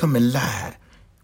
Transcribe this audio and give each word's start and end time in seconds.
coming 0.00 0.32
live 0.32 0.78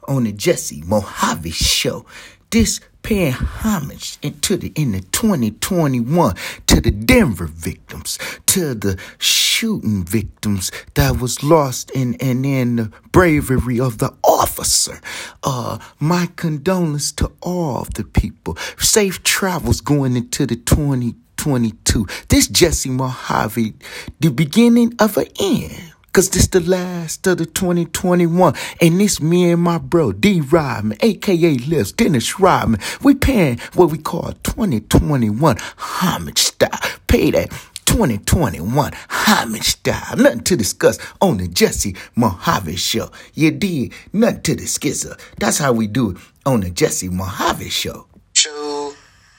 on 0.06 0.24
the 0.24 0.32
Jesse 0.32 0.82
Mohave 0.82 1.50
Show. 1.54 2.04
This 2.50 2.78
paying 3.00 3.32
homage 3.32 4.18
into 4.20 4.58
the 4.58 4.70
in 4.76 4.92
the 4.92 5.00
2021 5.00 6.34
to 6.66 6.82
the 6.82 6.90
Denver 6.90 7.46
victims, 7.46 8.18
to 8.44 8.74
the 8.74 9.00
shooting 9.16 10.04
victims 10.04 10.70
that 10.92 11.18
was 11.18 11.42
lost 11.42 11.90
in 11.92 12.16
and 12.16 12.44
in 12.44 12.76
the 12.76 12.92
bravery 13.12 13.80
of 13.80 13.96
the 13.96 14.12
officer. 14.22 15.00
Uh, 15.42 15.78
my 15.98 16.28
condolence 16.36 17.12
to 17.12 17.32
all 17.40 17.78
of 17.78 17.94
the 17.94 18.04
people. 18.04 18.58
Safe 18.76 19.22
travels 19.22 19.80
going 19.80 20.18
into 20.18 20.44
the 20.44 20.56
2022. 20.56 22.06
This 22.28 22.46
Jesse 22.46 22.90
Mohave, 22.90 23.72
the 24.20 24.30
beginning 24.30 24.92
of 24.98 25.16
an 25.16 25.28
end. 25.40 25.94
Cause 26.16 26.30
this 26.30 26.46
the 26.46 26.60
last 26.60 27.26
of 27.26 27.36
the 27.36 27.44
2021. 27.44 28.54
And 28.80 29.02
it's 29.02 29.20
me 29.20 29.50
and 29.50 29.60
my 29.60 29.76
bro, 29.76 30.12
D 30.12 30.40
Rodman, 30.40 30.96
aka 31.02 31.56
Lips, 31.56 31.92
Dennis 31.92 32.40
Rodman. 32.40 32.80
We 33.02 33.14
paying 33.14 33.58
what 33.74 33.90
we 33.90 33.98
call 33.98 34.32
2021 34.42 35.58
homage 35.76 36.38
style. 36.38 36.70
Pay 37.06 37.32
that 37.32 37.50
2021 37.84 38.92
homage 39.10 39.64
style. 39.64 40.16
Nothing 40.16 40.40
to 40.44 40.56
discuss 40.56 40.98
on 41.20 41.36
the 41.36 41.48
Jesse 41.48 41.92
Mohave 42.16 42.78
show. 42.78 43.10
You 43.34 43.50
did 43.50 43.92
nothing 44.14 44.40
to 44.40 44.54
the 44.54 44.62
discuss. 44.62 45.18
That's 45.38 45.58
how 45.58 45.74
we 45.74 45.86
do 45.86 46.12
it 46.12 46.16
on 46.46 46.60
the 46.60 46.70
Jesse 46.70 47.10
Mohave 47.10 47.70
show. 47.70 48.06
Show 48.32 48.94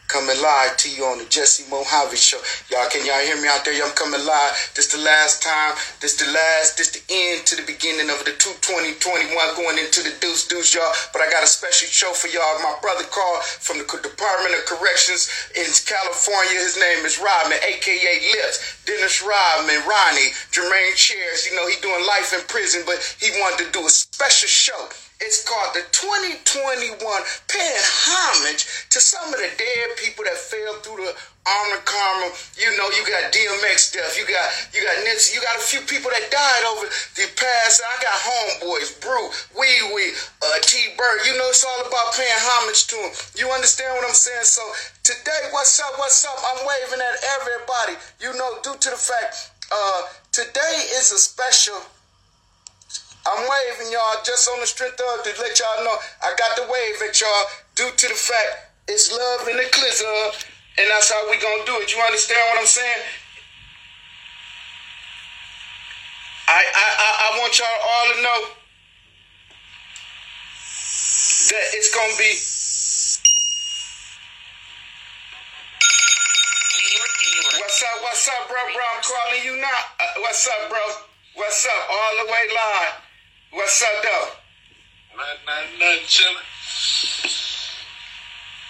coming 0.08 0.40
live 0.42 0.78
to 0.78 0.90
you 0.90 1.04
on 1.04 1.20
the 1.20 1.28
Jesse 1.28 1.68
Mohave 1.68 2.16
show. 2.16 2.40
Y'all, 2.72 2.88
can 2.90 3.06
y'all 3.06 3.20
hear 3.20 3.36
me 3.40 3.48
out 3.48 3.64
there? 3.68 3.76
I'm 3.84 3.92
coming 3.92 4.24
live. 4.24 4.56
This 4.74 4.88
the 4.88 5.04
last 5.04 5.44
time. 5.44 5.76
This 6.00 6.16
the 6.16 6.32
last. 6.32 6.80
This 6.80 6.96
the 6.96 7.04
end 7.12 7.46
to 7.48 7.60
the 7.60 7.68
beginning 7.68 8.10
of 8.10 8.24
the 8.24 8.32
2021 8.40 9.36
going 9.56 9.78
into 9.78 10.02
the 10.02 10.16
deuce 10.24 10.48
deuce, 10.48 10.74
y'all. 10.74 10.92
But 11.12 11.22
I 11.22 11.30
got 11.30 11.44
a 11.44 11.48
special 11.48 11.92
show 11.92 12.16
for 12.16 12.32
y'all. 12.32 12.60
My 12.64 12.76
brother 12.82 13.04
called 13.12 13.44
from 13.44 13.78
the 13.78 13.86
Department 13.86 14.56
of 14.56 14.64
Corrections 14.66 15.28
in 15.60 15.68
California. 15.84 16.56
His 16.64 16.80
name 16.80 17.04
is 17.04 17.20
Rodman, 17.20 17.60
aka 17.60 18.16
Lips. 18.32 18.80
Dennis 18.88 19.20
Rodman, 19.20 19.84
Ronnie, 19.84 20.32
Jermaine 20.56 20.96
Chairs. 20.96 21.46
You 21.46 21.56
know, 21.60 21.68
he 21.68 21.76
doing 21.84 22.08
life 22.08 22.32
in 22.32 22.40
prison, 22.48 22.84
but 22.88 23.04
he 23.20 23.32
wanted 23.44 23.68
to 23.68 23.72
do 23.76 23.86
a 23.86 23.92
special 23.92 24.48
show. 24.48 24.88
It's 25.20 25.42
called 25.42 25.74
the 25.74 25.82
2021 25.90 26.94
paying 27.50 27.86
homage 28.06 28.86
to 28.94 29.02
some 29.02 29.34
of 29.34 29.40
the 29.42 29.50
dead 29.58 29.98
people 29.98 30.22
that 30.30 30.38
fell 30.38 30.78
through 30.86 31.10
the 31.10 31.14
Arnold 31.42 31.86
Karma. 31.90 32.30
You 32.54 32.70
know, 32.78 32.86
you 32.94 33.02
got 33.02 33.34
DMX 33.34 33.90
stuff. 33.90 34.14
You 34.14 34.30
got 34.30 34.46
you 34.78 34.86
got 34.86 34.94
Nipsey. 35.10 35.34
You 35.34 35.42
got 35.42 35.58
a 35.58 35.66
few 35.66 35.82
people 35.90 36.14
that 36.14 36.30
died 36.30 36.64
over 36.70 36.86
the 37.18 37.26
past. 37.34 37.82
I 37.82 37.98
got 37.98 38.14
homeboys, 38.14 38.94
Brew, 39.02 39.26
Wee 39.58 39.90
Wee, 39.98 40.14
uh, 40.14 40.62
T 40.62 40.94
Bird. 40.94 41.26
You 41.26 41.34
know, 41.34 41.50
it's 41.50 41.66
all 41.66 41.82
about 41.82 42.14
paying 42.14 42.42
homage 42.54 42.86
to 42.94 42.98
them. 43.02 43.12
You 43.42 43.50
understand 43.50 43.98
what 43.98 44.06
I'm 44.06 44.14
saying? 44.14 44.46
So 44.46 44.62
today, 45.02 45.50
what's 45.50 45.82
up? 45.82 45.98
What's 45.98 46.22
up? 46.30 46.38
I'm 46.46 46.62
waving 46.62 47.02
at 47.02 47.18
everybody. 47.42 47.98
You 48.22 48.38
know, 48.38 48.62
due 48.62 48.78
to 48.78 48.90
the 48.94 49.02
fact 49.02 49.50
uh, 49.74 50.02
today 50.30 50.94
is 50.94 51.10
a 51.10 51.18
special 51.18 51.82
I'm 53.28 53.44
waving 53.44 53.92
y'all 53.92 54.24
just 54.24 54.48
on 54.48 54.60
the 54.62 54.68
strength 54.68 55.02
of 55.04 55.24
to 55.24 55.32
let 55.42 55.60
y'all 55.60 55.84
know 55.84 55.98
I 56.24 56.32
got 56.40 56.56
the 56.56 56.64
wave 56.64 56.96
at 57.04 57.20
y'all 57.20 57.46
due 57.76 57.92
to 57.92 58.08
the 58.08 58.16
fact 58.16 58.72
it's 58.88 59.12
love 59.12 59.48
in 59.52 59.58
the 59.58 59.68
clizzer, 59.68 60.48
and 60.80 60.88
that's 60.88 61.12
how 61.12 61.20
we 61.30 61.36
gonna 61.36 61.66
do 61.68 61.76
it. 61.84 61.92
You 61.92 62.00
understand 62.00 62.40
what 62.56 62.60
I'm 62.60 62.72
saying? 62.72 63.04
I 66.48 66.64
I 66.64 66.88
I, 66.88 67.10
I 67.28 67.40
want 67.40 67.52
y'all 67.60 67.68
all 67.68 68.08
to 68.16 68.22
know 68.24 68.40
that 71.52 71.66
it's 71.76 71.92
gonna 71.92 72.16
be. 72.16 72.32
What's 77.60 77.84
up? 77.84 78.04
What's 78.04 78.28
up, 78.30 78.48
bro? 78.48 78.62
Bro, 78.72 78.84
I'm 78.96 79.04
calling 79.04 79.44
you 79.44 79.60
now. 79.60 79.82
Uh, 80.00 80.24
what's 80.24 80.48
up, 80.48 80.70
bro? 80.70 80.80
What's 81.36 81.66
up? 81.66 81.84
All 81.92 82.26
the 82.26 82.32
way 82.32 82.48
live. 82.56 83.07
What's 83.52 83.82
up, 83.82 84.04
though? 84.04 84.28
Nothing, 85.16 85.46
nothing, 85.48 85.80
nothing, 85.80 86.06
chilling. 86.08 86.36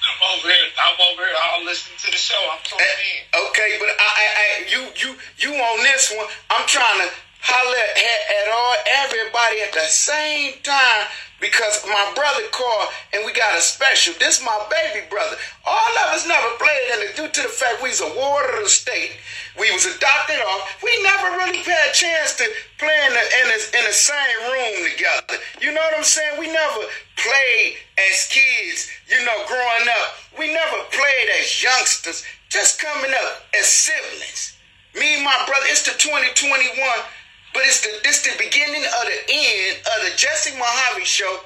I'm 0.06 0.38
over 0.38 0.48
here. 0.48 0.70
I'm 0.78 0.98
over 1.12 1.26
here. 1.26 1.36
I'll 1.42 1.66
listen 1.66 1.94
to 1.98 2.12
the 2.12 2.18
show. 2.18 2.38
I'm 2.52 2.60
tuning 2.64 2.86
eh, 2.86 3.38
in. 3.38 3.48
Okay, 3.50 3.78
but 3.80 3.90
I, 3.90 4.06
I, 4.06 4.28
I, 4.38 4.48
you, 4.70 4.82
you, 5.02 5.16
you 5.38 5.54
on 5.58 5.84
this 5.84 6.14
one? 6.16 6.28
I'm 6.52 6.68
trying 6.68 7.02
to 7.02 7.10
holler 7.42 7.86
at, 7.98 8.48
all 8.52 8.76
everybody 9.04 9.62
at 9.62 9.74
the 9.74 9.88
same 9.88 10.54
time 10.64 11.08
because 11.40 11.86
my 11.86 12.12
brother 12.16 12.48
called 12.52 12.90
and 13.14 13.26
we 13.26 13.34
got 13.34 13.58
a 13.58 13.62
special. 13.62 14.14
This 14.20 14.42
my 14.44 14.58
baby 14.70 15.06
brother. 15.10 15.38
All 15.66 15.94
of 16.06 16.16
us 16.16 16.28
never 16.28 16.50
played, 16.58 16.88
and 16.94 17.16
due 17.16 17.30
to 17.30 17.42
the 17.44 17.54
fact 17.54 17.84
we 17.84 17.90
was 17.90 18.02
a 18.02 18.10
ward 18.18 18.50
of 18.56 18.64
the 18.64 18.70
state, 18.70 19.12
we 19.60 19.72
was 19.72 19.86
adopted 19.86 20.40
off. 20.42 20.82
We 20.82 20.92
never 21.04 21.38
really 21.38 21.62
had 21.62 21.92
a 21.92 21.94
chance 21.94 22.38
to 22.38 22.46
play 22.80 23.00
in 23.06 23.14
the, 23.14 23.22
in 23.22 23.46
the, 23.54 23.60
in 23.78 23.84
the 23.86 23.94
same 23.94 24.38
room 24.50 24.90
together. 24.90 25.38
You 25.62 25.74
know 25.74 25.82
what 25.82 25.98
I'm 25.98 26.04
saying? 26.04 26.40
We 26.40 26.48
never 26.48 26.82
played 27.18 27.78
as 28.10 28.30
kids. 28.30 28.90
You 29.10 29.24
know, 29.26 29.38
growing 29.48 29.88
up, 30.02 30.10
we 30.38 30.54
never 30.54 30.78
played 30.92 31.28
as 31.42 31.64
youngsters. 31.64 32.24
Just 32.50 32.82
coming 32.82 33.12
up 33.12 33.44
as 33.58 33.66
siblings. 33.66 34.58
Me 34.96 35.16
and 35.16 35.24
my 35.24 35.36
brother. 35.46 35.66
It's 35.70 35.84
the 35.84 35.98
2021 35.98 36.74
but 37.58 37.66
it's 37.66 37.82
the 37.82 37.90
this 38.04 38.22
the 38.22 38.38
beginning 38.38 38.86
of 38.86 39.04
the 39.10 39.34
end 39.34 39.78
of 39.82 40.06
the 40.06 40.16
Jesse 40.16 40.52
Mohave 40.52 41.04
show. 41.04 41.40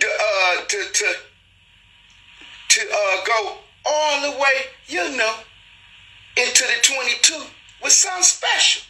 To 0.00 0.06
uh 0.08 0.64
to 0.64 0.78
to 0.90 1.06
to 2.68 2.80
uh 2.80 3.24
go 3.26 3.58
all 3.84 4.22
the 4.22 4.38
way, 4.40 4.72
you 4.88 5.14
know, 5.18 5.34
into 6.38 6.64
the 6.64 6.80
22 6.82 7.44
with 7.82 7.92
something 7.92 8.22
special. 8.22 8.82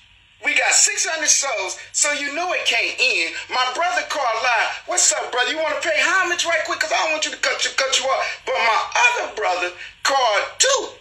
We 0.44 0.54
got 0.54 0.70
600 0.70 1.26
souls, 1.26 1.76
so 1.90 2.12
you 2.12 2.32
know 2.34 2.52
it 2.52 2.64
can't 2.66 2.94
end. 3.00 3.34
My 3.50 3.66
brother 3.74 4.06
called 4.08 4.42
live. 4.44 4.82
What's 4.86 5.12
up, 5.12 5.32
brother? 5.32 5.50
You 5.50 5.58
want 5.58 5.82
to 5.82 5.88
pay 5.88 5.96
homage 5.98 6.44
right 6.44 6.62
quick? 6.66 6.78
Because 6.78 6.92
I 6.92 7.02
don't 7.02 7.12
want 7.12 7.24
you 7.24 7.32
to 7.32 7.38
cut 7.38 7.64
you, 7.64 7.70
cut 7.74 7.98
you 7.98 8.06
off. 8.06 8.42
But 8.46 8.54
my 8.54 8.80
other 8.94 9.34
brother 9.34 9.72
called 10.04 10.44
too. 10.58 10.95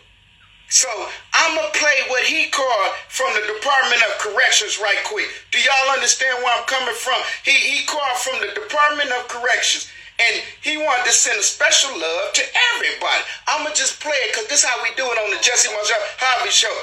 So 0.75 0.91
I'm 1.31 1.55
gonna 1.55 1.71
play 1.71 2.03
what 2.11 2.27
he 2.27 2.51
called 2.51 2.91
from 3.07 3.31
the 3.31 3.47
Department 3.47 4.03
of 4.11 4.19
Corrections 4.19 4.75
right 4.75 4.99
quick. 5.07 5.31
Do 5.55 5.57
y'all 5.63 5.95
understand 5.95 6.43
where 6.43 6.51
I'm 6.51 6.67
coming 6.67 6.93
from? 6.99 7.15
He 7.47 7.55
he 7.55 7.87
called 7.87 8.19
from 8.19 8.43
the 8.43 8.51
Department 8.51 9.07
of 9.15 9.23
Corrections. 9.31 9.87
And 10.19 10.43
he 10.59 10.75
wanted 10.75 11.07
to 11.07 11.15
send 11.15 11.39
a 11.39 11.47
special 11.47 11.95
love 11.95 12.35
to 12.35 12.43
everybody. 12.75 13.23
I'ma 13.47 13.71
just 13.71 14.03
play 14.03 14.19
it 14.27 14.35
because 14.35 14.51
this 14.51 14.63
is 14.63 14.67
how 14.67 14.75
we 14.83 14.91
do 14.99 15.07
it 15.07 15.15
on 15.15 15.31
the 15.31 15.39
Jesse 15.39 15.71
Mohave 15.71 16.19
Hobby 16.19 16.51
show. 16.51 16.75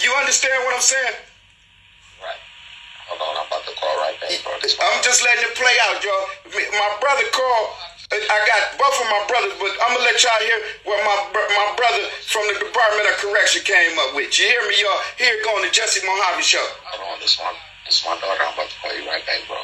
You 0.00 0.08
understand 0.16 0.64
what 0.64 0.72
I'm 0.72 0.80
saying? 0.80 1.16
Right. 2.24 2.40
Hold 3.12 3.20
on, 3.28 3.44
I'm 3.44 3.48
about 3.48 3.64
to 3.68 3.76
call 3.76 3.92
right 4.08 4.16
back. 4.24 4.40
I'm 4.40 5.00
just 5.04 5.20
letting 5.20 5.44
it 5.44 5.52
play 5.52 5.76
out, 5.84 6.00
y'all. 6.00 6.32
My 6.48 6.96
brother 6.96 7.28
called 7.28 7.76
I 8.08 8.38
got 8.48 8.80
both 8.80 8.96
of 9.04 9.08
my 9.12 9.20
brothers, 9.28 9.52
but 9.60 9.68
I'm 9.84 9.92
gonna 9.92 10.08
let 10.08 10.16
y'all 10.24 10.40
hear 10.40 10.60
what 10.88 10.96
my 11.04 11.16
my 11.52 11.68
brother 11.76 12.08
from 12.24 12.48
the 12.48 12.56
Department 12.56 13.04
of 13.04 13.20
Correction 13.20 13.60
came 13.64 13.98
up 13.98 14.16
with. 14.16 14.32
You 14.38 14.48
hear 14.48 14.64
me, 14.64 14.80
y'all? 14.80 15.00
Here 15.18 15.36
going 15.44 15.64
the 15.64 15.70
Jesse 15.70 16.00
Mohave 16.00 16.40
show. 16.40 16.64
Hold 16.88 17.12
on, 17.12 17.20
this 17.20 17.38
one, 17.38 17.52
this 17.84 18.04
my 18.06 18.16
daughter. 18.16 18.40
I'm 18.40 18.54
about 18.54 18.70
to 18.70 18.76
call 18.80 18.96
you 18.96 19.04
right 19.08 19.24
back, 19.26 19.44
bro. 19.46 19.60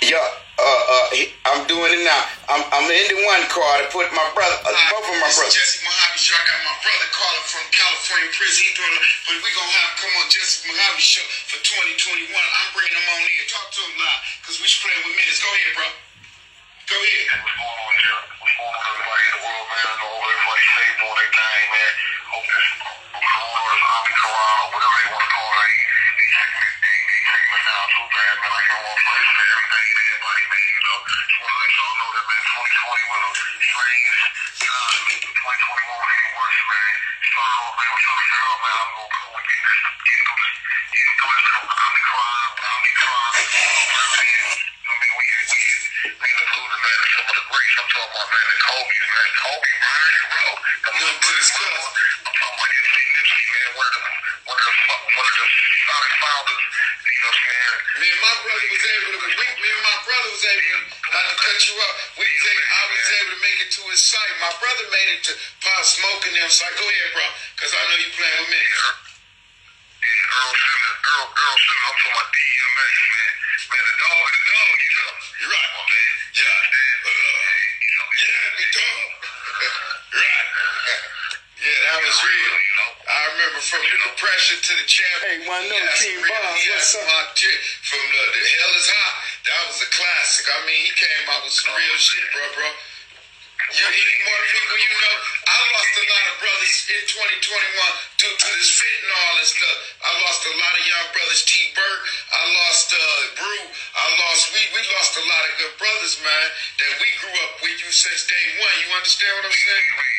Yeah 0.00 0.47
uh, 0.68 1.16
uh, 1.16 1.48
I'm 1.48 1.62
doing 1.64 1.92
it 1.96 2.02
now. 2.04 2.22
I'm, 2.52 2.62
I'm 2.72 2.86
in 2.92 3.06
the 3.08 3.18
one 3.24 3.44
car 3.48 3.80
to 3.80 3.86
put 3.88 4.08
my 4.12 4.26
brother, 4.36 4.58
uh, 4.68 4.72
both 4.92 5.08
of 5.08 5.16
my 5.16 5.30
brothers. 5.32 5.56
Jesse 5.56 5.80
Mohave 5.80 6.20
Show. 6.20 6.36
I 6.36 6.44
got 6.44 6.60
my 6.64 6.76
brother 6.84 7.08
calling 7.12 7.46
from 7.48 7.64
California 7.72 8.28
prison. 8.36 8.68
He 8.68 8.72
doing, 8.76 8.92
but 9.24 9.36
we 9.40 9.48
gonna 9.56 9.74
have 9.80 9.92
come 9.96 10.12
on 10.20 10.26
Jesse 10.28 10.68
Mohave 10.68 11.00
Show 11.00 11.24
for 11.48 11.58
2021. 11.64 12.28
I'm 12.28 12.68
bringing 12.76 12.96
him 12.96 13.06
on 13.08 13.20
in. 13.24 13.44
Talk 13.48 13.66
to 13.72 13.80
him 13.80 13.94
live, 13.96 14.20
cause 14.44 14.56
we 14.60 14.68
should 14.68 14.84
play 14.84 14.96
with 15.00 15.16
minutes. 15.16 15.40
Go 15.40 15.48
ahead, 15.48 15.72
bro. 15.72 15.88
Go 16.88 16.96
ahead. 16.96 17.24
What's 17.44 17.56
going 17.56 17.80
on, 17.84 17.94
Jeff? 18.00 18.22
What's 18.40 18.56
going 18.56 18.72
on, 18.72 18.84
everybody 18.92 19.24
in 19.24 19.32
the 19.36 19.42
world, 19.44 19.66
man? 19.72 19.84
I 19.88 19.94
know 20.00 20.12
everybody 20.20 20.64
safe 20.68 20.94
doing 21.00 21.16
their 21.16 21.32
thing, 21.32 21.64
man. 21.68 21.92
Hope 22.28 22.46
this 22.48 22.68
Corona 23.16 23.60
or 23.60 23.76
Omicron 23.76 24.56
or 24.58 24.68
whatever 24.72 24.96
they 25.00 25.08
want 25.12 25.24
to 25.24 25.30
call 25.32 25.52
it, 25.52 25.68
they, 25.68 25.76
they 26.28 26.77
taking 27.48 27.64
it, 27.64 27.64
they, 27.64 27.64
they 27.64 27.64
taking 27.64 27.64
it 27.64 27.68
down 27.68 27.86
too 27.96 28.08
bad, 28.12 28.34
man. 28.44 28.52
I 28.52 28.60
hear 28.68 28.80
more 28.84 29.00
first 29.08 29.30
to 29.32 29.42
everything 29.48 29.88
to 29.88 30.00
everybody, 30.08 30.44
man. 30.48 30.68
You 30.68 30.82
know, 30.84 30.98
just 31.08 31.38
want 31.38 31.48
to 31.48 31.58
let 31.58 31.72
y'all 31.78 31.96
know 31.98 32.10
that, 32.12 32.26
man, 32.28 32.42
2020 32.44 33.08
was 33.08 33.22
a 33.24 33.64
strange 33.64 34.08
time. 34.58 35.04
2021 35.32 35.96
was 35.96 36.12
any 36.12 36.30
worse, 36.36 36.60
man. 36.68 36.92
Started 37.28 37.56
off, 37.58 37.74
man, 37.78 37.88
trying 37.88 38.18
to 38.18 38.26
figure 38.28 38.48
out, 38.48 38.58
man, 38.58 38.76
we 38.78 38.92
going 38.98 39.08
to 39.08 39.28
with 39.32 39.46
getting 39.48 39.66
this, 39.68 39.80
through 39.88 40.38
this, 40.38 40.56
getting 40.92 41.16
through 41.18 41.36
this 41.38 41.48
Omicron, 41.58 42.48
Omicron, 42.58 43.32
whatever 43.32 44.16
it 44.18 44.28
is. 44.28 44.52
I 44.58 44.92
mean, 44.98 45.12
we 45.18 45.24
had, 45.28 45.46
we 45.48 45.58
had, 45.58 45.80
we 46.18 46.28
had 46.28 46.48
losing, 46.52 46.82
man, 46.84 46.98
some 47.08 47.28
of 47.28 47.36
the 47.38 47.44
greats. 47.48 47.76
I'm 47.78 47.88
talking 47.88 48.12
about, 48.12 48.28
man, 48.28 48.44
the 48.48 48.58
man, 49.08 49.30
Kobe 49.38 49.72
Bryant, 49.78 50.26
bro. 50.28 50.46
The 50.58 50.90
Look 50.98 51.16
to 51.16 51.32
this 51.32 51.50
club. 51.54 51.82
I'm 52.28 52.34
talking 52.36 52.58
about 52.58 52.68
Nipsey, 52.68 53.44
man, 53.48 53.68
one 53.78 53.88
of 53.88 53.94
the, 53.94 54.27
one 54.48 55.26
of 55.28 55.32
the 55.32 55.34
just 55.36 55.54
solid 55.84 56.14
founders. 56.24 56.64
You 56.64 57.20
know 57.20 57.28
what 57.28 57.36
I'm 57.36 57.44
saying? 57.44 57.76
Me 58.00 58.06
and 58.08 58.22
my 58.22 58.34
brother 58.40 58.66
was 58.72 58.84
able 58.88 59.10
to. 59.12 59.18
We, 59.28 59.46
me 59.60 59.68
and 59.68 59.84
my 59.84 59.98
brother 60.08 60.30
was 60.32 60.44
able 60.48 60.66
to. 60.72 60.78
Not 61.08 61.24
to 61.28 61.36
cut 61.36 61.58
you 61.68 61.74
up. 61.84 61.94
We 62.16 62.24
was 62.24 62.44
able, 62.48 62.66
I 62.68 62.82
was 62.88 63.08
able 63.20 63.32
to 63.36 63.40
make 63.44 63.58
it 63.64 63.70
to 63.76 63.82
his 63.92 64.00
site. 64.04 64.34
My 64.40 64.52
brother 64.60 64.84
made 64.88 65.10
it 65.18 65.22
to 65.28 65.32
Pop 65.60 65.82
Smoke 65.84 66.22
and 66.28 66.34
them 66.36 66.50
site. 66.52 66.74
Go 66.80 66.84
ahead, 66.88 67.10
bro, 67.12 67.26
because 67.56 67.72
I 67.76 67.80
know 67.92 67.98
you 68.00 68.10
playing 68.16 68.40
with 68.44 68.52
me. 68.56 68.62
Yeah, 70.00 70.36
Earl 70.38 70.54
Simmons, 70.54 70.98
Earl, 71.04 71.26
Earl 71.28 71.58
Simmons, 71.58 71.84
I'm 71.88 71.96
talking 71.98 72.14
about 72.16 72.28
DMX, 72.32 72.94
man. 73.08 73.32
Man, 73.68 73.84
the 73.84 73.96
dog 73.98 74.24
the 74.32 74.42
dog, 74.48 74.76
you 74.78 74.92
know. 74.96 75.12
You're 75.42 75.52
right. 75.52 75.68
Come 75.68 75.80
on, 75.82 75.86
man. 75.92 76.12
Yeah. 76.38 76.58
Uh, 77.04 77.10
Yeah, 78.22 78.42
big 78.56 78.70
dog. 78.78 79.08
right. 80.22 80.48
Yeah, 81.58 81.78
that 81.90 81.98
was 82.06 82.16
real. 82.22 82.54
You 82.54 82.74
know. 82.78 82.90
I 83.08 83.20
remember 83.34 83.60
from 83.66 83.82
the 83.82 83.98
depression 84.14 84.56
to 84.62 84.72
the 84.78 84.86
champion. 84.86 85.26
Hey, 85.26 85.38
one 85.50 85.62
He 85.66 85.74
note, 85.74 85.90
had 85.90 85.98
King 85.98 86.22
Bob, 86.22 86.54
what's 86.54 86.94
up? 86.94 87.02
hot 87.10 87.34
shit 87.34 87.58
from 87.82 88.02
the, 88.14 88.22
the 88.38 88.42
Hell 88.46 88.72
is 88.78 88.86
Hot. 88.94 89.14
That 89.48 89.60
was 89.66 89.78
a 89.82 89.90
classic. 89.90 90.44
I 90.54 90.58
mean, 90.70 90.80
he 90.86 90.92
came 90.94 91.24
out 91.34 91.42
with 91.42 91.54
some 91.56 91.74
real 91.74 91.96
shit, 91.98 92.26
bro, 92.30 92.46
bro. 92.54 92.68
You 93.68 93.84
any 93.84 94.18
more 94.24 94.42
people 94.48 94.76
you 94.80 94.92
know? 94.96 95.16
I 95.44 95.56
lost 95.76 95.92
a 95.98 96.04
lot 96.08 96.24
of 96.30 96.34
brothers 96.40 96.74
in 96.88 97.02
2021 97.04 97.52
due 98.16 98.32
to 98.32 98.48
this 98.56 98.70
fit 98.80 98.96
and 99.04 99.12
all 99.12 99.34
this 99.42 99.52
stuff. 99.52 99.76
I 100.00 100.10
lost 100.24 100.40
a 100.48 100.54
lot 100.56 100.72
of 100.78 100.84
young 100.88 101.06
brothers. 101.12 101.42
T. 101.44 101.52
Burt, 101.76 102.00
I 102.32 102.42
lost 102.64 102.96
uh, 102.96 103.00
Brew, 103.36 103.62
I 103.68 104.04
lost 104.24 104.56
we 104.56 104.62
we 104.72 104.80
lost 104.96 105.20
a 105.20 105.24
lot 105.26 105.42
of 105.42 105.52
good 105.60 105.74
brothers, 105.76 106.16
man, 106.24 106.48
that 106.80 106.92
we 106.96 107.08
grew 107.20 107.34
up 107.44 107.60
with 107.60 107.76
you 107.82 107.90
since 107.92 108.24
day 108.24 108.44
one. 108.56 108.72
You 108.80 108.88
understand 108.96 109.36
what 109.36 109.52
I'm 109.52 109.58
saying? 109.58 110.17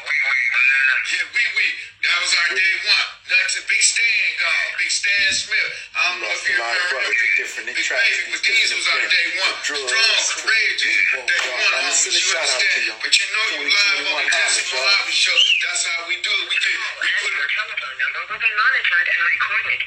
Yo, 0.00 0.08
we, 0.08 0.16
we, 0.16 0.40
man. 0.56 0.96
Yeah, 1.12 1.26
we 1.36 1.44
we. 1.60 1.66
That 2.00 2.16
was 2.24 2.32
our 2.32 2.50
day 2.56 2.72
one. 2.88 3.08
Nothing. 3.28 3.64
Big 3.68 3.82
Stan 3.84 4.24
gone. 4.40 4.68
Big 4.80 4.90
Stan 4.90 5.28
Smith. 5.36 5.70
I 5.92 6.00
don't 6.08 6.20
know 6.24 6.32
Lost 6.32 6.40
if 6.40 6.48
you 6.48 6.56
a 6.56 6.64
lot 6.64 6.72
of 6.72 6.80
remember 6.80 6.90
brothers 6.96 7.20
him. 7.20 7.28
in 7.28 7.36
different 7.36 7.66
Big 7.68 7.84
Baby, 7.84 8.22
but 8.32 8.40
these 8.40 8.70
was 8.72 8.86
our 8.88 9.02
day 9.12 9.26
one. 9.36 9.54
drugs, 9.60 9.84
Strong, 9.84 10.40
courageous. 10.40 10.96
people, 10.96 11.22
Day 11.28 11.40
y'all. 11.44 11.60
one, 11.60 11.72
I 11.76 11.80
homies. 11.84 12.00
send 12.00 12.14
You 12.16 12.24
to 12.24 12.38
understand? 12.40 12.96
But 13.04 13.12
you 13.20 13.26
know 13.28 13.44
you 13.60 13.62
live 13.68 14.04
on 14.08 14.24
the 14.24 14.32
2021 14.32 14.32
Jesse 14.32 14.64
homage, 14.72 15.20
show. 15.20 15.36
That's 15.68 15.82
how 15.84 15.98
we 16.08 16.14
do 16.24 16.32
it. 16.32 16.46
We 16.48 16.56
do. 16.56 16.72
We 17.04 17.08
put 17.20 17.32
it. 17.36 17.48
telephone 17.52 17.96
number 18.00 18.20
will 18.32 18.40
be 18.40 18.52
monitored 18.56 19.08
and 19.12 19.20
recorded. 19.28 19.80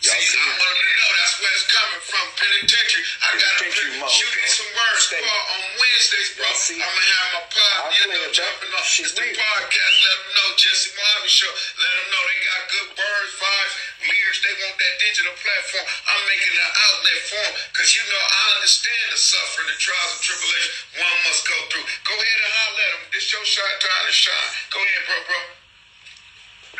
Y'all 0.00 0.16
See, 0.16 0.32
I 0.32 0.48
it? 0.48 0.56
want 0.56 0.64
them 0.64 0.80
to 0.80 0.96
know 0.96 1.10
that's 1.20 1.36
where 1.44 1.52
it's 1.52 1.68
coming 1.68 2.02
from. 2.08 2.24
Penitentiary. 2.40 3.04
I 3.20 3.28
got 3.36 3.52
to 3.60 3.64
shoot 3.68 3.92
me 3.92 4.00
bro. 4.00 4.48
some 4.48 4.72
words 4.72 5.02
Stay. 5.04 5.20
Paul, 5.20 5.44
on 5.60 5.64
Wednesdays, 5.76 6.30
bro. 6.40 6.48
I'm 6.48 6.80
gonna 6.80 7.04
have 7.20 7.28
my 7.36 7.44
pod, 7.52 7.92
you 8.00 8.04
know, 8.08 8.24
jumping 8.32 8.72
off. 8.80 8.88
It's 8.96 9.12
the 9.12 9.28
podcast. 9.28 9.94
Let 10.00 10.16
them 10.24 10.30
know 10.40 10.48
Jesse 10.56 10.90
Mohave 10.96 11.28
show. 11.28 11.52
Let 11.52 11.92
them 12.00 12.06
know 12.16 12.22
they 12.32 12.38
got 12.48 12.60
good 12.72 12.88
birds, 12.96 13.32
vibes, 13.44 13.74
lyrics. 14.08 14.40
They 14.40 14.54
want 14.64 14.76
that 14.80 14.94
digital 15.04 15.34
platform. 15.36 15.84
I'm 15.84 16.22
making 16.32 16.54
an 16.56 16.70
outlet 16.80 17.20
for 17.28 17.42
them 17.44 17.54
because 17.68 17.90
you 17.92 18.02
know 18.08 18.22
I 18.24 18.42
understand 18.56 19.04
the 19.12 19.20
suffering, 19.20 19.68
the 19.68 19.76
trials 19.84 20.16
and 20.16 20.22
tribulations 20.24 20.74
one 20.96 21.18
must 21.28 21.44
go 21.44 21.58
through. 21.76 21.84
Go 22.08 22.14
ahead 22.16 22.40
and 22.40 22.52
holler 22.56 22.84
at 22.88 22.92
them. 22.96 23.02
This 23.12 23.28
your 23.36 23.44
shot 23.44 23.68
time 23.84 24.04
to 24.08 24.14
shine. 24.16 24.48
Go 24.72 24.80
ahead, 24.80 25.02
bro, 25.04 25.18
bro. 25.28 25.59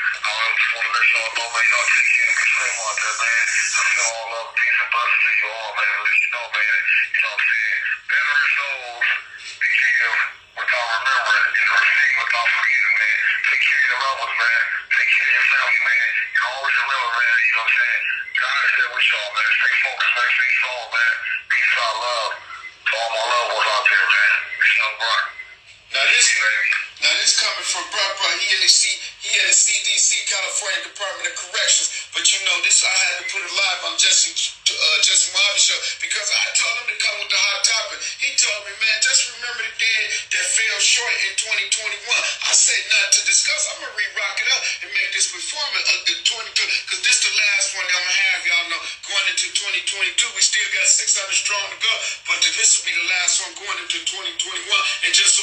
I 0.01 0.33
just 0.57 0.71
want 0.73 0.85
to 0.87 0.93
let 0.97 1.07
y'all 1.13 1.33
know, 1.37 1.49
man. 1.53 1.67
Y'all 1.69 1.89
take 1.93 2.09
care 2.11 2.33
of 2.33 2.49
straight 2.51 2.77
out 2.81 2.97
there, 3.01 3.17
man. 3.21 3.45
I 3.45 3.83
send 3.85 4.09
all 4.11 4.27
love, 4.33 4.49
peace, 4.57 4.79
and 4.81 4.91
blessings 4.91 5.21
to 5.21 5.33
you 5.37 5.49
all, 5.53 5.73
man. 5.77 5.95
Let 6.01 6.17
you 6.17 6.29
know, 6.31 6.47
man. 6.51 6.79
You 6.81 7.21
know 7.21 7.31
what 7.31 7.41
I'm 7.41 7.51
saying? 7.51 7.81
Veteran 8.11 8.49
souls, 8.57 9.09
they 9.61 9.73
give 9.77 10.19
without 10.57 10.87
remembering 10.97 11.47
and 11.53 11.69
receive 11.69 12.15
without 12.17 12.49
forgetting, 12.49 12.97
man. 12.97 13.19
Take 13.51 13.63
care 13.65 13.81
of 13.81 13.89
your 13.91 14.01
loved 14.01 14.21
ones, 14.25 14.37
man. 14.41 14.63
Take 14.89 15.11
care 15.11 15.29
of 15.31 15.37
your 15.37 15.49
family, 15.53 15.81
man. 15.85 16.09
And 16.31 16.43
always 16.49 16.77
remember, 16.81 17.11
man. 17.21 17.37
You 17.41 17.53
know 17.53 17.61
what 17.61 17.71
I'm 17.71 17.79
saying? 17.81 18.03
God 18.41 18.61
is 18.65 18.73
there 18.81 18.91
with 18.97 19.07
y'all, 19.13 19.31
man. 19.37 19.51
Stay 19.61 19.75
focused, 19.85 20.15
man. 20.17 20.29
Stay 20.33 20.51
strong, 20.57 20.87
man. 20.91 21.15
Peace 21.53 21.75
out, 21.77 21.97
love 22.01 22.33
to 22.89 22.93
all 22.97 23.11
my 23.13 23.25
loved 23.29 23.51
ones 23.53 23.69
out 23.69 23.85
there, 23.85 24.07
man. 24.09 24.33
It's 24.65 24.73
Young 24.81 24.97
Brock. 24.97 25.25
Now 25.93 26.05
this 26.09 26.29
Baby. 26.41 26.80
Now 27.01 27.17
this 27.17 27.33
coming 27.41 27.65
from 27.65 27.89
bruh, 27.89 28.13
bruh. 28.21 28.37
He 28.45 28.53
in 28.53 28.61
the 28.61 28.69
C, 28.69 28.85
he 29.25 29.33
in 29.33 29.45
the 29.49 29.57
CDC, 29.57 30.21
California 30.29 30.85
Department 30.85 31.33
of 31.33 31.35
Corrections. 31.41 31.89
But 32.13 32.29
you 32.29 32.37
know 32.45 32.61
this, 32.61 32.85
I 32.85 32.93
had 32.93 33.25
to 33.25 33.27
put 33.33 33.41
it 33.41 33.49
live 33.57 33.81
on 33.89 33.97
Jesse, 33.97 34.37
uh, 34.37 34.99
Jesse 35.01 35.33
Mohave 35.33 35.65
show 35.65 35.81
because 36.05 36.29
I 36.29 36.45
told 36.53 36.75
him 36.85 36.93
to 36.93 36.99
come 37.01 37.17
with 37.25 37.33
the 37.33 37.41
hot 37.41 37.61
topic. 37.65 38.05
He 38.21 38.37
told 38.37 38.69
me, 38.69 38.77
man, 38.85 38.97
just 39.01 39.33
remember 39.33 39.65
the 39.65 39.75
day 39.81 40.01
that 40.37 40.45
fell 40.45 40.77
short 40.85 41.17
in 41.25 41.33
2021. 41.73 42.05
I 42.05 42.53
said 42.53 42.85
nothing 42.93 43.17
to 43.17 43.23
discuss. 43.25 43.65
I'm 43.73 43.81
gonna 43.81 43.97
re-rock 43.97 44.37
it 44.37 44.49
up 44.53 44.63
and 44.85 44.89
make 44.93 45.09
this 45.17 45.33
performance 45.33 45.89
of 45.97 46.05
the 46.05 46.21
22 46.21 46.53
because 46.85 47.01
this 47.01 47.25
the 47.25 47.33
last 47.33 47.81
one 47.81 47.87
that 47.89 47.97
I'm 47.97 48.05
gonna 48.05 48.25
have. 48.29 48.39
Y'all 48.45 48.69
know 48.77 48.83
going 49.09 49.27
into 49.33 49.49
2022, 49.57 50.37
we 50.37 50.43
still 50.45 50.69
got 50.77 50.85
600 50.85 51.33
strong 51.33 51.65
to 51.73 51.81
go, 51.81 51.95
but 52.29 52.45
this 52.45 52.77
will 52.77 52.85
be 52.85 52.93
the 52.93 53.09
last 53.09 53.41
one 53.41 53.57
going 53.57 53.79
into 53.89 54.05
2021. 54.05 54.69
And 55.09 55.17
just 55.17 55.40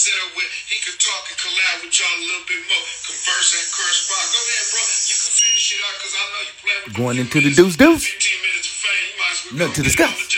time 0.00 0.16
we 0.16 0.16
have 0.16 0.24
a 0.24 0.24
set 0.24 0.24
up 0.24 0.32
with, 0.36 0.50
he 0.72 0.76
could 0.80 0.98
talk 1.00 1.22
and 1.28 1.36
collab 1.36 1.76
with 1.84 1.92
y'all 1.92 2.08
a 2.08 2.24
little 2.24 2.46
bit 2.48 2.62
more, 2.64 2.84
converse 3.04 3.50
and 3.52 3.68
correspond. 3.68 4.24
Go 4.32 4.40
ahead, 4.40 4.64
bro. 4.70 4.80
You 4.80 5.16
can 5.20 5.32
finish 5.36 5.66
it 5.76 5.80
out 5.84 5.94
because 6.00 6.14
I 6.16 6.24
know 6.24 6.40
you 6.40 6.54
playing 6.60 6.82
with 6.88 6.94
Going 6.96 7.16
into 7.20 7.38
the 7.40 7.50
minutes, 7.52 7.60
deuce 7.60 7.76
deuce. 7.76 8.04
15 8.08 8.40
minutes 8.40 8.68
of 8.70 8.76
fame. 8.80 9.04
You 9.04 9.16
might 9.20 9.32
as 9.32 9.40
well 9.44 9.58
Nothing 9.60 9.76
to 9.76 9.82
discuss. 9.84 10.29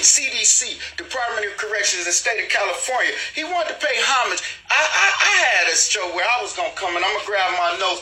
In 0.00 0.06
CDC, 0.06 0.96
Department 0.96 1.44
of 1.44 1.60
Corrections 1.60 2.06
the 2.06 2.12
state 2.12 2.40
of 2.40 2.48
California. 2.48 3.12
He 3.36 3.44
wanted 3.44 3.76
to 3.76 3.84
pay 3.84 3.92
homage. 4.00 4.40
I, 4.72 4.80
I, 4.80 5.06
I 5.28 5.32
had 5.44 5.68
a 5.68 5.76
show 5.76 6.08
where 6.16 6.24
I 6.24 6.40
was 6.40 6.56
gonna 6.56 6.72
come 6.72 6.96
and 6.96 7.04
I'm 7.04 7.12
gonna 7.20 7.28
grab 7.28 7.52
my 7.60 7.76
notes. 7.76 8.00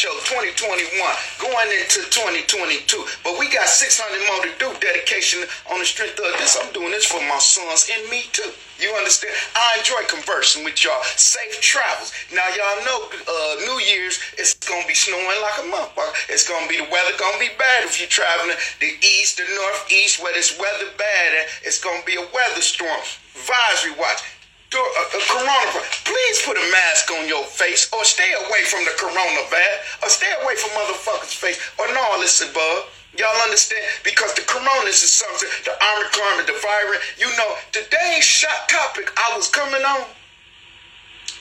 Show, 0.00 0.16
2021, 0.32 0.96
going 1.44 1.68
into 1.76 2.00
2022. 2.08 3.04
But 3.20 3.36
we 3.36 3.52
got 3.52 3.68
600 3.68 4.00
more 4.32 4.40
to 4.48 4.52
do. 4.56 4.72
Dedication 4.80 5.44
on 5.68 5.76
the 5.76 5.84
strength 5.84 6.16
of 6.16 6.32
this. 6.40 6.56
I'm 6.56 6.72
doing 6.72 6.88
this 6.96 7.04
for 7.04 7.20
my 7.28 7.36
sons 7.36 7.84
and 7.92 8.08
me 8.08 8.24
too. 8.32 8.48
You 8.80 8.96
understand? 8.96 9.36
I 9.52 9.76
enjoy 9.76 10.00
conversing 10.08 10.64
with 10.64 10.80
y'all. 10.80 11.04
Safe 11.20 11.60
travels. 11.60 12.16
Now 12.32 12.48
y'all 12.48 12.80
know 12.88 13.12
uh, 13.12 13.52
New 13.68 13.76
Year's 13.84 14.16
it's 14.40 14.56
gonna 14.64 14.88
be 14.88 14.96
snowing 14.96 15.36
like 15.44 15.60
a 15.60 15.68
motherfucker. 15.68 16.32
It's 16.32 16.48
gonna 16.48 16.64
be 16.64 16.80
the 16.80 16.88
weather 16.88 17.12
gonna 17.20 17.36
be 17.36 17.52
bad 17.60 17.84
if 17.84 18.00
you're 18.00 18.08
traveling 18.08 18.56
the 18.80 18.96
east, 19.20 19.36
the 19.36 19.44
northeast, 19.52 20.24
where 20.24 20.32
it's 20.32 20.56
weather 20.56 20.88
bad. 20.96 21.44
It's 21.60 21.76
gonna 21.76 22.00
be 22.08 22.16
a 22.16 22.24
weather 22.32 22.64
storm. 22.64 23.04
Advisory 23.36 24.00
watch. 24.00 24.24
Uh, 24.72 24.78
uh. 24.78 25.82
Please 26.04 26.42
put 26.46 26.56
a 26.56 26.70
mask 26.70 27.10
on 27.10 27.26
your 27.26 27.44
face, 27.44 27.90
or 27.92 28.04
stay 28.04 28.32
away 28.46 28.62
from 28.64 28.84
the 28.84 28.94
coronavirus, 28.98 30.02
or 30.02 30.08
stay 30.08 30.32
away 30.42 30.54
from 30.56 30.70
motherfuckers' 30.70 31.34
face, 31.34 31.58
or 31.78 31.86
no, 31.92 32.16
listen, 32.18 32.48
bud. 32.54 32.84
Y'all 33.18 33.42
understand? 33.42 33.82
Because 34.04 34.32
the 34.34 34.42
coronas 34.42 35.02
is 35.02 35.10
something, 35.10 35.48
the 35.64 35.74
Omicron, 35.74 36.46
the 36.46 36.58
virus. 36.62 37.02
You 37.18 37.26
know, 37.36 37.56
today's 37.72 38.22
shot 38.22 38.68
topic 38.68 39.10
I 39.16 39.36
was 39.36 39.48
coming 39.48 39.82
on 39.82 40.06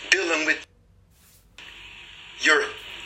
dealing 0.09 0.45
with 0.47 0.65
your 2.41 2.63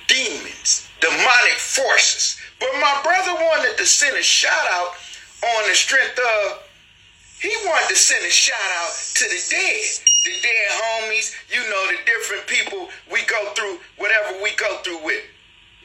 demons, 0.08 0.88
demonic 1.02 1.60
forces. 1.60 2.40
But 2.60 2.70
my 2.80 3.02
brother 3.04 3.34
wanted 3.34 3.78
to 3.78 3.86
send 3.86 4.16
a 4.16 4.24
shout 4.24 4.68
out 4.72 4.94
on 5.44 5.68
the 5.68 5.76
strength 5.76 6.18
of 6.18 6.64
he 7.42 7.52
wanted 7.66 7.90
to 7.90 7.96
send 7.96 8.26
a 8.26 8.32
shout 8.32 8.56
out 8.80 8.92
to 9.16 9.24
the 9.26 9.48
dead, 9.52 10.00
the 10.24 10.32
dead 10.42 10.70
homies, 10.72 11.36
you 11.52 11.62
know, 11.70 11.88
the 11.92 11.98
different 12.06 12.48
people 12.48 12.90
we 13.12 13.24
go 13.26 13.52
through, 13.54 13.80
whatever 13.98 14.42
we 14.42 14.52
go 14.56 14.78
through 14.84 15.04
with. 15.04 15.24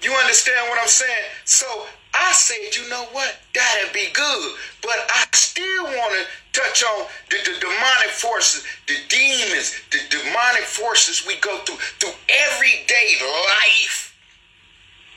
You 0.03 0.13
understand 0.13 0.69
what 0.69 0.79
I'm 0.81 0.89
saying? 0.89 1.27
So 1.45 1.67
I 2.15 2.33
said, 2.33 2.77
you 2.77 2.89
know 2.89 3.05
what? 3.13 3.37
That'd 3.55 3.93
be 3.93 4.09
good. 4.13 4.55
But 4.83 4.97
I 5.11 5.27
still 5.33 5.85
want 5.85 6.15
to 6.15 6.61
touch 6.61 6.85
on 6.85 7.07
the, 7.31 7.37
the 7.37 7.59
demonic 7.61 8.11
forces, 8.11 8.65
the 8.87 8.95
demons, 9.09 9.75
the 9.91 9.99
demonic 10.09 10.63
forces 10.63 11.27
we 11.27 11.37
go 11.41 11.59
through, 11.65 11.77
through 11.99 12.15
everyday 12.29 13.19
life. 13.21 14.17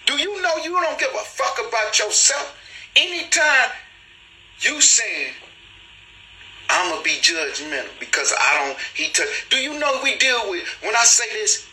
Do 0.05 0.13
you 0.17 0.41
know 0.41 0.57
you 0.63 0.71
don't 0.71 0.99
give 0.99 1.11
a 1.13 1.25
fuck 1.25 1.59
about 1.67 1.97
yourself? 1.99 2.57
Anytime 2.95 3.71
you 4.59 4.81
saying, 4.81 5.33
I'm 6.69 6.89
gonna 6.89 7.03
be 7.03 7.17
judgmental 7.21 7.89
because 7.99 8.33
I 8.37 8.65
don't. 8.65 8.77
He 8.95 9.11
took. 9.11 9.27
Do 9.49 9.57
you 9.57 9.77
know 9.79 9.99
we 10.03 10.17
deal 10.17 10.49
with 10.49 10.67
when 10.81 10.95
I 10.95 11.03
say 11.03 11.25
this? 11.33 11.67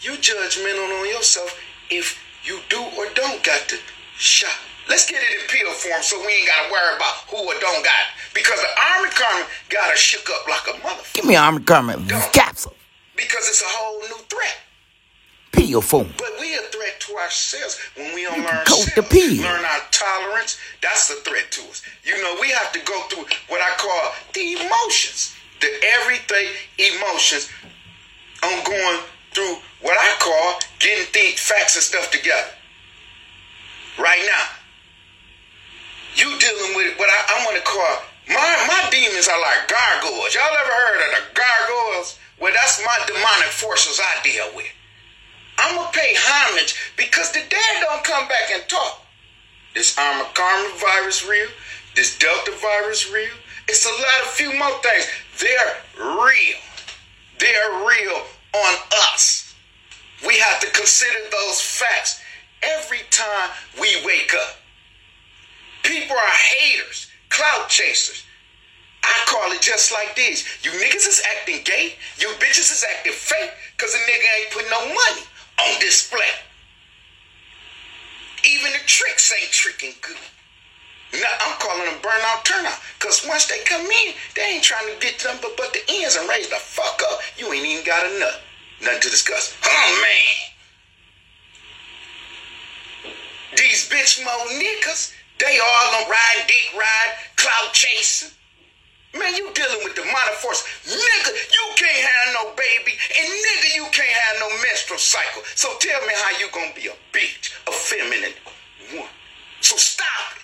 You 0.00 0.12
judgmental 0.12 1.00
on 1.00 1.08
yourself 1.08 1.58
if 1.90 2.18
you 2.44 2.58
do 2.68 2.80
or 2.98 3.06
don't 3.14 3.42
got 3.44 3.68
the 3.68 3.78
shot. 4.16 4.50
Let's 4.88 5.08
get 5.08 5.22
it 5.22 5.40
in 5.40 5.48
pill 5.48 5.72
form 5.72 6.02
so 6.02 6.18
we 6.20 6.32
ain't 6.32 6.48
gotta 6.48 6.72
worry 6.72 6.96
about 6.96 7.14
who 7.30 7.38
or 7.38 7.54
don't 7.60 7.84
got 7.84 7.94
it. 7.94 8.34
Because 8.34 8.60
the 8.60 8.68
Army 8.96 9.10
Carmen 9.10 9.46
got 9.68 9.92
us 9.92 9.98
shook 9.98 10.28
up 10.28 10.48
like 10.48 10.74
a 10.74 10.78
motherfucker. 10.80 11.14
Give 11.14 11.24
me 11.24 11.36
Army 11.36 11.62
Carmen 11.62 12.06
capsule. 12.32 12.74
Because 13.16 13.48
it's 13.48 13.62
a 13.62 13.68
whole 13.68 14.00
new 14.00 14.24
threat. 14.28 14.58
Pill 15.52 15.80
form. 15.80 16.08
But 16.16 16.30
we 16.40 16.54
a 16.54 16.58
threat 16.58 17.00
to 17.00 17.16
ourselves 17.16 17.78
when 17.96 18.14
we 18.14 18.24
don't 18.24 18.40
learn 18.40 18.64
coat 18.64 18.88
the 18.96 19.02
pill. 19.02 19.42
learn 19.42 19.64
our 19.64 19.80
tolerance. 19.90 20.58
That's 20.82 21.10
a 21.10 21.16
threat 21.22 21.50
to 21.52 21.62
us. 21.68 21.82
You 22.04 22.20
know, 22.22 22.36
we 22.40 22.48
have 22.50 22.72
to 22.72 22.80
go 22.80 23.00
through 23.08 23.24
what 23.48 23.60
I 23.60 23.70
call 23.76 24.12
the 24.32 24.52
emotions, 24.64 25.36
the 25.60 25.68
everyday 26.00 26.48
emotions. 26.78 27.50
I'm 28.42 28.64
going 28.64 29.00
through 29.32 29.56
what 29.80 29.96
I 29.98 30.10
call 30.18 30.60
getting 30.78 31.06
things, 31.12 31.40
facts 31.40 31.76
and 31.76 31.82
stuff 31.82 32.10
together. 32.10 32.50
Right 33.98 34.22
now, 34.26 34.44
you 36.16 36.26
dealing 36.38 36.76
with 36.76 36.98
what 36.98 37.08
I, 37.08 37.40
I 37.40 37.44
want 37.44 37.56
to 37.56 37.62
call 37.62 38.12
my 38.28 38.64
my 38.68 38.88
demons 38.90 39.28
are 39.28 39.40
like 39.40 39.68
gargoyles. 39.68 40.34
Y'all 40.34 40.44
ever 40.44 40.72
heard 40.72 41.00
of 41.02 41.10
the 41.16 41.40
gargoyles? 41.40 42.18
Well, 42.40 42.52
that's 42.54 42.80
my 42.84 42.98
demonic 43.06 43.52
forces 43.52 44.00
I 44.00 44.22
deal 44.22 44.50
with. 44.54 44.70
I'm 45.62 45.76
gonna 45.76 45.88
pay 45.92 46.12
homage 46.16 46.74
because 46.96 47.30
the 47.30 47.38
dead 47.48 47.74
don't 47.80 48.02
come 48.02 48.26
back 48.26 48.50
and 48.52 48.68
talk. 48.68 49.06
This 49.74 49.96
Omicron 49.96 50.78
virus 50.78 51.24
real. 51.24 51.46
This 51.94 52.18
Delta 52.18 52.50
virus 52.60 53.12
real. 53.12 53.30
It's 53.68 53.86
a 53.86 53.90
lot 53.90 54.26
of 54.26 54.32
few 54.32 54.52
more 54.58 54.76
things. 54.82 55.06
They're 55.38 55.76
real. 56.18 56.58
They're 57.38 57.86
real 57.86 58.22
on 58.54 58.74
us. 59.12 59.54
We 60.26 60.36
have 60.38 60.60
to 60.60 60.70
consider 60.72 61.18
those 61.30 61.60
facts 61.60 62.20
every 62.62 63.00
time 63.10 63.50
we 63.80 64.04
wake 64.04 64.34
up. 64.34 64.56
People 65.84 66.16
are 66.16 66.36
haters, 66.58 67.08
clout 67.28 67.68
chasers. 67.68 68.24
I 69.04 69.24
call 69.26 69.52
it 69.52 69.60
just 69.60 69.92
like 69.92 70.16
this. 70.16 70.44
You 70.64 70.72
niggas 70.72 71.06
is 71.06 71.22
acting 71.38 71.60
gay. 71.64 71.94
You 72.18 72.28
bitches 72.38 72.70
is 72.72 72.84
acting 72.96 73.12
fake 73.12 73.50
because 73.76 73.94
a 73.94 73.98
nigga 73.98 74.40
ain't 74.40 74.50
put 74.50 74.64
no 74.70 74.86
money 74.86 75.26
on 75.60 75.80
display. 75.80 76.32
Even 78.44 78.72
the 78.72 78.78
tricks 78.86 79.32
ain't 79.40 79.52
tricking 79.52 79.94
good. 80.00 80.16
Now, 81.14 81.28
I'm 81.46 81.58
calling 81.58 81.84
them 81.84 82.00
burnout 82.00 82.44
turnout. 82.44 82.78
Because 82.98 83.24
once 83.28 83.46
they 83.46 83.58
come 83.64 83.84
in, 83.84 84.14
they 84.34 84.42
ain't 84.42 84.64
trying 84.64 84.92
to 84.92 84.98
get 84.98 85.18
them 85.18 85.36
but, 85.42 85.56
but 85.56 85.72
the 85.72 85.80
ends 85.88 86.16
and 86.16 86.28
raise 86.28 86.48
the 86.48 86.56
fuck 86.56 87.00
up. 87.12 87.20
You 87.36 87.52
ain't 87.52 87.66
even 87.66 87.84
got 87.84 88.06
enough. 88.16 88.40
Nothing 88.80 89.00
to 89.00 89.10
discuss. 89.10 89.56
Oh, 89.64 90.00
man. 90.02 90.52
These 93.56 93.88
bitch 93.90 94.24
mo 94.24 94.32
niggas, 94.58 95.12
they 95.38 95.58
all 95.58 96.02
on 96.02 96.10
ride, 96.10 96.44
dick 96.46 96.72
ride, 96.76 97.14
cloud 97.36 97.72
chasing. 97.72 98.30
Man, 99.14 99.36
you 99.36 99.52
dealing 99.52 99.84
with 99.84 99.94
the 99.94 100.02
demonic 100.02 100.36
force. 100.40 100.64
Nigga, 100.88 101.32
you 101.52 101.64
can't 101.76 102.04
have 102.08 102.28
no 102.32 102.52
baby, 102.56 102.96
and 102.96 103.28
nigga, 103.28 103.76
you 103.76 103.84
can't 103.92 104.08
have 104.08 104.36
no 104.40 104.48
menstrual 104.64 104.98
cycle. 104.98 105.42
So 105.54 105.68
tell 105.80 106.00
me 106.06 106.14
how 106.16 106.38
you 106.38 106.48
gonna 106.52 106.72
be 106.74 106.88
a 106.88 106.96
bitch, 107.12 107.52
a 107.68 107.72
feminine 107.72 108.32
one. 108.96 109.12
So 109.60 109.76
stop 109.76 110.36
it. 110.36 110.42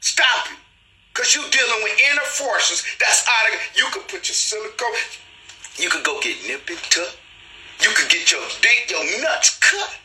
Stop 0.00 0.50
it. 0.50 0.58
Cause 1.14 1.34
you 1.34 1.42
dealing 1.50 1.82
with 1.82 1.98
inner 2.12 2.28
forces 2.28 2.84
that's 3.00 3.24
out 3.26 3.54
of 3.54 3.60
you 3.74 3.86
could 3.90 4.06
put 4.08 4.28
your 4.28 4.34
silicone, 4.36 5.00
you 5.78 5.88
could 5.88 6.04
go 6.04 6.20
get 6.20 6.36
nip 6.46 6.68
and 6.68 6.78
tuck, 6.90 7.16
you 7.80 7.88
could 7.94 8.10
get 8.10 8.30
your 8.30 8.42
dick, 8.60 8.90
your 8.90 9.22
nuts 9.22 9.58
cut. 9.58 9.96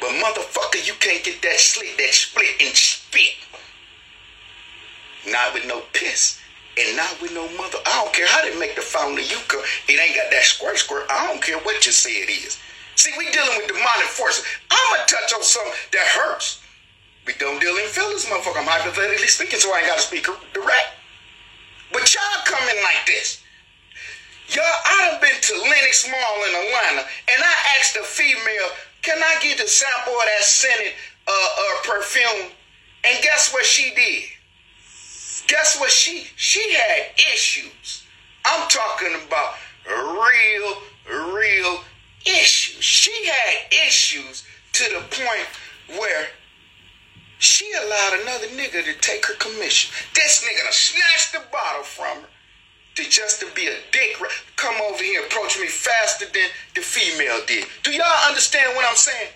But 0.00 0.10
motherfucker, 0.22 0.86
you 0.86 0.94
can't 1.00 1.24
get 1.24 1.40
that 1.42 1.58
slit, 1.58 1.96
that 1.96 2.12
split 2.12 2.50
and 2.60 2.76
spit. 2.76 3.34
Not 5.26 5.54
with 5.54 5.66
no 5.66 5.82
piss. 5.92 6.41
And 6.78 6.96
not 6.96 7.20
with 7.20 7.34
no 7.34 7.44
mother. 7.58 7.78
I 7.84 8.00
don't 8.02 8.14
care 8.14 8.26
how 8.26 8.40
they 8.42 8.58
make 8.58 8.76
the 8.76 8.82
fountain 8.82 9.18
of 9.18 9.30
Yucca. 9.30 9.60
It 9.88 10.00
ain't 10.00 10.16
got 10.16 10.30
that 10.30 10.44
squirt 10.44 10.78
squirt. 10.78 11.04
I 11.10 11.26
don't 11.28 11.42
care 11.42 11.58
what 11.58 11.84
you 11.84 11.92
say 11.92 12.24
it 12.24 12.30
is. 12.30 12.58
See, 12.96 13.12
we 13.18 13.30
dealing 13.30 13.56
with 13.56 13.68
demonic 13.68 14.08
forces. 14.08 14.44
I'ma 14.70 15.04
touch 15.04 15.32
on 15.34 15.42
something 15.42 15.72
that 15.92 16.06
hurts. 16.16 16.60
We 17.26 17.34
don't 17.38 17.60
deal 17.60 17.76
in 17.76 17.88
feelings, 17.88 18.24
motherfucker. 18.26 18.60
I'm 18.60 18.66
hypothetically 18.66 19.28
speaking, 19.28 19.60
so 19.60 19.72
I 19.72 19.78
ain't 19.78 19.86
gotta 19.88 20.00
speak 20.00 20.26
direct. 20.52 20.90
But 21.92 22.08
y'all 22.14 22.44
coming 22.44 22.82
like 22.82 23.04
this. 23.06 23.42
Y'all, 24.48 24.64
I 24.64 25.10
done 25.10 25.20
been 25.20 25.40
to 25.40 25.54
Lenox 25.54 26.08
Mall 26.10 26.36
in 26.48 26.52
Atlanta, 26.66 27.08
and 27.28 27.40
I 27.40 27.54
asked 27.78 27.96
a 27.96 28.02
female, 28.02 28.68
can 29.02 29.22
I 29.22 29.38
get 29.40 29.60
a 29.60 29.68
sample 29.68 30.12
of 30.12 30.24
that 30.24 30.44
scented 30.44 30.92
uh, 31.26 31.30
uh, 31.30 31.74
perfume? 31.84 32.50
And 33.04 33.22
guess 33.22 33.52
what 33.52 33.64
she 33.64 33.94
did? 33.94 34.24
Guess 35.52 35.78
what 35.78 35.90
she 35.90 36.26
she 36.34 36.72
had 36.72 37.12
issues. 37.34 38.04
I'm 38.46 38.66
talking 38.70 39.14
about 39.26 39.52
real, 39.86 41.34
real 41.34 41.80
issues. 42.24 42.82
She 42.82 43.12
had 43.26 43.70
issues 43.86 44.46
to 44.72 44.84
the 44.84 45.00
point 45.10 45.98
where 45.98 46.28
she 47.38 47.70
allowed 47.84 48.20
another 48.22 48.46
nigga 48.46 48.82
to 48.82 48.94
take 49.02 49.26
her 49.26 49.34
commission. 49.34 49.92
This 50.14 50.42
nigga 50.42 50.72
snatched 50.72 51.32
the 51.32 51.42
bottle 51.52 51.82
from 51.82 52.22
her 52.22 52.28
to 52.94 53.10
just 53.10 53.40
to 53.40 53.46
be 53.54 53.66
a 53.66 53.76
dick. 53.90 54.16
Come 54.56 54.76
over 54.80 55.04
here, 55.04 55.22
approach 55.26 55.60
me 55.60 55.66
faster 55.66 56.24
than 56.32 56.48
the 56.74 56.80
female 56.80 57.44
did. 57.46 57.66
Do 57.82 57.92
y'all 57.92 58.26
understand 58.26 58.74
what 58.74 58.86
I'm 58.88 58.96
saying? 58.96 59.28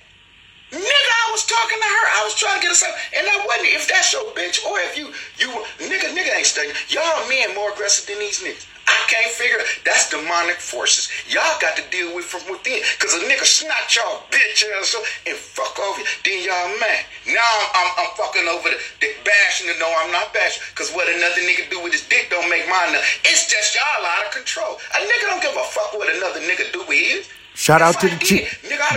Nigga, 0.73 1.13
I 1.23 1.31
was 1.31 1.47
talking 1.47 1.79
to 1.79 1.87
her. 1.87 2.05
I 2.19 2.21
was 2.27 2.35
trying 2.35 2.59
to 2.59 2.63
get 2.63 2.75
her 2.75 2.79
something. 2.79 2.99
And 3.19 3.25
I 3.27 3.37
wasn't, 3.47 3.71
if 3.71 3.87
that's 3.87 4.13
your 4.13 4.27
bitch, 4.35 4.59
or 4.67 4.81
if 4.83 4.99
you, 4.99 5.15
you, 5.39 5.49
nigga, 5.79 6.11
nigga 6.11 6.35
ain't 6.35 6.47
studying. 6.47 6.75
Y'all 6.91 7.29
men 7.29 7.55
more 7.55 7.71
aggressive 7.73 8.07
than 8.11 8.19
these 8.19 8.43
niggas. 8.43 8.67
I 8.87 8.99
can't 9.11 9.31
figure 9.35 9.59
that's 9.85 10.11
demonic 10.11 10.63
forces. 10.63 11.11
Y'all 11.27 11.59
got 11.59 11.75
to 11.77 11.85
deal 11.91 12.15
with 12.15 12.25
from 12.25 12.43
within. 12.51 12.83
Cause 12.99 13.15
a 13.15 13.23
nigga 13.27 13.43
snatch 13.43 13.99
y'all 13.99 14.23
bitch 14.31 14.63
ass 14.79 14.95
up 14.95 15.03
and 15.27 15.35
fuck 15.35 15.75
over 15.79 15.99
you. 15.99 16.07
Then 16.23 16.47
y'all 16.47 16.71
mad. 16.79 17.03
Now 17.27 17.43
I'm, 17.43 17.67
I'm, 17.75 17.91
I'm 17.99 18.11
fucking 18.15 18.47
over 18.47 18.71
the, 18.71 18.79
the 19.03 19.11
bashing. 19.27 19.71
No, 19.79 19.91
I'm 19.91 20.11
not 20.15 20.31
bashing. 20.31 20.63
Cause 20.75 20.95
what 20.95 21.11
another 21.11 21.43
nigga 21.43 21.67
do 21.71 21.83
with 21.83 21.99
his 21.99 22.07
dick 22.07 22.31
don't 22.31 22.47
make 22.51 22.67
mine. 22.71 22.95
Up. 22.95 23.03
It's 23.27 23.51
just 23.51 23.75
y'all 23.75 24.07
out 24.07 24.27
of 24.27 24.33
control. 24.35 24.79
A 24.79 24.99
nigga 25.03 25.35
don't 25.35 25.43
give 25.43 25.55
a 25.55 25.67
fuck 25.67 25.91
what 25.95 26.07
another 26.07 26.41
nigga 26.47 26.71
do 26.73 26.87
with 26.87 26.99
his. 26.99 27.27
Shout 27.57 27.83
out 27.83 27.99
to 28.01 28.09
the 28.09 28.17
G- 28.17 28.47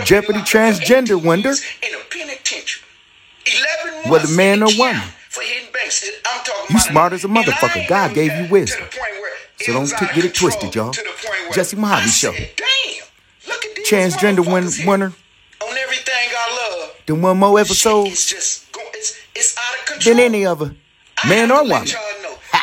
Jeopardy 0.04 0.40
transgender 0.40 1.22
wonder. 1.22 1.50
In 1.50 1.94
a 1.94 1.98
penitentiary. 2.10 2.84
11 3.90 4.10
Whether 4.10 4.28
man 4.36 4.62
or 4.62 4.68
woman. 4.78 5.00
For 5.30 5.42
banks. 5.72 6.08
I'm 6.26 6.44
talking 6.44 6.76
You 6.76 6.80
smart 6.80 7.12
as 7.12 7.24
a 7.24 7.28
motherfucker. 7.28 7.88
God 7.88 8.14
gave 8.14 8.32
you 8.32 8.48
wisdom. 8.50 8.80
to 8.80 8.90
the 8.90 8.96
point 8.96 9.12
where 9.20 9.32
So 9.60 9.72
don't 9.72 9.86
t- 9.88 10.14
get 10.14 10.24
it 10.24 10.34
twisted, 10.34 10.74
y'all. 10.74 10.92
to 10.92 11.00
the 11.00 11.08
point 11.08 11.40
where 11.44 11.52
Jesse 11.52 11.76
Mohave 11.76 12.08
Show. 12.08 12.32
Damn. 12.32 13.06
Look 13.48 13.64
at 13.64 13.74
these 13.76 13.88
Transgender 13.88 14.46
win- 14.46 14.86
winner. 14.86 15.12
On 15.62 15.76
everything 15.78 16.14
I 16.14 16.78
love. 16.80 16.90
The 17.06 17.14
one 17.14 17.38
more 17.38 17.56
Shit 17.58 17.66
episode 17.66 18.08
is 18.08 18.26
just 18.26 18.72
go, 18.72 18.80
it's, 18.94 19.16
it's 19.34 19.56
out 19.56 19.78
of 19.80 19.86
control. 19.86 20.14
than 20.16 20.24
any 20.24 20.44
other. 20.46 20.74
Man 21.26 21.50
or 21.50 21.62
woman. 21.62 21.84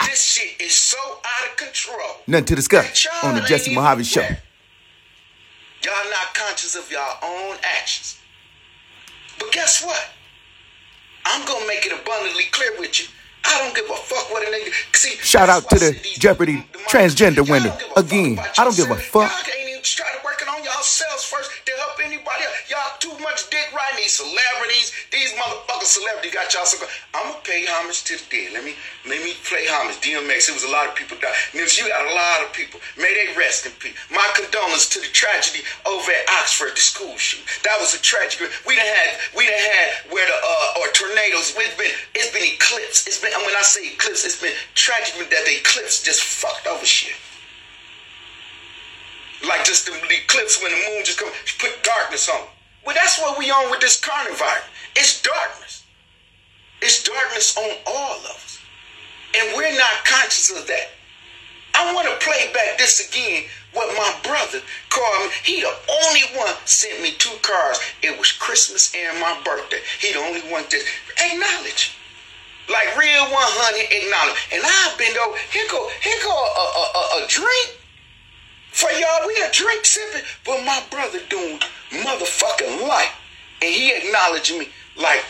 This 0.05 0.21
shit 0.23 0.59
is 0.61 0.73
so 0.73 0.97
out 0.99 1.49
of 1.49 1.57
control. 1.57 1.97
Nothing 2.27 2.45
to 2.45 2.55
discuss 2.55 3.07
on 3.23 3.35
the 3.35 3.41
Jesse 3.41 3.73
Mohave 3.73 4.05
Show. 4.05 4.27
Y'all 5.83 6.09
not 6.09 6.33
conscious 6.33 6.75
of 6.75 6.89
y'all 6.91 7.17
own 7.23 7.57
actions. 7.79 8.19
But 9.39 9.51
guess 9.51 9.83
what? 9.85 10.09
I'm 11.25 11.45
gonna 11.45 11.67
make 11.67 11.85
it 11.85 11.91
abundantly 11.93 12.45
clear 12.51 12.71
with 12.79 12.99
you. 12.99 13.07
I 13.45 13.57
don't 13.63 13.75
give 13.75 13.85
a 13.89 13.95
fuck 13.95 14.29
what 14.31 14.43
a 14.43 14.51
nigga. 14.51 14.73
See, 14.95 15.15
Shout 15.21 15.47
out 15.49 15.69
to 15.69 15.79
the 15.79 15.93
Jeopardy 16.19 16.65
the- 16.73 16.79
transgender 16.89 17.45
y'all 17.47 17.51
winner. 17.51 17.69
don't 17.69 17.79
give 17.79 17.87
a 17.87 17.95
fuck 17.95 18.05
Again, 18.05 18.39
I 18.57 18.63
don't 18.65 18.75
give 18.75 18.91
a 18.91 18.95
fuck. 18.95 19.31
Y'all 19.31 19.43
can't 19.43 19.69
even 19.69 19.83
try 19.83 20.07
to 20.11 20.19
working 20.25 20.47
on 20.49 20.63
yourselves 20.63 21.23
first 21.23 21.51
to 21.65 21.71
help 21.77 21.99
anybody 22.03 22.43
else. 22.43 22.55
Y'all 22.69 22.97
too 22.99 23.15
much 23.23 23.49
dick 23.49 23.71
riding 23.75 23.97
these 24.03 24.13
celebrities. 24.13 24.91
Motherfucking 25.37 25.85
celebrities 25.85 26.33
got 26.33 26.49
y'all 26.53 26.65
so. 26.65 26.81
I'm 27.13 27.29
gonna 27.29 27.45
pay 27.45 27.61
homage 27.69 28.01
to 28.09 28.17
the 28.17 28.25
dead. 28.33 28.57
Let 28.57 28.65
me 28.65 28.73
let 29.05 29.21
me 29.21 29.37
play 29.45 29.69
homage. 29.69 30.01
DMX. 30.01 30.49
It 30.49 30.57
was 30.57 30.65
a 30.65 30.73
lot 30.73 30.89
of 30.89 30.97
people 30.97 31.13
died. 31.21 31.37
Nipsey, 31.53 31.85
you 31.85 31.89
got 31.89 32.09
a 32.09 32.15
lot 32.17 32.41
of 32.41 32.49
people. 32.57 32.81
May 32.97 33.13
they 33.13 33.37
rest 33.37 33.69
in 33.69 33.71
peace. 33.77 33.93
My 34.09 34.25
condolences 34.33 34.89
to 34.97 34.99
the 34.99 35.13
tragedy 35.13 35.61
over 35.85 36.09
at 36.09 36.25
Oxford, 36.41 36.73
the 36.73 36.81
school 36.81 37.13
shoot. 37.21 37.45
That 37.61 37.77
was 37.77 37.93
a 37.93 38.01
tragedy. 38.01 38.49
We 38.65 38.73
done 38.73 38.89
had 38.89 39.09
we 39.37 39.45
done 39.45 39.61
had 39.61 40.09
where 40.09 40.25
the 40.25 40.37
uh 40.41 40.81
or 40.81 40.89
tornadoes. 40.97 41.53
It's 41.53 41.77
been 41.77 41.93
it's 42.17 42.33
been 42.33 42.47
eclipse. 42.57 43.05
It's 43.05 43.21
been 43.21 43.29
and 43.29 43.45
when 43.45 43.53
I 43.53 43.61
say 43.61 43.93
eclipse, 43.93 44.25
it's 44.25 44.41
been 44.41 44.57
tragic 44.73 45.21
that 45.21 45.43
the 45.45 45.61
eclipse 45.61 46.01
just 46.01 46.25
fucked 46.25 46.65
over 46.65 46.85
shit. 46.85 47.13
Like 49.45 49.69
just 49.69 49.85
the, 49.85 49.93
the 49.93 50.17
eclipse 50.17 50.57
when 50.57 50.73
the 50.73 50.81
moon 50.89 51.05
just 51.05 51.21
come 51.21 51.29
put 51.61 51.77
darkness 51.85 52.25
on. 52.25 52.56
Well, 52.85 52.95
that's 52.95 53.19
what 53.19 53.37
we 53.37 53.51
on 53.51 53.69
with 53.71 53.81
this 53.81 53.99
coronavirus. 53.99 54.63
It's 54.95 55.21
darkness. 55.21 55.83
It's 56.81 57.03
darkness 57.03 57.57
on 57.57 57.69
all 57.85 58.15
of 58.17 58.25
us. 58.25 58.59
And 59.35 59.55
we're 59.55 59.77
not 59.77 60.05
conscious 60.05 60.49
of 60.51 60.67
that. 60.67 60.89
I 61.75 61.93
want 61.93 62.07
to 62.09 62.25
play 62.25 62.51
back 62.53 62.77
this 62.77 63.07
again. 63.07 63.43
What 63.73 63.93
my 63.95 64.11
brother 64.23 64.61
called 64.89 65.29
me. 65.29 65.31
He 65.43 65.61
the 65.61 65.73
only 66.05 66.21
one 66.33 66.55
sent 66.65 67.01
me 67.01 67.11
two 67.19 67.37
cards. 67.43 67.79
It 68.01 68.17
was 68.17 68.31
Christmas 68.31 68.93
and 68.95 69.19
my 69.19 69.39
birthday. 69.45 69.81
He 69.99 70.13
the 70.13 70.19
only 70.19 70.41
one 70.49 70.63
that 70.69 70.83
acknowledge. 71.21 71.93
Like 72.67 72.97
real 72.97 73.29
100 73.29 73.93
acknowledge. 73.93 74.41
And 74.51 74.63
I've 74.65 74.97
been 74.97 75.13
though, 75.13 75.35
here 75.53 75.67
go, 75.69 75.87
here 76.01 76.17
go 76.23 76.33
a, 76.33 76.65
a, 76.65 76.85
a, 76.97 77.23
a 77.23 77.27
drink. 77.27 77.76
For 78.77 78.91
y'all, 78.91 79.25
we 79.25 79.33
a 79.41 79.49
drink 79.51 79.85
sipping, 79.85 80.21
but 80.45 80.63
my 80.63 80.83
brother 80.91 81.17
doing 81.29 81.57
motherfucking 81.89 82.87
life. 82.87 83.09
And 83.59 83.73
he 83.73 83.89
acknowledging 83.89 84.59
me 84.59 84.69
like, 84.95 85.25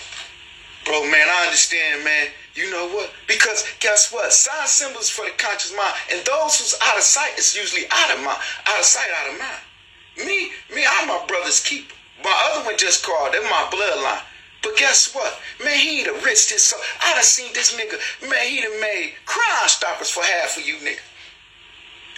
bro, 0.84 1.10
man, 1.10 1.26
I 1.32 1.46
understand, 1.46 2.04
man. 2.04 2.28
You 2.56 2.70
know 2.70 2.90
what? 2.90 3.10
Because 3.26 3.64
guess 3.80 4.12
what? 4.12 4.34
Sign 4.34 4.68
symbols 4.68 5.10
for 5.10 5.24
the 5.24 5.32
conscious 5.38 5.74
mind. 5.78 5.94
And 6.12 6.20
those 6.26 6.60
who's 6.60 6.76
out 6.88 6.98
of 6.98 7.04
sight 7.04 7.40
is 7.40 7.56
usually 7.56 7.86
out 7.90 8.18
of 8.18 8.26
mind. 8.26 8.38
Out 8.68 8.80
of 8.80 8.84
sight, 8.84 9.08
out 9.16 9.32
of 9.32 9.40
mind. 9.40 10.28
Me, 10.28 10.52
me, 10.76 10.84
I'm 10.86 11.08
my 11.08 11.24
brother's 11.26 11.64
keeper. 11.64 11.96
My 12.26 12.52
other 12.52 12.66
one 12.66 12.78
just 12.78 13.06
called. 13.06 13.32
They're 13.32 13.44
my 13.44 13.70
bloodline. 13.72 14.24
But 14.62 14.76
guess 14.76 15.16
what? 15.16 15.40
Man, 15.64 15.80
he 15.80 16.04
done 16.04 16.22
risked 16.22 16.52
his 16.52 16.64
soul. 16.64 16.82
I 17.02 17.14
done 17.14 17.24
seen 17.24 17.54
this 17.54 17.74
nigga. 17.80 18.30
Man, 18.30 18.46
he 18.46 18.60
done 18.60 18.82
made 18.82 19.14
crime 19.26 19.70
stoppers 19.70 20.10
for 20.10 20.22
half 20.22 20.58
of 20.58 20.68
you 20.68 20.76
niggas. 20.84 21.00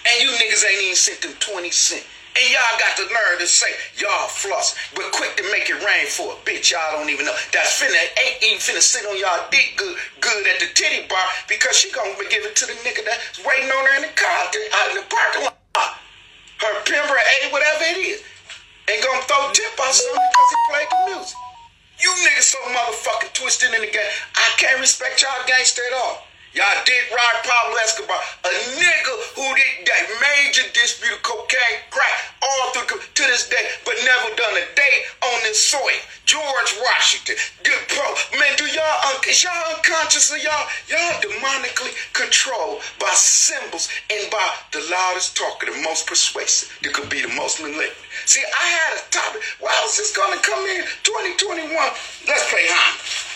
And 0.06 0.16
you 0.24 0.30
niggas 0.38 0.64
ain't 0.64 0.84
even 0.84 0.96
sent 0.96 1.22
them 1.22 1.34
20 1.40 1.72
cents. 1.72 2.06
And 2.40 2.46
y'all 2.54 2.78
got 2.80 2.94
the 2.96 3.10
nerve 3.10 3.42
to 3.42 3.48
say 3.48 3.68
y'all 3.98 4.30
floss, 4.30 4.78
but 4.96 5.12
quick 5.12 5.36
to 5.36 5.44
make 5.52 5.68
it 5.68 5.82
rain 5.82 6.06
for 6.08 6.32
a 6.32 6.38
bitch 6.48 6.72
y'all 6.72 6.96
don't 6.96 7.10
even 7.10 7.26
know. 7.26 7.36
That's 7.52 7.82
finna 7.82 7.98
ain't 7.98 8.40
even 8.40 8.62
finna 8.62 8.86
sit 8.86 9.04
on 9.10 9.18
y'all 9.18 9.50
dick 9.50 9.76
good 9.76 9.98
good 10.22 10.46
at 10.48 10.62
the 10.62 10.70
titty 10.72 11.10
bar 11.10 11.26
because 11.50 11.76
she 11.76 11.92
gonna 11.92 12.16
give 12.30 12.46
it 12.46 12.56
to 12.56 12.66
the 12.70 12.78
nigga 12.86 13.04
that's 13.04 13.44
waiting 13.44 13.68
on 13.68 13.84
her 13.84 13.96
in 13.98 14.04
the 14.08 14.14
car 14.16 14.46
out 14.46 14.88
in 14.94 14.96
the 15.02 15.08
parking 15.10 15.52
lot. 15.52 16.00
Her 16.64 16.74
pimp 16.86 17.10
or 17.10 17.18
A, 17.18 17.38
whatever 17.52 17.84
it 17.92 17.98
is. 17.98 18.22
Ain't 18.88 19.04
gonna 19.04 19.26
throw 19.26 19.50
tip 19.52 19.76
on 19.76 19.92
something 19.92 20.22
because 20.22 20.50
he 20.54 20.58
played 20.70 20.90
the 20.96 21.00
music. 21.12 21.38
You 22.00 22.10
niggas 22.24 22.56
so 22.56 22.60
motherfucking 22.72 23.34
twisted 23.34 23.74
in 23.74 23.82
the 23.82 23.92
game. 23.92 24.16
I 24.38 24.48
can't 24.56 24.80
respect 24.80 25.22
y'all 25.22 25.44
gangster 25.46 25.82
at 25.92 25.98
all. 25.98 26.29
Y'all 26.54 26.66
dick 26.84 27.06
ride 27.14 27.40
Pablo 27.46 27.78
Escobar, 27.86 28.18
a 28.18 28.50
nigga 28.82 29.14
who 29.38 29.46
did 29.54 29.86
that 29.86 30.10
major 30.18 30.66
dispute 30.74 31.14
of 31.14 31.22
cocaine, 31.22 31.78
crack, 31.92 32.34
all 32.42 32.74
through 32.74 32.98
to 32.98 33.24
this 33.30 33.48
day, 33.50 33.70
but 33.86 33.94
never 34.02 34.34
done 34.36 34.58
a 34.58 34.66
day 34.74 34.96
on 35.30 35.38
this 35.44 35.62
soil. 35.62 36.02
George 36.26 36.74
Washington, 36.82 37.36
good 37.62 37.78
pro. 37.90 38.40
Man, 38.40 38.58
do 38.58 38.66
y'all 38.66 39.14
un- 39.14 39.22
is 39.30 39.44
y'all 39.44 39.76
unconscious 39.76 40.32
of 40.34 40.42
y'all? 40.42 40.66
Y'all 40.90 41.22
demonically 41.22 41.94
controlled 42.14 42.82
by 43.00 43.14
symbols 43.14 43.88
and 44.10 44.32
by 44.32 44.50
the 44.72 44.82
loudest 44.90 45.38
talker, 45.38 45.68
the 45.70 45.78
most 45.84 46.08
persuasive, 46.08 46.74
that 46.82 46.94
could 46.94 47.10
be 47.10 47.22
the 47.22 47.34
most 47.38 47.62
manipulative. 47.62 47.98
See, 48.26 48.42
I 48.42 48.66
had 48.66 48.98
a 48.98 49.10
topic. 49.12 49.42
Well, 49.62 49.70
I 49.70 49.86
was 49.86 49.98
just 49.98 50.16
gonna 50.16 50.42
come 50.42 50.66
in 50.66 50.82
2021. 51.06 51.70
Let's 52.26 52.50
play 52.50 52.66
homage. 52.66 53.29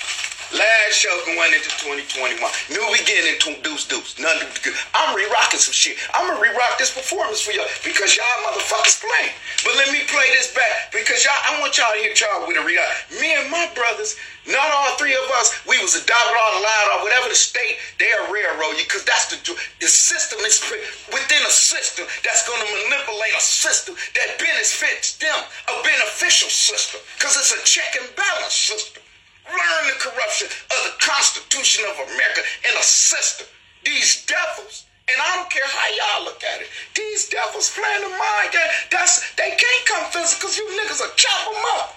Last 0.53 1.01
show 1.01 1.09
going 1.25 1.49
into 1.49 1.65
2021. 1.81 2.37
New 2.69 2.85
beginning 2.93 3.41
to 3.41 3.57
deuce 3.65 3.89
deuce. 3.89 4.21
Nothing 4.21 4.53
good. 4.61 4.77
I'm 4.93 5.17
re-rocking 5.17 5.57
some 5.57 5.73
shit. 5.73 5.97
I'm 6.13 6.29
gonna 6.29 6.37
re-rock 6.37 6.77
this 6.77 6.93
performance 6.93 7.41
for 7.41 7.57
y'all 7.57 7.65
because 7.81 8.13
y'all 8.13 8.37
motherfuckers 8.45 9.01
playing. 9.01 9.33
But 9.65 9.81
let 9.81 9.89
me 9.89 10.05
play 10.05 10.29
this 10.37 10.53
back 10.53 10.93
because 10.93 11.25
y'all 11.25 11.41
I 11.41 11.57
want 11.57 11.73
y'all 11.81 11.89
to 11.89 11.97
hear 11.97 12.13
y'all 12.13 12.45
with 12.45 12.61
a 12.61 12.63
re 12.69 12.77
Me 13.17 13.33
and 13.33 13.49
my 13.49 13.65
brothers, 13.73 14.13
not 14.45 14.69
all 14.69 14.93
three 15.01 15.17
of 15.17 15.25
us, 15.41 15.57
we 15.65 15.81
was 15.81 15.97
adopted 15.97 16.37
or 16.37 16.49
allowed 16.61 17.01
or 17.01 17.09
whatever 17.09 17.33
the 17.33 17.39
state, 17.39 17.81
they 17.97 18.13
are 18.13 18.29
railroad 18.29 18.77
you 18.77 18.85
because 18.85 19.01
that's 19.09 19.33
the 19.33 19.41
the 19.81 19.89
system 19.89 20.37
is 20.45 20.61
within 21.09 21.41
a 21.49 21.49
system 21.49 22.05
that's 22.21 22.45
gonna 22.45 22.69
manipulate 22.85 23.33
a 23.33 23.41
system 23.41 23.97
that 24.13 24.37
benefits 24.37 25.17
them, 25.17 25.39
a 25.65 25.75
beneficial 25.81 26.53
system. 26.53 27.01
Because 27.17 27.41
it's 27.41 27.57
a 27.57 27.61
check 27.65 27.97
and 27.97 28.05
balance 28.13 28.53
system. 28.53 29.01
Learn 29.47 29.83
the 29.91 29.99
corruption 29.99 30.47
of 30.47 30.79
the 30.87 30.95
Constitution 31.03 31.83
of 31.91 31.99
America 31.99 32.41
and 32.67 32.73
a 32.79 32.83
system. 32.83 33.47
These 33.83 34.25
devils, 34.25 34.87
and 35.11 35.19
I 35.19 35.35
don't 35.35 35.51
care 35.51 35.67
how 35.67 35.87
y'all 35.91 36.23
look 36.31 36.39
at 36.43 36.63
it, 36.63 36.71
these 36.95 37.27
devils 37.27 37.67
playing 37.75 38.07
the 38.07 38.13
mind 38.15 38.55
game. 38.55 38.71
That's 38.89 39.19
they 39.35 39.51
can't 39.51 39.83
come 39.85 40.05
physical 40.15 40.47
because 40.47 40.55
you 40.55 40.65
niggas 40.79 41.03
will 41.03 41.15
chop 41.19 41.41
them 41.51 41.63
up. 41.75 41.87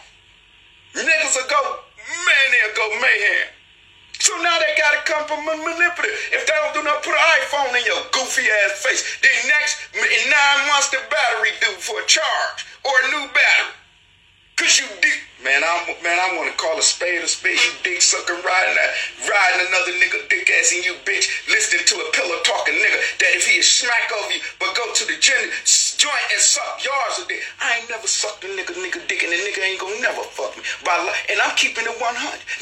Niggas 0.98 1.35
will 1.38 1.46
go, 1.46 1.62
man, 2.26 2.46
they'll 2.50 2.74
go 2.74 2.87
mayhem. 2.98 3.54
So 4.18 4.35
now 4.42 4.59
they 4.59 4.74
gotta 4.74 5.04
come 5.04 5.28
from 5.28 5.44
manipulative. 5.44 6.18
If 6.32 6.48
they 6.48 6.56
don't 6.56 6.74
do 6.74 6.82
nothing, 6.82 7.12
put 7.12 7.14
an 7.14 7.26
iPhone 7.46 7.70
in 7.78 7.85
your 7.85 8.02
goofy 8.11 8.48
ass 8.48 8.82
face. 8.82 9.04
Then 9.22 9.37
next, 9.46 9.76
in 9.94 10.22
nine 10.30 10.66
months, 10.66 10.88
the 10.88 10.98
battery 11.06 11.52
due 11.61 11.78
for 11.78 12.00
a 12.00 12.06
charge 12.06 12.66
or 12.82 12.90
a 12.90 13.06
new 13.12 13.28
battery. 13.30 13.76
Cause 14.57 14.81
you 14.81 14.88
dick, 15.05 15.21
man. 15.45 15.61
I'm 15.61 15.85
man, 16.01 16.16
I 16.16 16.33
want 16.40 16.49
to 16.49 16.57
call 16.57 16.81
a 16.81 16.83
spade 16.83 17.21
a 17.21 17.29
spade. 17.29 17.61
You 17.61 17.77
dick 17.85 18.01
sucker 18.01 18.40
riding 18.40 18.77
riding 19.29 19.69
another 19.69 19.92
nigga 20.01 20.25
dick 20.33 20.49
ass 20.49 20.73
in 20.73 20.81
you 20.81 20.97
bitch, 21.05 21.29
listening 21.53 21.85
to 21.85 21.95
a 22.01 22.09
pillow 22.16 22.40
talking 22.40 22.73
nigga 22.73 22.97
that 23.21 23.37
if 23.37 23.45
he 23.45 23.61
is 23.61 23.69
smack 23.69 24.09
over 24.16 24.33
you, 24.33 24.40
but 24.57 24.73
go 24.73 24.88
to 24.97 25.05
the 25.05 25.21
gin, 25.21 25.53
joint 26.01 26.25
and 26.33 26.40
suck 26.40 26.81
yards 26.81 27.21
of 27.21 27.29
dick. 27.29 27.45
I 27.61 27.85
ain't 27.85 27.90
never 27.92 28.09
sucked 28.09 28.45
a 28.45 28.49
nigga 28.49 28.73
nigga 28.81 29.05
dick, 29.05 29.21
and 29.29 29.29
the 29.29 29.37
nigga 29.45 29.61
ain't 29.61 29.77
gonna 29.77 30.01
never 30.01 30.25
fuck 30.25 30.57
me. 30.57 30.64
By 30.81 31.05
and 31.05 31.37
I'm 31.37 31.53
keeping 31.61 31.85
it 31.85 31.92
100. 31.92 32.09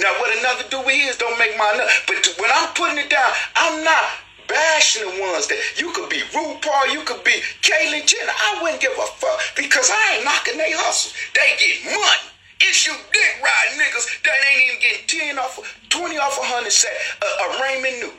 Now 0.03 0.19
what 0.19 0.35
another 0.35 0.67
do 0.67 0.83
is 0.91 1.15
don't 1.15 1.39
make 1.39 1.55
my 1.55 1.71
nut. 1.79 1.87
But 2.11 2.27
when 2.43 2.51
I'm 2.51 2.75
putting 2.75 2.99
it 2.99 3.07
down, 3.07 3.31
I'm 3.55 3.87
not 3.87 4.24
bashing 4.49 5.03
the 5.03 5.21
ones 5.21 5.47
that 5.49 5.59
you 5.77 5.93
could 5.93 6.09
be 6.09 6.21
RuPaul, 6.33 6.93
you 6.93 7.03
could 7.03 7.25
be 7.25 7.43
Caitlyn 7.63 8.07
Jenner. 8.07 8.33
I 8.33 8.61
wouldn't 8.63 8.81
give 8.81 8.93
a 8.93 9.07
fuck 9.19 9.41
because 9.57 9.91
I 9.91 10.17
ain't 10.17 10.25
knocking 10.25 10.59
they 10.59 10.73
hustles. 10.73 11.15
They 11.35 11.57
get 11.59 11.85
money. 11.85 12.31
It's 12.61 12.87
you 12.87 12.95
dick 13.13 13.33
ride 13.43 13.77
niggas 13.77 14.23
that 14.23 14.39
ain't 14.47 14.63
even 14.69 14.81
getting 14.81 15.37
10 15.37 15.39
off 15.39 15.59
of 15.59 15.67
20 15.91 16.17
off 16.19 16.39
a 16.39 16.47
100 16.47 16.71
set 16.71 16.95
a, 17.21 17.27
a 17.27 17.47
Raymond 17.61 17.99
New. 18.01 18.15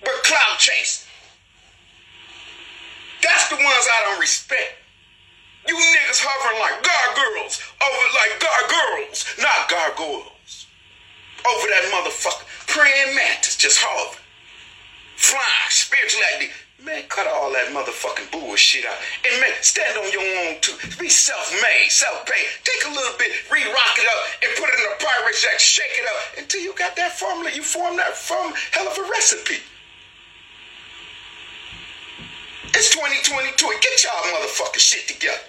But 0.00 0.14
cloud 0.22 0.56
chasing. 0.58 1.10
That's 3.20 3.48
the 3.50 3.56
ones 3.56 3.66
I 3.66 3.98
don't 4.08 4.20
respect. 4.20 4.78
You 5.66 5.74
niggas 5.74 6.22
hovering 6.22 6.60
like 6.62 6.80
gargoyles 6.86 7.60
over 7.82 8.06
like 8.14 8.34
gargoyles, 8.40 9.26
not 9.42 9.68
gargoyles. 9.68 10.66
Over 11.44 11.66
that 11.66 11.84
motherfucker. 11.92 12.46
Praying 12.66 13.16
mantis 13.16 13.56
just 13.56 13.78
hovering 13.80 14.27
flying 15.18 15.70
spiritually 15.74 16.24
like 16.30 16.40
this. 16.46 16.54
Man, 16.78 17.02
cut 17.10 17.26
all 17.26 17.50
that 17.50 17.74
motherfucking 17.74 18.30
bullshit 18.30 18.86
out. 18.86 18.94
And 19.26 19.34
man, 19.42 19.50
stand 19.66 19.98
on 19.98 20.06
your 20.14 20.22
own 20.46 20.62
too. 20.62 20.78
Be 20.94 21.10
self-made, 21.10 21.90
self-paid. 21.90 22.46
Take 22.62 22.86
a 22.86 22.94
little 22.94 23.18
bit, 23.18 23.34
re-rock 23.50 23.94
it 23.98 24.06
up, 24.06 24.22
and 24.46 24.50
put 24.54 24.70
it 24.70 24.78
in 24.78 24.86
a 24.86 24.96
pirate 25.02 25.34
jack, 25.34 25.58
shake 25.58 25.98
it 25.98 26.06
up 26.06 26.38
until 26.38 26.62
you 26.62 26.70
got 26.78 26.94
that 26.94 27.18
formula. 27.18 27.50
You 27.50 27.66
form 27.66 27.98
that 27.98 28.14
from 28.14 28.54
hell 28.70 28.86
of 28.86 28.94
a 28.94 29.02
recipe. 29.10 29.58
It's 32.78 32.94
2022. 32.94 33.58
Get 33.58 34.04
y'all 34.06 34.22
motherfucking 34.38 34.78
shit 34.78 35.08
together. 35.08 35.42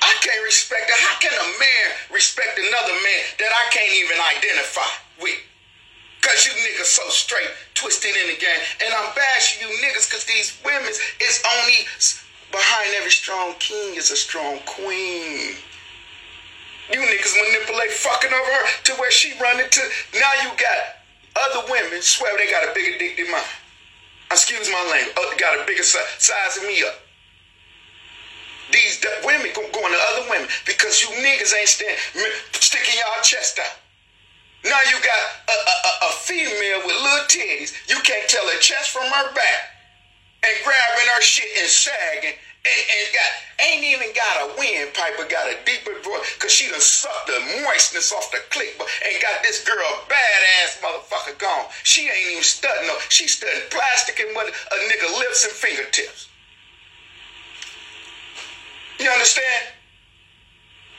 I 0.00 0.16
can't 0.24 0.44
respect 0.48 0.88
that. 0.88 0.96
How 0.96 1.20
can 1.20 1.36
a 1.36 1.48
man 1.60 1.86
respect 2.08 2.56
another 2.56 2.96
man 3.04 3.22
that 3.36 3.52
I 3.52 3.68
can't 3.68 3.92
even 4.00 4.16
identify 4.16 4.88
with? 5.20 5.49
Cause 6.22 6.46
you 6.46 6.52
niggas 6.52 6.84
so 6.84 7.08
straight, 7.08 7.48
twisted 7.74 8.14
in 8.14 8.28
the 8.28 8.38
game. 8.38 8.60
And 8.84 8.92
I'm 8.92 9.14
bashing 9.14 9.66
you 9.66 9.74
niggas 9.80 10.10
cause 10.10 10.24
these 10.24 10.56
women 10.64 10.92
is 11.20 11.42
only 11.58 11.86
behind 12.52 12.94
every 12.96 13.10
strong 13.10 13.54
king 13.58 13.96
is 13.96 14.10
a 14.10 14.16
strong 14.16 14.58
queen. 14.66 15.56
You 16.92 17.00
niggas 17.00 17.34
manipulate 17.36 17.92
fucking 17.92 18.32
over 18.32 18.50
her 18.50 18.66
to 18.84 18.92
where 18.94 19.10
she 19.10 19.32
run 19.40 19.60
into. 19.60 19.80
Now 20.14 20.32
you 20.42 20.50
got 20.58 21.00
other 21.36 21.70
women 21.70 22.02
swear 22.02 22.36
they 22.36 22.50
got 22.50 22.68
a 22.68 22.74
bigger 22.74 22.98
dick 22.98 23.16
than 23.16 23.30
mine. 23.30 23.40
Excuse 24.30 24.68
my 24.70 24.82
language. 24.90 25.14
Uh, 25.16 25.36
got 25.38 25.58
a 25.58 25.66
bigger 25.66 25.82
si- 25.82 25.98
size 26.18 26.56
than 26.56 26.66
me 26.66 26.82
up. 26.82 26.94
These 28.72 29.00
d- 29.00 29.08
women 29.24 29.50
go- 29.54 29.70
going 29.72 29.92
to 29.92 30.00
other 30.14 30.30
women 30.30 30.48
because 30.66 31.02
you 31.02 31.08
niggas 31.22 31.54
ain't 31.54 31.68
stand, 31.68 31.98
sticking 32.52 32.94
y'all 32.94 33.22
chest 33.22 33.58
out. 33.58 33.79
Now 34.64 34.80
you 34.92 34.96
got 35.00 35.22
a, 35.48 35.56
a, 35.56 35.92
a, 36.04 36.12
female 36.20 36.84
with 36.84 36.96
little 37.00 37.26
titties. 37.32 37.72
You 37.88 37.96
can't 38.04 38.28
tell 38.28 38.44
her 38.44 38.60
chest 38.60 38.90
from 38.90 39.08
her 39.08 39.32
back. 39.32 39.60
And 40.44 40.54
grabbing 40.64 41.08
her 41.16 41.22
shit 41.22 41.48
and 41.60 41.68
sagging. 41.68 42.36
And, 42.36 42.80
and 42.92 43.04
got 43.16 43.30
ain't 43.64 43.84
even 43.84 44.12
got 44.12 44.44
a 44.44 44.46
windpipe, 44.60 45.16
but 45.16 45.32
got 45.32 45.48
a 45.48 45.56
deeper 45.64 45.96
voice 46.04 46.34
because 46.36 46.52
she 46.52 46.68
done 46.68 46.80
sucked 46.80 47.26
the 47.26 47.40
moistness 47.64 48.12
off 48.12 48.30
the 48.32 48.40
click, 48.50 48.76
but 48.76 48.88
and 49.04 49.16
got 49.22 49.42
this 49.42 49.64
girl 49.64 49.88
badass 50.08 50.80
motherfucker 50.84 51.38
gone. 51.38 51.66
She 51.84 52.08
ain't 52.08 52.32
even 52.32 52.44
studying 52.44 52.86
no. 52.86 52.96
She 53.08 53.28
studying 53.28 53.64
plastic 53.70 54.20
and 54.20 54.36
what 54.36 54.48
a 54.48 54.76
nigga 54.92 55.18
lips 55.18 55.44
and 55.44 55.54
fingertips. 55.54 56.28
You 58.98 59.08
understand? 59.08 59.72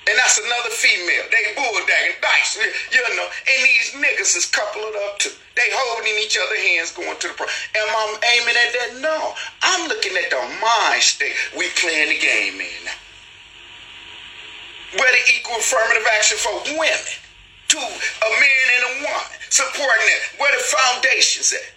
And 0.09 0.17
that's 0.17 0.39
another 0.39 0.73
female. 0.73 1.29
They 1.29 1.53
bulldagging 1.53 2.20
you 2.57 3.01
know. 3.15 3.27
And 3.27 3.59
these 3.63 3.91
niggas 3.95 4.35
is 4.37 4.45
coupled 4.45 4.95
up 5.07 5.19
too. 5.19 5.31
They 5.55 5.67
holding 5.71 6.15
each 6.23 6.37
other 6.37 6.57
hands 6.57 6.91
going 6.91 7.17
to 7.17 7.27
the 7.27 7.33
pro. 7.33 7.45
Am 7.45 7.89
I 7.89 8.03
aiming 8.39 8.55
at 8.55 8.71
that? 8.73 8.89
No. 9.01 9.33
I'm 9.61 9.87
looking 9.89 10.15
at 10.17 10.29
the 10.29 10.41
mind 10.59 11.01
state 11.01 11.35
we 11.57 11.67
playing 11.75 12.09
the 12.09 12.19
game 12.19 12.59
in. 12.59 12.83
Where 14.99 15.11
the 15.11 15.23
equal 15.37 15.55
affirmative 15.57 16.07
action 16.17 16.37
for 16.37 16.51
women. 16.75 17.11
to 17.71 17.79
a 17.79 18.29
man 18.39 18.65
and 18.75 18.83
a 18.83 18.93
woman. 19.07 19.31
Supporting 19.49 20.07
it. 20.07 20.21
Where 20.39 20.51
the 20.51 20.63
foundations 20.63 21.53
at? 21.53 21.67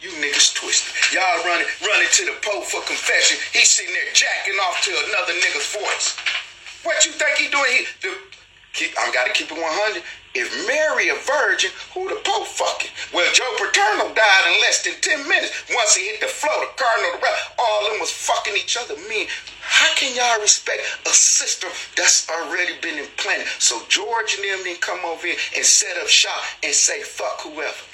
You 0.00 0.10
niggas 0.22 0.54
twisted. 0.54 0.92
Y'all 1.14 1.42
running 1.46 1.66
running 1.82 2.10
to 2.12 2.22
the 2.26 2.36
Pope 2.42 2.66
for 2.66 2.82
confession. 2.86 3.38
He's 3.52 3.70
sitting 3.70 3.94
there 3.94 4.12
jacking 4.12 4.58
off 4.68 4.82
to 4.84 4.92
another 5.08 5.32
nigga's 5.34 5.66
voice. 5.74 6.14
What 6.84 7.04
you 7.06 7.12
think 7.12 7.38
he 7.38 7.48
doing? 7.48 7.66
He 7.66 7.86
the, 8.02 8.14
keep, 8.76 8.92
I 8.98 9.10
gotta 9.10 9.32
keep 9.32 9.50
it 9.50 9.56
100. 9.56 10.02
If 10.36 10.52
Mary 10.68 11.08
a 11.08 11.16
virgin, 11.16 11.72
who 11.96 12.12
the 12.12 12.20
Pope 12.20 12.46
fucking? 12.46 12.92
Well, 13.12 13.24
Joe 13.32 13.48
Paterno 13.56 14.12
died 14.12 14.44
in 14.52 14.60
less 14.60 14.84
than 14.84 14.92
10 15.00 15.26
minutes. 15.26 15.64
Once 15.72 15.96
he 15.96 16.12
hit 16.12 16.20
the 16.20 16.28
floor, 16.28 16.52
the 16.60 16.68
cardinal, 16.76 17.16
the 17.16 17.24
rest, 17.24 17.56
all 17.58 17.86
of 17.86 17.92
them 17.92 18.00
was 18.04 18.12
fucking 18.12 18.52
each 18.52 18.76
other. 18.76 19.00
Me, 19.08 19.28
how 19.64 19.88
can 19.96 20.14
y'all 20.14 20.40
respect 20.44 20.84
a 21.08 21.14
system 21.16 21.70
that's 21.96 22.28
already 22.28 22.76
been 22.84 23.00
implanted? 23.00 23.48
So 23.58 23.80
George 23.88 24.36
and 24.36 24.44
them 24.44 24.60
didn't 24.62 24.84
come 24.84 25.00
over 25.08 25.26
here 25.26 25.40
and 25.56 25.64
set 25.64 25.96
up 25.96 26.08
shop 26.08 26.44
and 26.62 26.74
say 26.74 27.00
fuck 27.00 27.40
whoever. 27.40 27.84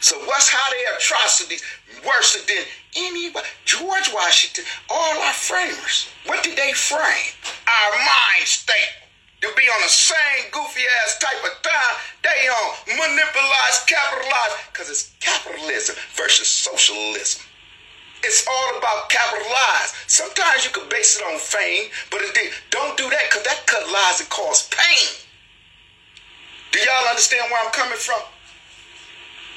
So 0.00 0.18
what's 0.26 0.48
how 0.48 0.70
their 0.70 0.96
atrocities 0.96 1.62
worse 2.06 2.38
than 2.46 2.64
anybody? 2.96 3.46
George 3.64 4.10
Washington, 4.14 4.64
all 4.90 5.18
our 5.22 5.32
framers. 5.34 6.08
What 6.26 6.42
did 6.42 6.56
they 6.56 6.72
frame? 6.72 7.34
Our 7.66 7.98
mind 7.98 8.46
state. 8.46 9.01
To 9.42 9.48
be 9.56 9.66
on 9.66 9.80
the 9.82 9.90
same 9.90 10.50
goofy 10.52 10.82
ass 11.02 11.18
type 11.18 11.42
of 11.42 11.62
time 11.62 11.94
they 12.22 12.48
on 12.48 12.70
monopolize, 12.96 13.84
capitalize, 13.86 14.54
because 14.72 14.88
it's 14.88 15.12
capitalism 15.18 15.96
versus 16.14 16.46
socialism. 16.46 17.42
It's 18.22 18.46
all 18.46 18.78
about 18.78 19.10
capitalize. 19.10 19.94
Sometimes 20.06 20.64
you 20.64 20.70
can 20.70 20.88
base 20.88 21.18
it 21.18 21.24
on 21.26 21.38
fame, 21.40 21.90
but 22.10 22.22
it, 22.22 22.52
don't 22.70 22.96
do 22.96 23.10
that 23.10 23.22
because 23.28 23.42
that 23.42 23.66
cut 23.66 23.82
lies 23.90 24.20
and 24.20 24.30
cause 24.30 24.68
pain. 24.70 25.10
Do 26.70 26.78
y'all 26.78 27.08
understand 27.10 27.50
where 27.50 27.66
I'm 27.66 27.72
coming 27.72 27.98
from? 27.98 28.22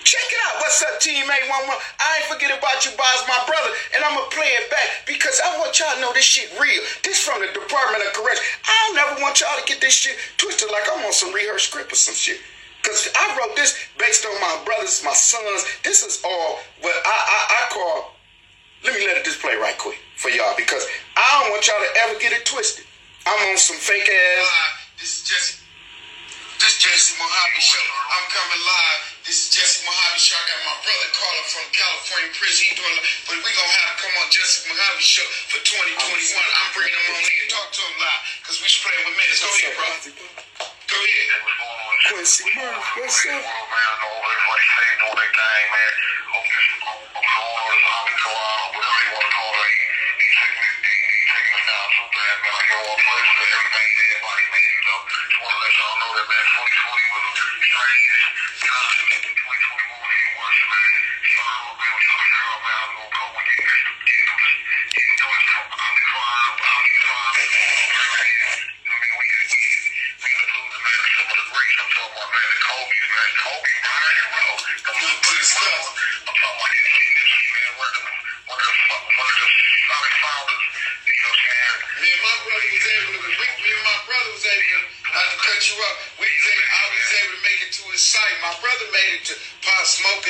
Check 0.06 0.22
it 0.22 0.38
out. 0.46 0.62
What's 0.62 0.86
up, 0.86 1.02
Team 1.02 1.26
811? 1.26 1.66
I 1.66 2.22
ain't 2.22 2.30
forget 2.30 2.54
about 2.54 2.86
you, 2.86 2.94
boss, 2.94 3.26
my 3.26 3.42
brother, 3.50 3.74
and 3.98 4.06
I'm 4.06 4.14
gonna 4.14 4.30
play 4.30 4.54
it 4.54 4.70
back 4.70 5.02
because 5.10 5.42
I 5.42 5.58
want 5.58 5.74
y'all 5.82 5.98
to 5.98 6.00
know 6.00 6.14
this 6.14 6.24
shit 6.24 6.54
real. 6.62 6.78
This 7.02 7.26
from 7.26 7.42
the 7.42 7.50
Department 7.50 8.06
of 8.06 8.14
Correction. 8.14 8.46
I 8.70 8.74
don't 8.86 9.02
never 9.02 9.18
want 9.18 9.42
y'all 9.42 9.58
to 9.58 9.66
get 9.66 9.82
this 9.82 9.98
shit 9.98 10.14
twisted 10.38 10.70
like 10.70 10.86
I'm 10.94 11.02
on 11.02 11.12
some 11.12 11.34
rehearsed 11.34 11.74
script 11.74 11.90
or 11.90 11.98
some 11.98 12.14
shit. 12.14 12.38
Cause 12.86 13.10
I 13.18 13.34
wrote 13.34 13.58
this 13.58 13.74
based 13.98 14.30
on 14.30 14.38
my 14.38 14.62
brothers, 14.62 15.02
my 15.02 15.18
sons. 15.18 15.66
This 15.82 16.06
is 16.06 16.22
all 16.22 16.62
what 16.86 16.94
I, 16.94 17.18
I, 17.18 17.40
I 17.50 17.62
call. 17.74 18.14
Let 18.86 18.94
me 18.94 19.10
let 19.10 19.18
it 19.18 19.26
display 19.26 19.58
right 19.58 19.78
quick 19.82 19.98
for 20.22 20.30
y'all 20.30 20.54
because 20.54 20.86
I 21.18 21.26
don't 21.42 21.50
want 21.50 21.66
y'all 21.66 21.82
to 21.82 21.92
ever 22.06 22.20
get 22.22 22.30
it 22.30 22.46
twisted. 22.46 22.86
I'm 23.26 23.42
on 23.50 23.58
some 23.58 23.82
fake 23.82 24.06
ass. 24.06 24.46
This 25.02 25.18
is 25.18 25.28
Jesse. 25.28 25.65
This 26.60 26.80
Jesse 26.80 27.16
Mohave 27.20 27.60
show. 27.60 27.84
I'm 28.16 28.26
coming 28.32 28.64
live. 28.64 29.02
This 29.28 29.48
is 29.48 29.48
Jesse 29.52 29.84
Mohave 29.84 30.20
show. 30.22 30.40
I 30.40 30.44
got 30.48 30.62
my 30.64 30.78
brother 30.88 31.10
calling 31.16 31.48
from 31.52 31.66
California 31.76 32.32
prison. 32.38 32.64
He 32.70 32.72
doing, 32.80 32.98
but 33.28 33.36
we 33.44 33.50
gonna 33.52 33.76
have 33.76 33.90
him 33.92 33.98
come 34.08 34.16
on 34.24 34.28
Jesse 34.32 34.64
Mohave 34.72 35.04
show 35.04 35.28
for 35.52 35.60
2021. 35.68 36.00
I'm 36.00 36.70
bringing 36.72 36.96
him 36.96 37.12
on 37.12 37.24
in. 37.28 37.46
Talk 37.52 37.68
to 37.76 37.82
him 37.84 37.96
live 38.00 38.22
because 38.40 38.58
we 38.64 38.68
playing 38.72 39.04
with 39.04 39.16
minutes. 39.20 39.40
Go 39.44 39.52
ahead, 39.52 39.76
bro. 39.76 39.88
Go 40.88 40.98
ahead. 40.98 41.28
Quincy 42.08 42.46
Murph, 42.56 42.88
what's 43.02 43.20
up? 43.26 43.34
Man, 43.34 43.42
I 43.42 43.96
know 44.00 44.14
everybody 44.16 44.66
saved 44.78 45.02
on 45.10 45.14
their 45.18 45.32
thing, 45.36 45.66
man. 45.74 45.94
Hope 46.32 46.48
this 46.48 46.68
coronavirus, 46.78 47.84
Omicron, 47.90 48.60
whatever 48.78 48.98
they 49.02 49.10
want 49.12 49.26
to 49.26 49.32
call 49.34 49.54
it, 49.58 49.72
he, 49.74 49.84
he 50.22 50.28
taking 50.38 50.66
it, 50.70 50.78
he, 50.86 50.94
he 50.96 51.24
taking 51.34 51.54
us 51.58 51.66
down 51.66 51.88
so 51.98 52.04
bad, 52.14 52.36
man. 52.46 52.52
Like, 52.56 52.68
yo, 52.70 52.78
all 52.86 53.00
praise 53.02 53.32
to 53.36 53.44
everything 53.58 53.90
to 53.90 54.04
everybody, 54.06 54.44
man. 54.54 54.70
You 54.70 54.84
know, 54.86 55.00
just 55.10 55.38
want 55.42 55.54
to 55.56 55.60
let 55.66 55.74
y'all 55.76 55.98
know 55.98 56.05
that, 56.16 56.28
man. 56.32 56.46
2020 56.56 57.28
was 57.36 57.52
strange 57.60 58.45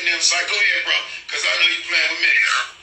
them 0.06 0.22
site. 0.22 0.48
Go 0.48 0.56
bro, 0.86 0.98
because 1.26 1.44
I 1.44 1.54
know 1.60 1.68
you 1.74 1.82
playing 1.90 2.12
with 2.14 2.22
me. 2.22 2.75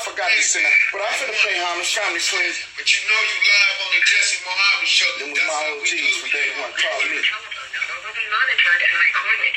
Of 0.00 0.16
G's. 0.16 0.16
I 0.16 0.16
forgot 0.16 0.30
to 0.32 0.40
send 0.40 0.64
that. 0.64 0.76
But 0.96 1.00
I'm 1.04 1.12
finna 1.20 1.36
play 1.44 1.56
homage, 1.60 1.92
family 1.92 2.24
swings. 2.24 2.56
But 2.72 2.88
you 2.88 3.00
know 3.04 3.20
you 3.20 3.36
live 3.44 3.76
on 3.84 3.90
the 3.92 4.00
Jesse 4.08 4.40
Mohave 4.48 4.88
show. 4.88 5.10
Them 5.20 5.28
was 5.28 5.40
That's 5.40 5.52
my 5.52 5.60
how 5.60 5.76
we 5.76 5.84
OGs 5.84 6.14
from 6.16 6.30
day 6.32 6.48
one. 6.56 6.72
Call 6.72 6.98
me. 7.04 7.20
Telephone 7.20 7.68
number 7.76 7.96
will 8.08 8.16
be 8.16 8.26
monitored 8.32 8.80
and 8.80 8.96
recorded. 8.96 9.54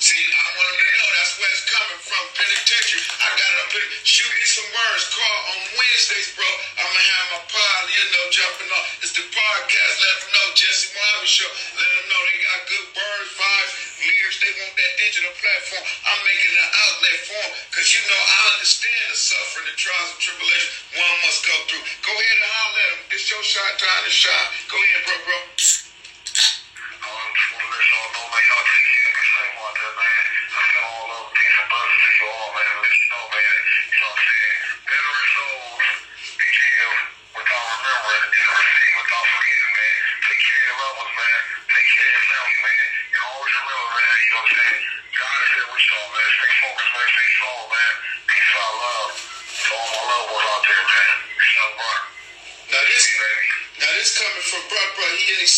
See, 0.00 0.24
I 0.24 0.46
want 0.56 0.66
them 0.72 0.78
to 0.80 0.88
know 0.88 1.08
that's 1.20 1.34
where 1.36 1.52
it's 1.52 1.64
coming 1.68 2.00
from. 2.00 2.22
Penitentiary. 2.32 3.04
I 3.20 3.28
got 3.28 3.48
it 3.52 3.58
up 3.60 3.70
here. 3.76 3.88
Shoot 4.08 4.32
me 4.32 4.44
some 4.48 4.68
words. 4.72 5.02
Call 5.12 5.38
on 5.52 5.60
Wednesdays, 5.76 6.28
bro. 6.32 6.48
I'm 6.80 6.88
gonna 6.88 7.04
have 7.04 7.26
my 7.36 7.42
pod, 7.52 7.82
you 7.92 8.04
know, 8.08 8.24
jumping 8.32 8.70
on. 8.72 8.84
It's 9.04 9.12
the 9.12 9.24
podcast. 9.28 9.92
Let 10.00 10.14
them 10.16 10.30
know. 10.32 10.46
Jesse 10.56 10.88
Mohave 10.96 11.28
Show. 11.28 11.50
Let 11.76 11.88
them 11.92 12.04
know 12.08 12.20
they 12.24 12.38
got 12.40 12.60
good 12.72 12.86
words, 12.96 13.30
vibes, 13.36 13.72
lyrics. 14.04 14.38
They 14.40 14.52
want 14.60 14.74
that 14.76 14.92
digital 15.00 15.32
platform. 15.40 15.84
I'm 16.04 16.20
making 16.28 16.52
an 16.52 16.68
outlet 16.68 17.18
for 17.24 17.40
them. 17.40 17.52
Cause 17.72 17.88
you 17.96 18.02
know, 18.04 18.20
I 18.20 18.38
understand 18.56 19.04
the 19.08 19.18
suffering, 19.18 19.66
the 19.72 19.76
trials 19.76 20.10
and 20.12 20.20
tribulation 20.20 20.70
one 20.94 21.16
must 21.24 21.40
go 21.42 21.56
through. 21.66 21.84
Go 22.04 22.12
ahead 22.12 22.38
and 22.38 22.50
holler 22.52 22.80
at 22.84 22.90
him. 22.94 23.00
This 23.10 23.26
your 23.32 23.42
shot 23.42 23.72
time 23.80 24.02
to 24.04 24.12
shine. 24.12 24.48
Go 24.68 24.76
ahead, 24.76 25.02
bro, 25.08 25.16
bro. 25.26 25.38
Take 40.24 40.40
care 40.40 40.56
of 40.56 40.66
your 40.66 40.76
loved 40.80 40.98
ones, 40.98 41.14
man. 41.14 41.40
Take 41.68 41.88
care 41.94 42.08
of 42.08 42.12
your 42.14 42.24
family, 42.26 42.58
man. 42.64 43.03
Know 44.34 44.42
what 44.42 44.50
I'm 44.50 44.58
saying? 44.58 44.82
God 45.14 45.38
is 45.46 45.50
here 45.54 45.68
with 45.70 45.86
y'all, 45.94 46.10
man. 46.10 46.28
Stay 46.34 46.52
focused, 46.58 46.90
man. 46.90 47.06
Stay 47.14 47.28
strong, 47.38 47.64
man. 47.70 47.94
Peace 48.26 48.52
out, 48.58 48.74
love. 48.82 49.12
To 49.14 49.70
all 49.78 49.88
my 49.94 50.02
loved 50.10 50.28
ones 50.34 50.48
out 50.50 50.62
there, 50.66 50.84
man. 50.90 51.14
Peace 51.38 51.56
out, 51.62 51.72
Mark. 51.78 52.02
Now 52.74 52.82
this, 52.90 53.06
baby. 53.14 53.46
now 53.78 53.90
this 53.94 54.10
coming 54.18 54.46
from 54.50 54.62
bro, 54.66 54.82
bro. 54.98 55.06
He 55.14 55.24
in 55.30 55.38
the 55.38 55.50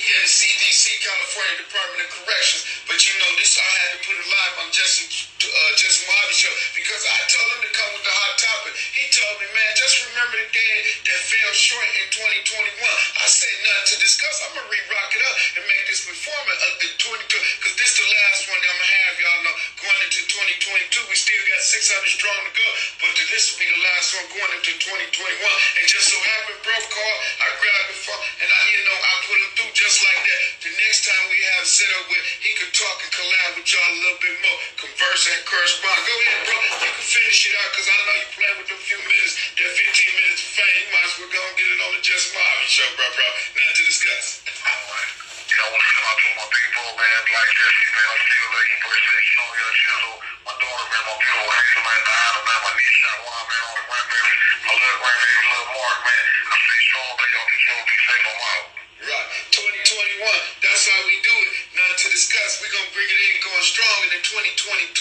C, 0.00 0.08
he 0.08 0.16
in 0.16 0.22
the 0.24 0.32
CDC, 0.32 0.84
California 1.04 1.56
Department 1.60 2.00
of 2.00 2.08
Corrections. 2.08 2.64
But 2.88 3.04
you 3.04 3.12
know, 3.20 3.30
this 3.36 3.60
I 3.60 3.68
had 3.84 3.90
to 3.92 3.98
put 4.00 4.16
it 4.16 4.24
live 4.24 4.54
on 4.64 4.68
Justin, 4.72 5.06
uh, 5.12 5.72
Justin 5.76 6.08
Mohave 6.08 6.32
show 6.32 6.54
because 6.72 7.02
I 7.04 7.20
told 7.28 7.48
him 7.52 7.60
to 7.68 7.72
come 7.76 7.90
with 7.92 8.04
the 8.08 8.14
hot 8.16 8.34
topic. 8.40 8.72
He 8.96 9.04
told 9.12 9.34
me, 9.44 9.46
man, 9.52 9.70
just 9.76 10.00
remember 10.08 10.40
the 10.40 10.48
day 10.56 10.76
that 11.04 11.18
fell 11.28 11.52
short 11.52 11.84
in 12.00 12.06
2021. 12.16 12.80
I 13.20 13.26
said 13.28 13.52
nothing 13.60 13.88
to 13.92 13.96
discuss. 14.00 14.40
I'm 14.48 14.56
gonna 14.56 14.72
re-rock 14.72 15.10
it 15.12 15.20
up 15.20 15.36
and 15.60 15.62
make 15.68 15.84
this 15.84 16.00
performance 16.08 16.60
of 16.64 16.72
the 16.80 16.88
22 16.96 17.28
because 17.60 17.76
this 17.76 17.92
the 18.00 18.08
last 18.08 18.48
one 18.48 18.56
that 18.56 18.70
I'm 18.72 18.80
gonna 18.80 18.96
have. 19.04 19.12
Y'all 19.20 19.42
know 19.44 19.56
going 19.84 20.00
into 20.08 20.20
2022, 20.32 21.12
we 21.12 21.16
still 21.16 21.42
got 21.44 21.60
600 21.60 22.08
strong 22.08 22.40
to 22.48 22.52
go, 22.56 22.68
but 23.04 23.12
this 23.20 23.52
will 23.52 23.60
be 23.60 23.68
the 23.68 23.82
last 23.84 24.16
one 24.16 24.26
going 24.32 24.52
into 24.56 24.72
2021. 24.80 25.12
And 25.12 25.84
just 25.84 26.08
so 26.08 26.16
happened, 26.16 26.60
bro, 26.64 26.76
call, 26.88 27.16
I 27.44 27.48
grabbed 27.60 27.88
the 27.92 27.98
phone 28.00 28.22
and 28.40 28.48
I, 28.48 28.60
you 28.72 28.80
know, 28.88 28.96
I 28.96 29.12
put 29.28 29.36
him 29.36 29.50
through 29.60 29.72
just 29.76 29.89
like 29.98 30.22
that. 30.22 30.42
The 30.62 30.70
next 30.86 31.02
time 31.02 31.24
we 31.26 31.38
have 31.58 31.66
set 31.66 31.90
up 31.98 32.06
with, 32.06 32.22
he 32.46 32.54
could 32.54 32.70
talk 32.70 32.96
and 33.02 33.10
collab 33.10 33.50
with 33.58 33.66
y'all 33.66 33.90
a 33.90 33.98
little 34.06 34.20
bit 34.22 34.36
more, 34.38 34.58
converse 34.78 35.26
and 35.26 35.42
correspond. 35.42 35.98
Go 36.06 36.14
ahead, 36.14 36.46
bro. 36.46 36.54
You 36.62 36.94
can 36.94 37.06
finish 37.10 37.50
it 37.50 37.54
out 37.58 37.68
because 37.74 37.88
I 37.90 37.98
know 38.06 38.14
you 38.22 38.28
playing 38.30 38.58
with 38.62 38.68
them 38.70 38.80
few 38.86 39.00
minutes, 39.02 39.34
that 39.58 39.66
15 39.66 40.14
minutes 40.14 40.46
of 40.46 40.50
fame. 40.62 40.78
You 40.78 40.88
might 40.94 41.06
as 41.10 41.14
well 41.18 41.32
go 41.34 41.42
and 41.42 41.54
get 41.58 41.66
it 41.74 41.80
on 41.82 41.90
the 41.98 42.02
Just 42.06 42.30
Marvin 42.30 42.70
show, 42.70 42.86
bro, 42.94 43.06
bro. 43.18 43.26
Nothing 43.58 43.74
to 43.82 43.84
discuss. 43.90 44.46
Alright. 44.46 45.10
Yeah, 45.50 45.58
I 45.58 45.66
want 45.74 45.82
to 45.82 45.88
send 45.90 46.06
out 46.06 46.18
to 46.22 46.28
my 46.38 46.46
people, 46.54 46.86
man, 46.94 47.20
like 47.34 47.50
Jesse, 47.50 47.90
man. 47.90 48.06
I 48.06 48.16
still 48.22 48.46
love 48.54 48.66
you, 48.70 48.78
birthday. 48.86 49.20
You 49.26 49.34
know, 49.42 49.48
your 49.58 49.72
chisel. 49.74 50.14
My 50.46 50.54
daughter, 50.54 50.86
man, 50.86 51.02
my 51.02 51.14
beautiful 51.18 51.50
Hazel, 51.50 51.82
man, 51.82 52.00
Diana, 52.06 52.40
man, 52.46 52.58
my 52.62 52.72
niece, 52.78 52.96
Shot 53.02 53.18
One, 53.26 53.46
man, 53.50 53.62
all 53.66 53.74
the 53.74 53.84
grandbabies. 53.90 54.38
My 54.62 54.72
little 54.78 54.98
grandbaby, 55.02 55.42
little 55.50 55.70
Mark, 55.74 55.98
man. 56.06 56.24
I 56.46 56.54
stay 56.62 56.80
strong, 56.86 57.12
man. 57.18 57.28
Y'all 57.34 57.48
continue 57.50 57.82
to 57.82 57.86
be 57.90 57.96
safe. 58.06 58.26
I'm 58.30 58.38
out. 58.38 58.79
Right. 59.00 59.28
2021, 59.56 60.28
that's 60.60 60.84
how 60.84 61.00
we 61.08 61.16
do 61.24 61.32
it. 61.32 61.48
Nothing 61.72 62.04
to 62.04 62.08
discuss. 62.12 62.60
We're 62.60 62.68
to 62.68 62.84
bring 62.92 63.08
it 63.08 63.16
in 63.16 63.40
going 63.40 63.64
strong 63.64 63.96
in 64.12 64.20
2022. 64.20 64.92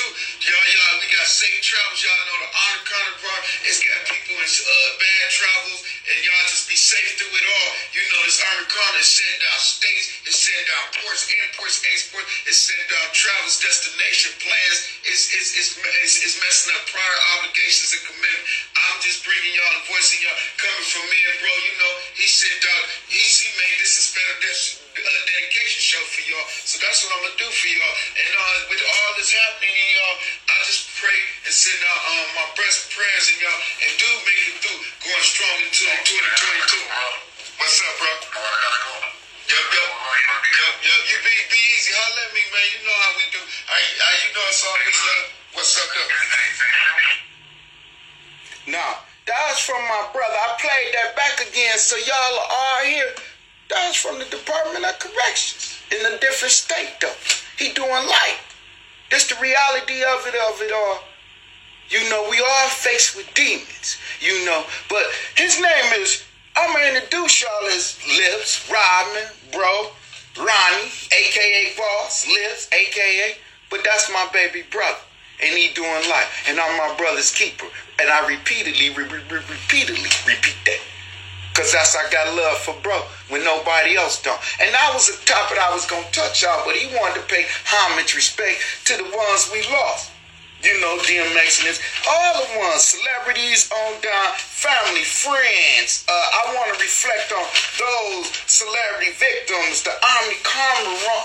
Y'all, 0.48 0.56
y'all, 0.56 0.96
we 1.04 1.08
got 1.12 1.28
safe 1.28 1.60
travels. 1.60 2.00
Y'all 2.00 2.24
know 2.32 2.40
the 2.40 2.48
honor 2.48 2.84
counterpart. 2.88 3.42
It's 3.68 3.84
got 3.84 4.00
people 4.08 4.40
in 4.40 4.48
uh, 4.48 4.90
bad 5.04 5.26
travels, 5.36 5.84
and 5.84 6.18
y'all 6.24 6.48
just 6.48 6.72
be 6.72 6.80
safe 6.80 7.20
through 7.20 7.28
it 7.28 7.44
all. 7.44 7.72
You 7.92 8.00
know, 8.08 8.24
this 8.24 8.40
Army 8.40 8.72
Corner 8.72 9.04
is 9.04 9.12
sent 9.12 9.36
down 9.44 9.60
states, 9.60 10.06
it's 10.24 10.40
sent 10.48 10.64
down 10.64 10.86
ports, 11.04 11.28
imports, 11.44 11.84
exports, 11.92 12.28
it's 12.48 12.72
sent 12.72 12.80
down 12.88 13.08
travels, 13.12 13.60
destination 13.60 14.32
plans. 14.40 14.78
It's, 15.12 15.28
it's, 15.36 15.50
it's, 15.60 15.70
it's, 15.76 16.16
it's 16.24 16.36
messing 16.40 16.72
up 16.72 16.88
prior 16.88 17.20
obligations 17.36 18.00
and 18.00 18.04
commitment. 18.16 18.48
I'm 19.00 19.08
just 19.08 19.24
bringing 19.24 19.56
y'all 19.56 19.80
the 19.80 19.96
voice 19.96 20.12
of 20.12 20.20
y'all 20.28 20.36
coming 20.60 20.84
from 20.92 21.08
me 21.08 21.16
and 21.32 21.40
bro. 21.40 21.48
You 21.56 21.72
know, 21.80 21.94
he 22.20 22.28
sent 22.28 22.60
out, 22.68 22.84
he, 23.08 23.16
he 23.16 23.48
made 23.56 23.80
this 23.80 23.96
a 23.96 24.04
special 24.12 24.76
uh, 24.92 25.20
dedication 25.24 25.80
show 25.80 26.04
for 26.12 26.20
y'all. 26.28 26.44
So 26.68 26.84
that's 26.84 27.08
what 27.08 27.16
I'm 27.16 27.24
gonna 27.24 27.40
do 27.40 27.48
for 27.48 27.72
y'all. 27.72 27.96
And 28.20 28.28
uh, 28.28 28.68
with 28.68 28.84
all 28.84 29.12
this 29.16 29.32
happening, 29.32 29.72
y'all, 29.72 30.20
I 30.52 30.56
just 30.68 30.92
pray 31.00 31.16
and 31.48 31.54
send 31.56 31.80
out 31.80 32.02
um, 32.12 32.28
my 32.44 32.48
best 32.60 32.92
prayers 32.92 33.32
and 33.32 33.40
y'all, 33.40 33.60
and 33.88 33.92
do 34.04 34.10
make 34.28 34.44
it 34.52 34.56
through 34.68 34.80
going 35.00 35.24
strong 35.24 35.56
into 35.64 35.88
2022. 36.04 36.84
What's 37.56 37.80
up, 37.80 37.96
bro? 38.04 38.12
Yup, 38.12 39.68
yup. 39.80 39.92
Yup, 39.96 40.76
yup. 40.84 41.02
You 41.08 41.18
be, 41.24 41.36
be 41.48 41.62
easy. 41.72 41.96
Holler 41.96 42.28
at 42.28 42.36
me, 42.36 42.44
man. 42.52 42.68
You 42.68 42.80
know 42.84 42.98
how 43.00 43.12
we 43.16 43.24
do. 43.32 43.40
I, 43.48 43.80
I, 43.80 44.12
you 44.28 44.30
know 44.36 44.44
it's 44.44 44.60
always 44.68 45.00
love. 45.08 45.26
What's 45.56 45.72
up, 45.80 45.88
though? 45.88 47.29
Now, 48.68 49.00
that 49.28 49.46
was 49.50 49.60
from 49.60 49.82
my 49.86 50.10
brother. 50.12 50.34
I 50.34 50.58
played 50.60 50.94
that 50.94 51.16
back 51.16 51.40
again 51.48 51.78
so 51.78 51.96
y'all 51.98 52.40
are 52.40 52.86
here. 52.86 53.14
That 53.70 53.88
was 53.88 53.96
from 53.96 54.18
the 54.18 54.26
Department 54.26 54.86
of 54.86 54.98
Corrections 54.98 55.78
in 55.92 56.06
a 56.06 56.18
different 56.20 56.52
state, 56.52 56.98
though. 57.00 57.14
He 57.58 57.72
doing 57.74 57.90
life. 57.90 58.50
That's 59.12 59.28
the 59.28 59.42
reality 59.42 60.02
of 60.02 60.26
it, 60.26 60.36
of 60.36 60.62
it 60.62 60.74
all. 60.74 61.02
You 61.90 62.10
know, 62.10 62.28
we 62.30 62.40
all 62.40 62.70
faced 62.70 63.16
with 63.16 63.32
demons, 63.34 63.98
you 64.20 64.46
know. 64.46 64.64
But 64.90 65.06
his 65.36 65.60
name 65.60 65.94
is, 66.02 66.24
I'm 66.56 66.74
going 66.74 66.94
to 66.94 66.96
introduce 66.98 67.42
y'all 67.42 67.70
as 67.70 67.98
Lips, 68.06 68.70
Rodman, 68.70 69.30
Bro, 69.52 69.90
Ronnie, 70.38 70.90
a.k.a. 71.10 71.78
Boss, 71.78 72.28
Lips, 72.28 72.70
a.k.a. 72.72 73.38
But 73.70 73.84
that's 73.84 74.12
my 74.12 74.28
baby 74.32 74.64
brother. 74.72 74.98
And 75.42 75.58
he 75.58 75.74
doing 75.74 76.04
life. 76.10 76.46
And 76.48 76.60
I'm 76.60 76.78
my 76.78 76.96
brother's 76.98 77.32
keeper. 77.32 77.66
And 78.00 78.10
I 78.10 78.28
repeatedly, 78.28 78.90
re- 78.90 79.08
re- 79.08 79.24
re- 79.30 79.48
repeatedly 79.50 80.10
repeat 80.28 80.56
that. 80.66 80.80
Cause 81.60 81.74
that's 81.74 81.96
I 81.96 82.10
got 82.10 82.36
love 82.38 82.58
for 82.60 82.74
bro 82.82 83.04
when 83.28 83.44
nobody 83.44 83.98
else 83.98 84.22
don't. 84.22 84.40
And 84.62 84.74
that 84.74 84.92
was 84.94 85.10
a 85.10 85.18
topic 85.26 85.58
I 85.60 85.74
was 85.74 85.86
gonna 85.86 86.08
touch 86.12 86.46
on, 86.46 86.64
but 86.64 86.76
he 86.76 86.88
wanted 86.96 87.20
to 87.20 87.28
pay 87.28 87.46
homage, 87.66 88.16
respect 88.16 88.64
to 88.86 88.96
the 88.96 89.04
ones 89.04 89.50
we 89.52 89.60
lost. 89.68 90.12
You 90.64 90.80
know, 90.80 90.98
DMX 91.04 91.68
and 91.68 91.80
all 92.08 92.48
the 92.48 92.60
ones, 92.60 92.84
celebrities 92.84 93.70
on 93.72 94.00
down, 94.02 94.34
family, 94.60 95.08
friends. 95.08 96.04
Uh, 96.04 96.12
I 96.12 96.52
want 96.52 96.76
to 96.76 96.78
reflect 96.84 97.32
on 97.32 97.48
those 97.80 98.28
celebrity 98.44 99.16
victims, 99.16 99.88
the 99.88 99.96
Army, 99.96 100.36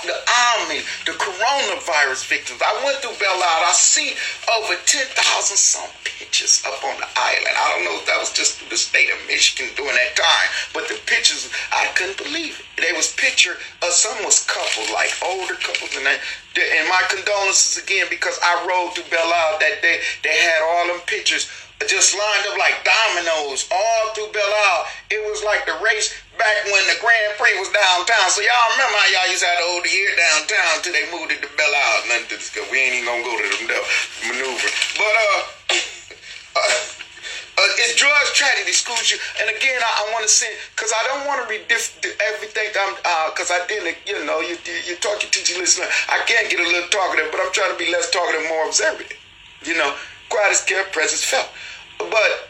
the 0.07 0.19
Army, 0.55 0.87
the 1.03 1.19
coronavirus 1.19 2.31
victims. 2.31 2.63
I 2.63 2.71
went 2.87 3.03
through 3.03 3.19
Belle 3.19 3.35
Isle. 3.35 3.67
I 3.67 3.75
see 3.75 4.15
over 4.55 4.79
10,000 4.87 5.19
some 5.19 5.91
pictures 6.07 6.63
up 6.63 6.79
on 6.87 6.95
the 7.03 7.11
island. 7.19 7.59
I 7.59 7.75
don't 7.75 7.83
know 7.83 7.99
if 7.99 8.07
that 8.07 8.23
was 8.23 8.31
just 8.31 8.63
through 8.63 8.71
the 8.71 8.79
state 8.79 9.11
of 9.11 9.19
Michigan 9.27 9.75
during 9.75 9.99
that 9.99 10.15
time, 10.15 10.49
but 10.71 10.87
the 10.87 10.95
pictures, 11.03 11.51
I 11.75 11.91
couldn't 11.99 12.23
believe 12.23 12.63
it. 12.63 12.67
They 12.79 12.95
was 12.95 13.19
picture 13.19 13.59
of 13.83 13.91
some 13.91 14.15
was 14.23 14.47
couples, 14.47 14.95
like 14.95 15.11
older 15.27 15.59
couples, 15.59 15.91
and 15.99 16.07
that. 16.07 16.23
And 16.55 16.87
my 16.87 17.03
condolences 17.11 17.83
again 17.83 18.07
because 18.11 18.39
I 18.39 18.63
rode 18.63 18.95
through 18.95 19.11
Belle 19.11 19.27
Isle 19.27 19.59
that 19.59 19.83
day. 19.83 19.99
They 20.23 20.39
had 20.39 20.63
all 20.63 20.87
them 20.87 21.03
pictures 21.07 21.51
just 21.89 22.15
lined 22.15 22.45
up 22.51 22.57
like 22.59 22.81
dominoes 22.85 23.69
all 23.73 24.05
through 24.15 24.31
Belle 24.33 24.55
Isle. 24.71 24.85
It 25.11 25.23
was 25.29 25.43
like 25.45 25.67
the 25.67 25.77
race 25.83 26.13
back 26.39 26.65
when 26.67 26.83
the 26.91 26.99
Grand 27.01 27.35
Prix 27.39 27.55
was 27.59 27.71
downtown. 27.71 28.29
So 28.31 28.43
y'all 28.43 28.71
remember 28.75 28.97
how 28.99 29.09
y'all 29.11 29.31
used 29.31 29.43
to 29.43 29.51
have 29.51 29.61
to 29.61 29.67
hold 29.71 29.85
the 29.85 29.93
year 29.93 30.13
downtown 30.17 30.73
till 30.83 30.95
they 30.95 31.07
moved 31.11 31.31
it 31.33 31.41
to 31.43 31.51
Belle 31.55 31.75
Isle. 31.75 32.01
Nothing 32.11 32.29
to 32.31 32.37
discuss. 32.39 32.67
We 32.71 32.79
ain't 32.79 33.03
even 33.03 33.09
gonna 33.09 33.27
go 33.27 33.35
to 33.39 33.47
them 33.49 33.65
though, 33.71 33.87
maneuver. 34.29 34.71
But 34.99 35.15
uh, 35.15 35.41
uh, 36.59 36.95
uh, 37.55 37.83
it's 37.87 37.95
drugs, 37.95 38.35
tragedy, 38.35 38.75
schools 38.75 39.15
you. 39.15 39.19
And 39.39 39.47
again, 39.55 39.79
I, 39.79 39.91
I 40.03 40.05
want 40.11 40.27
to 40.27 40.33
say 40.33 40.51
because 40.75 40.91
I 40.91 41.07
don't 41.07 41.23
want 41.27 41.39
to 41.43 41.47
read 41.47 41.71
diff- 41.71 42.03
everything. 42.35 42.67
I'm 42.75 42.99
uh 42.99 43.31
because 43.31 43.55
I 43.55 43.63
didn't. 43.71 43.95
You 44.07 44.27
know, 44.27 44.43
you 44.43 44.59
you, 44.67 44.79
you 44.91 44.95
talk, 44.99 45.23
you 45.23 45.31
teach. 45.31 45.55
I 45.55 46.19
can't 46.27 46.51
get 46.51 46.59
a 46.59 46.67
little 46.67 46.91
talkative, 46.91 47.31
but 47.31 47.39
I'm 47.39 47.53
trying 47.55 47.71
to 47.71 47.79
be 47.79 47.91
less 47.95 48.11
talkative, 48.11 48.49
more 48.51 48.67
observant. 48.67 49.15
You 49.63 49.79
know, 49.79 49.95
quiet 50.29 50.51
as 50.51 50.65
care, 50.65 50.85
presence 50.91 51.23
felt. 51.23 51.47
But 51.99 52.49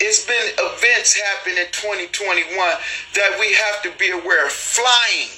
it's 0.00 0.26
been 0.26 0.50
events 0.58 1.14
happen 1.14 1.58
in 1.58 1.66
2021 1.72 2.56
that 3.14 3.36
we 3.38 3.52
have 3.52 3.82
to 3.82 3.90
be 3.98 4.10
aware 4.10 4.46
of. 4.46 4.52
Flying 4.52 5.30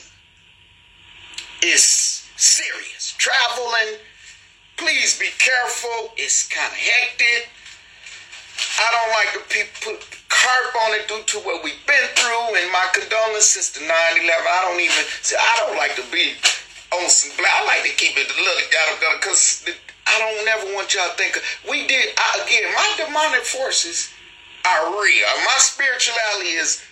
is 1.62 2.24
serious. 2.36 3.14
Traveling, 3.18 3.98
please 4.76 5.18
be 5.18 5.28
careful. 5.38 6.12
It's 6.16 6.48
kind 6.48 6.70
of 6.70 6.78
hectic. 6.78 7.48
I 8.78 8.88
don't 8.90 9.12
like 9.12 9.32
to 9.34 9.40
put 9.82 10.00
carp 10.28 10.74
on 10.86 10.94
it 10.94 11.08
due 11.08 11.22
to 11.22 11.38
what 11.46 11.62
we've 11.62 11.86
been 11.86 12.08
through, 12.14 12.56
and 12.56 12.70
my 12.72 12.86
condolences 12.92 13.70
to 13.72 13.80
9/11. 13.80 13.90
I 13.90 14.60
don't 14.62 14.80
even 14.80 15.04
see. 15.22 15.36
I 15.36 15.56
don't 15.58 15.76
like 15.76 15.94
to 15.96 16.02
be 16.10 16.34
on 16.92 17.08
some 17.08 17.36
black. 17.36 17.50
I 17.52 17.64
like 17.64 17.82
to 17.84 17.94
keep 17.96 18.16
it 18.16 18.30
a 18.30 18.36
little 18.40 18.62
because 19.20 19.64
I 20.06 20.18
don't 20.18 20.44
never 20.44 20.74
want 20.74 20.94
y'all 20.94 21.08
to 21.08 21.16
think 21.16 21.40
we 21.68 21.86
did. 21.86 22.12
I, 22.16 22.44
again, 22.44 22.72
my 22.74 22.88
demonic 22.96 23.44
forces 23.44 24.10
are 24.66 25.00
real. 25.00 25.28
My 25.44 25.58
spirituality 25.58 26.56
is. 26.60 26.82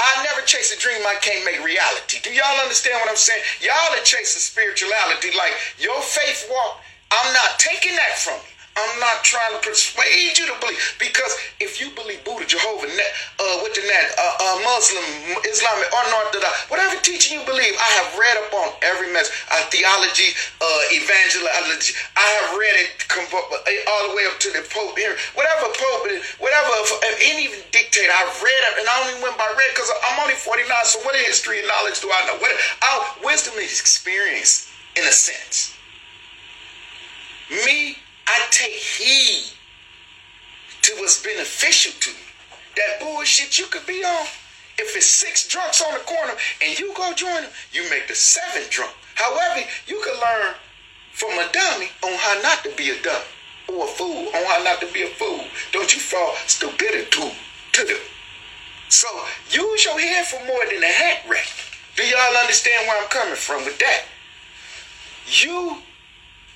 I 0.00 0.26
never 0.26 0.44
chase 0.44 0.74
a 0.74 0.78
dream 0.78 1.00
I 1.06 1.14
can't 1.22 1.44
make 1.44 1.62
reality. 1.62 2.18
Do 2.22 2.34
y'all 2.34 2.58
understand 2.60 2.98
what 2.98 3.08
I'm 3.08 3.16
saying? 3.16 3.42
Y'all 3.62 3.94
are 3.94 4.02
chasing 4.02 4.42
spirituality 4.42 5.30
like 5.38 5.54
your 5.78 6.00
faith 6.02 6.50
walk. 6.50 6.82
I'm 7.12 7.32
not 7.32 7.58
taking 7.58 7.94
that 7.94 8.18
from 8.18 8.34
you. 8.34 8.53
I'm 8.74 8.98
not 8.98 9.22
trying 9.22 9.54
to 9.54 9.62
persuade 9.62 10.34
you 10.34 10.50
to 10.50 10.56
believe 10.58 10.82
because 10.98 11.30
if 11.62 11.78
you 11.78 11.94
believe 11.94 12.26
Buddha, 12.26 12.42
Jehovah, 12.42 12.90
uh, 12.90 13.54
what 13.62 13.70
the 13.70 13.86
net, 13.86 14.10
uh, 14.18 14.34
uh, 14.34 14.56
Muslim, 14.66 15.06
Islamic, 15.46 15.86
Unorthodox, 15.94 16.66
whatever 16.66 16.98
teaching 16.98 17.38
you 17.38 17.46
believe, 17.46 17.70
I 17.78 17.90
have 18.02 18.18
read 18.18 18.34
upon 18.50 18.74
every 18.82 19.14
mess, 19.14 19.30
uh, 19.54 19.62
theology, 19.70 20.34
uh, 20.58 20.90
evangeliology. 20.90 21.94
I 22.18 22.26
have 22.42 22.58
read 22.58 22.74
it 22.82 22.90
uh, 23.14 23.90
all 23.94 24.10
the 24.10 24.14
way 24.18 24.26
up 24.26 24.42
to 24.42 24.50
the 24.50 24.66
Pope 24.66 24.98
here, 24.98 25.14
whatever 25.38 25.70
Pope, 25.70 26.10
whatever, 26.42 26.74
any 27.22 27.46
even 27.46 27.62
dictator. 27.70 28.10
I've 28.10 28.34
read 28.42 28.62
it, 28.74 28.82
and 28.82 28.86
I 28.90 28.94
only 29.06 29.22
went 29.22 29.38
by 29.38 29.46
read 29.54 29.70
because 29.70 29.90
I'm 30.10 30.18
only 30.18 30.34
49. 30.34 30.66
So 30.82 30.98
what 31.06 31.14
history 31.14 31.62
and 31.62 31.68
knowledge 31.70 32.02
do 32.02 32.10
I 32.10 32.26
know? 32.26 32.42
What 32.42 32.50
our 32.82 33.02
wisdom 33.22 33.54
is 33.62 33.78
experience, 33.78 34.66
in 34.98 35.06
a 35.06 35.14
sense. 35.14 35.78
Me 37.66 37.98
I 38.26 38.46
take 38.50 38.72
heed 38.72 39.52
to 40.82 40.92
what's 40.96 41.22
beneficial 41.22 41.92
to 42.00 42.10
me. 42.10 42.16
That 42.76 43.00
bullshit 43.00 43.58
you 43.58 43.66
could 43.66 43.86
be 43.86 44.04
on. 44.04 44.26
If 44.76 44.96
it's 44.96 45.06
six 45.06 45.46
drunks 45.48 45.82
on 45.82 45.94
the 45.94 46.00
corner 46.00 46.34
and 46.62 46.78
you 46.78 46.92
go 46.94 47.12
join 47.14 47.42
them, 47.42 47.50
you 47.72 47.88
make 47.90 48.08
the 48.08 48.14
seven 48.14 48.62
drunk. 48.70 48.92
However, 49.14 49.60
you 49.86 50.02
can 50.04 50.14
learn 50.20 50.54
from 51.12 51.30
a 51.38 51.48
dummy 51.52 51.88
on 52.04 52.12
how 52.18 52.40
not 52.42 52.64
to 52.64 52.70
be 52.76 52.90
a 52.90 53.00
dummy 53.02 53.24
or 53.68 53.84
a 53.84 53.88
fool 53.88 54.28
on 54.34 54.44
how 54.44 54.62
not 54.64 54.80
to 54.80 54.92
be 54.92 55.02
a 55.02 55.08
fool. 55.08 55.44
Don't 55.72 55.94
you 55.94 56.00
fall 56.00 56.34
stupidity 56.46 57.32
to 57.72 57.84
them. 57.84 57.96
So 58.88 59.08
use 59.50 59.84
your 59.84 59.98
head 59.98 60.26
for 60.26 60.44
more 60.46 60.64
than 60.66 60.82
a 60.82 60.92
hat 60.92 61.22
rack. 61.28 61.46
Do 61.96 62.02
y'all 62.02 62.36
understand 62.40 62.86
where 62.86 63.00
I'm 63.00 63.08
coming 63.08 63.36
from 63.36 63.64
with 63.64 63.78
that? 63.78 64.04
You 65.26 65.78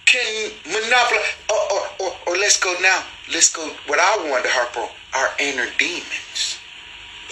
can 0.08 0.50
monopolize, 0.64 1.36
or, 1.52 1.60
or, 1.72 1.82
or, 2.00 2.12
or 2.26 2.36
let's 2.38 2.58
go 2.58 2.74
now, 2.80 3.04
let's 3.32 3.52
go, 3.52 3.68
what 3.86 4.00
I 4.00 4.30
want 4.30 4.42
to 4.44 4.50
harp 4.50 4.74
on, 4.78 4.88
our 5.12 5.28
inner 5.38 5.68
demons, 5.76 6.56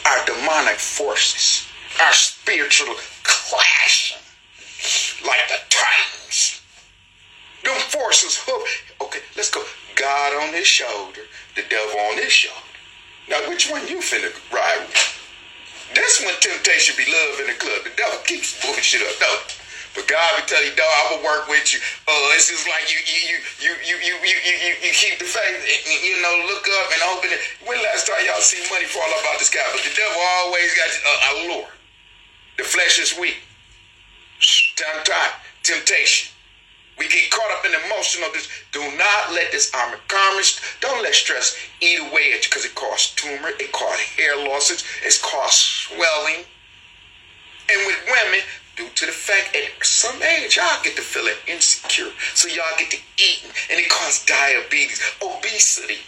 our 0.04 0.20
demonic 0.26 0.76
forces, 0.76 1.66
our 2.04 2.12
spiritual 2.12 2.94
clashing, 3.24 4.20
like 5.24 5.40
the 5.48 5.56
times. 5.72 6.60
Them 7.64 7.80
forces 7.88 8.36
hook. 8.44 8.68
Okay, 9.08 9.24
let's 9.36 9.50
go. 9.50 9.64
God 9.96 10.36
on 10.44 10.52
his 10.52 10.66
shoulder, 10.66 11.24
the 11.56 11.64
devil 11.70 11.98
on 12.12 12.18
his 12.18 12.30
shoulder. 12.30 12.76
Now, 13.28 13.48
which 13.48 13.70
one 13.70 13.88
you 13.88 13.98
finna 13.98 14.28
ride 14.52 14.84
with? 14.86 15.16
This 15.94 16.20
one 16.22 16.34
temptation 16.40 16.94
be 16.98 17.10
love 17.10 17.40
in 17.40 17.46
the 17.46 17.58
club. 17.58 17.82
The 17.84 17.96
devil 17.96 18.20
keeps 18.28 18.60
bullshit 18.60 19.00
up, 19.00 19.18
don't 19.18 19.65
but 19.96 20.04
God 20.04 20.28
will 20.36 20.44
tell 20.44 20.60
you, 20.60 20.76
dog, 20.76 20.86
I 20.86 21.02
will 21.16 21.24
work 21.24 21.48
with 21.48 21.72
you. 21.72 21.80
Uh, 22.04 22.36
it's 22.36 22.52
just 22.52 22.68
like 22.68 22.92
you 22.92 23.00
you 23.00 23.40
you 23.64 23.72
you 23.80 23.96
you 23.96 24.12
you 24.20 24.36
you, 24.44 24.72
you, 24.84 24.92
keep 24.92 25.16
the 25.16 25.24
faith, 25.24 25.56
and, 25.56 26.04
you 26.04 26.20
know, 26.20 26.34
look 26.52 26.68
up 26.68 26.88
and 26.92 27.00
open 27.16 27.32
it. 27.32 27.40
When 27.64 27.80
last 27.80 28.04
time 28.04 28.20
y'all 28.28 28.44
seen 28.44 28.60
money 28.68 28.84
fall 28.84 29.08
up 29.08 29.24
out 29.32 29.40
the 29.40 29.48
sky? 29.48 29.64
But 29.72 29.80
the 29.82 29.96
devil 29.96 30.20
always 30.44 30.68
got 30.76 30.92
a, 30.92 31.12
a 31.16 31.32
lure. 31.48 31.72
The 32.60 32.64
flesh 32.64 33.00
is 33.00 33.16
weak. 33.16 33.40
Time, 34.76 35.00
time, 35.04 35.32
temptation. 35.64 36.36
We 36.98 37.08
get 37.08 37.30
caught 37.30 37.50
up 37.56 37.64
in 37.64 37.72
emotional. 37.88 38.28
This 38.32 38.48
do 38.72 38.80
not 38.96 39.32
let 39.32 39.52
this 39.52 39.72
armor 39.72 40.00
karma. 40.08 40.42
Don't 40.80 41.02
let 41.02 41.14
stress 41.14 41.56
eat 41.80 42.00
away 42.00 42.36
at 42.36 42.44
you 42.44 42.48
because 42.52 42.64
it 42.64 42.74
causes 42.74 43.16
tumor, 43.16 43.48
it 43.60 43.72
causes 43.72 44.04
hair 44.16 44.36
losses, 44.36 44.84
it 45.04 45.16
causes 45.24 45.88
swelling. 45.88 46.44
And 47.68 47.86
with 47.86 47.98
women, 48.06 48.40
due 48.76 48.88
to 48.94 49.06
the 49.06 49.12
fact 49.12 49.56
at 49.56 49.84
some 49.84 50.22
age 50.22 50.56
y'all 50.56 50.82
get 50.84 50.94
to 50.96 51.02
feeling 51.02 51.34
insecure. 51.48 52.12
So 52.34 52.48
y'all 52.48 52.76
get 52.78 52.90
to 52.90 52.98
eating 53.16 53.50
and 53.70 53.80
it 53.80 53.88
causes 53.88 54.24
diabetes, 54.24 55.00
obesity. 55.22 55.98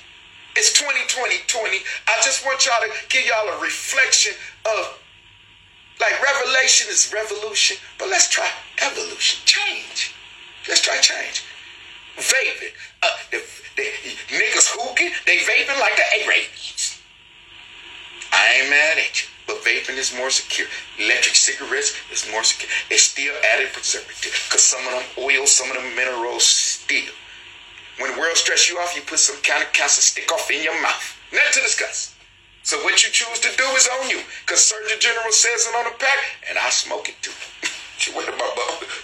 It's 0.55 0.73
2020, 0.73 1.35
20. 1.47 1.79
I 2.09 2.21
just 2.23 2.45
want 2.45 2.65
y'all 2.67 2.81
to 2.83 2.93
give 3.09 3.25
y'all 3.27 3.49
a 3.49 3.61
reflection 3.61 4.35
of 4.67 5.01
like 6.01 6.15
revelation 6.23 6.87
is 6.91 7.13
revolution, 7.13 7.77
but 7.99 8.09
let's 8.09 8.29
try 8.29 8.49
evolution, 8.83 9.41
change. 9.45 10.15
Let's 10.69 10.81
try 10.81 10.99
change. 10.99 11.43
Vaping. 12.17 12.75
Uh, 13.03 13.09
the, 13.31 13.43
the, 13.77 13.83
niggas 14.35 14.69
hooking, 14.71 15.11
they 15.27 15.39
vaping 15.39 15.81
like 15.81 15.97
the 15.97 16.25
Arabians. 16.25 17.01
I 18.33 18.61
ain't 18.61 18.71
mad 18.71 18.99
at 18.99 19.23
you 19.23 19.29
but 19.49 19.65
vaping 19.65 19.97
is 19.97 20.15
more 20.15 20.29
secure. 20.29 20.69
Electric 21.01 21.35
cigarettes 21.35 21.97
is 22.13 22.31
more 22.31 22.45
secure. 22.45 22.71
It's 22.91 23.03
still 23.03 23.35
added 23.57 23.73
preservative 23.73 24.37
because 24.47 24.63
some 24.63 24.85
of 24.87 24.93
them 24.93 25.09
oils, 25.25 25.51
some 25.51 25.73
of 25.73 25.75
them 25.75 25.97
minerals 25.97 26.45
still. 26.45 27.11
When 27.99 28.13
the 28.13 28.19
world 28.21 28.37
stress 28.37 28.69
you 28.69 28.77
off, 28.79 28.95
you 28.95 29.03
put 29.03 29.19
some 29.19 29.41
kind 29.43 29.65
of 29.65 29.73
cancer 29.73 30.05
stick 30.05 30.31
off 30.31 30.51
in 30.53 30.63
your 30.63 30.77
mouth. 30.81 31.17
Nothing 31.33 31.59
to 31.59 31.61
discuss. 31.67 32.15
So 32.63 32.77
what 32.85 33.03
you 33.03 33.11
choose 33.11 33.41
to 33.41 33.51
do 33.57 33.65
is 33.75 33.89
on 33.99 34.11
you. 34.11 34.21
Because 34.45 34.61
Surgeon 34.61 35.01
General 35.01 35.33
says 35.33 35.67
it 35.67 35.75
on 35.75 35.91
the 35.91 35.97
pack, 35.99 36.21
and 36.49 36.59
I 36.59 36.69
smoke 36.69 37.09
it 37.09 37.17
too. 37.25 37.33
what 38.15 38.29
about 38.29 38.55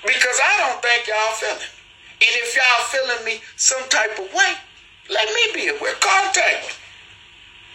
Because 0.00 0.40
I 0.40 0.64
don't 0.64 0.80
think 0.80 1.12
y'all 1.12 1.36
feeling. 1.36 1.73
And 2.24 2.36
if 2.40 2.56
y'all 2.56 2.84
feeling 2.88 3.24
me 3.26 3.40
some 3.56 3.86
type 3.90 4.18
of 4.18 4.32
way, 4.32 4.54
let 5.10 5.28
me 5.28 5.42
be 5.52 5.68
aware. 5.68 5.94
Contact 6.00 6.66
me. 6.66 6.72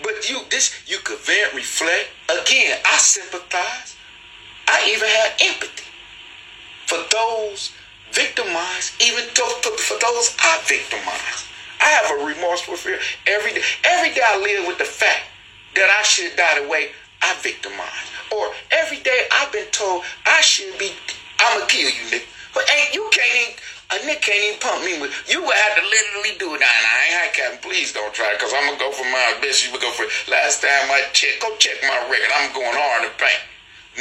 But 0.02 0.30
you, 0.30 0.42
this, 0.50 0.74
you 0.88 0.98
could 1.04 1.20
vent, 1.20 1.54
reflect. 1.54 2.10
Again, 2.30 2.80
I 2.86 2.98
sympathize. 2.98 3.96
I 4.68 4.90
even 4.90 5.08
have 5.08 5.54
empathy 5.54 5.86
for 6.88 6.98
those 7.12 7.72
victimized, 8.12 8.94
even 9.02 9.24
for, 9.36 9.46
for 9.78 10.00
those 10.02 10.36
I 10.40 10.60
victimized. 10.66 11.46
I 11.82 11.86
have 11.86 12.20
a 12.20 12.26
remorseful 12.26 12.76
fear 12.76 13.00
every 13.28 13.54
day. 13.54 13.62
Every 13.84 14.14
day 14.14 14.22
I 14.26 14.40
live 14.40 14.68
with 14.68 14.80
the 14.80 14.86
fact 14.86 15.22
that 15.76 15.90
I 15.90 16.04
should 16.04 16.36
die 16.36 16.62
the 16.62 16.68
way 16.68 16.90
I 17.22 17.36
victimized. 17.42 18.10
Or 18.36 18.52
every 18.72 19.00
day 19.00 19.28
I've 19.32 19.52
been 19.52 19.70
told 19.72 20.04
I 20.26 20.42
should 20.42 20.78
be, 20.80 20.92
I'ma 21.40 21.66
kill 21.68 21.90
you, 21.90 22.04
nigga. 22.10 22.26
But 22.54 22.70
ain't 22.74 22.96
you 22.96 23.08
can't 23.12 23.50
even 23.50 23.56
a 23.92 23.98
nigga 24.06 24.22
can't 24.22 24.44
even 24.46 24.60
pump 24.62 24.86
me 24.86 25.02
with. 25.02 25.10
You 25.26 25.42
would 25.42 25.56
have 25.56 25.76
to 25.78 25.84
literally 25.84 26.38
do 26.38 26.54
it. 26.54 26.62
And 26.62 26.86
I 26.86 26.98
ain't 27.10 27.18
high 27.18 27.34
cap. 27.34 27.62
Please 27.62 27.92
don't 27.94 28.14
try 28.14 28.30
it, 28.30 28.40
cause 28.40 28.54
I'm 28.54 28.66
gonna 28.70 28.78
go 28.78 28.92
for 28.94 29.06
my 29.10 29.38
best. 29.42 29.66
You 29.66 29.74
would 29.74 29.82
go 29.82 29.92
for 29.92 30.06
it. 30.06 30.14
Last 30.30 30.62
time 30.62 30.94
I 30.94 31.10
checked, 31.14 31.42
go 31.42 31.56
check 31.58 31.82
my 31.82 31.98
record. 32.06 32.30
I'm 32.38 32.54
going 32.54 32.78
hard 32.78 33.10
the 33.10 33.12
paint. 33.18 33.42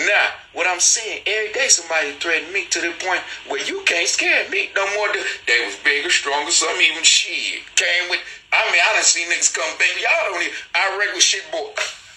Now, 0.07 0.29
what 0.53 0.68
I'm 0.68 0.79
saying, 0.79 1.22
every 1.27 1.53
day 1.53 1.66
somebody 1.68 2.12
threatened 2.20 2.53
me 2.53 2.66
to 2.70 2.81
the 2.81 2.92
point 3.01 3.24
where 3.48 3.64
you 3.64 3.83
can't 3.83 4.07
scare 4.07 4.48
me 4.51 4.70
no 4.77 4.85
more. 4.94 5.09
They 5.48 5.64
was 5.64 5.74
bigger, 5.83 6.11
stronger, 6.11 6.53
some 6.53 6.79
even 6.79 7.03
shit. 7.03 7.64
Came 7.74 8.11
with, 8.11 8.20
I 8.53 8.62
mean, 8.70 8.81
I 8.85 8.94
done 8.94 9.03
seen 9.03 9.27
niggas 9.27 9.53
come, 9.53 9.72
baby. 9.79 10.05
Y'all 10.05 10.31
don't 10.31 10.42
even, 10.42 10.55
I 10.74 10.96
regular 11.01 11.20
shit 11.20 11.42
boy. 11.51 11.72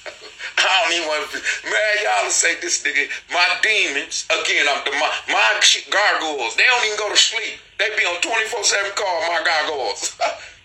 I 0.05 0.83
don't 0.83 0.93
even 0.93 1.07
want 1.07 1.31
to. 1.31 1.37
Man, 1.65 1.93
y'all 2.03 2.29
say 2.29 2.59
this 2.61 2.83
nigga. 2.83 3.09
My 3.31 3.45
demons, 3.61 4.25
again, 4.29 4.65
I'm 4.69 4.83
the, 4.85 4.91
my, 4.91 5.09
my 5.29 5.61
gargoyles. 5.89 6.55
They 6.55 6.65
don't 6.65 6.85
even 6.85 6.97
go 6.97 7.09
to 7.09 7.17
sleep. 7.17 7.59
They 7.77 7.89
be 7.97 8.05
on 8.05 8.21
24 8.21 8.63
7 8.63 8.91
call, 8.95 9.21
my 9.29 9.41
gargoyles. 9.43 10.17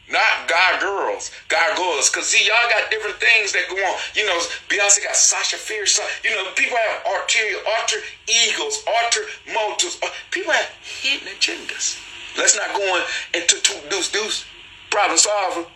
Not 0.08 0.46
gargoyles, 0.46 1.32
gargoyles. 1.48 2.10
Cause 2.10 2.26
see, 2.26 2.46
y'all 2.46 2.70
got 2.70 2.90
different 2.90 3.16
things 3.16 3.52
that 3.52 3.66
go 3.68 3.74
on. 3.74 3.98
You 4.14 4.24
know, 4.26 4.38
Beyonce 4.68 5.02
got 5.02 5.16
Sasha 5.16 5.56
Fierce. 5.56 5.98
You 6.22 6.30
know, 6.30 6.52
people 6.54 6.76
have 6.76 7.06
arterial, 7.06 7.60
alter 7.76 7.98
egos, 8.28 8.84
alter 8.86 9.22
motives. 9.52 9.98
Uh, 10.02 10.08
people 10.30 10.52
have 10.52 10.70
hidden 10.80 11.26
agendas. 11.26 11.98
Let's 12.38 12.54
not 12.54 12.76
go 12.76 13.04
into 13.34 13.60
two 13.62 13.80
deuce 13.90 14.12
deuce 14.12 14.44
problem 14.90 15.18
solver. 15.18 15.66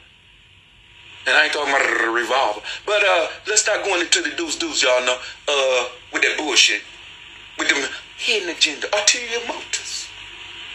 And 1.26 1.36
I 1.36 1.44
ain't 1.44 1.52
talking 1.52 1.72
about 1.72 1.84
a 1.84 2.10
revolver. 2.10 2.60
But 2.86 3.04
uh, 3.04 3.28
let's 3.46 3.62
start 3.62 3.84
going 3.84 4.00
into 4.00 4.22
the 4.22 4.30
deuce 4.36 4.56
deuce, 4.56 4.82
y'all 4.82 5.04
know, 5.04 5.18
uh, 5.48 5.88
with 6.12 6.22
that 6.22 6.36
bullshit. 6.38 6.82
With 7.58 7.68
them 7.68 7.88
hidden 8.16 8.48
agenda, 8.48 8.86
ulterior 8.96 9.40
motives. 9.46 10.08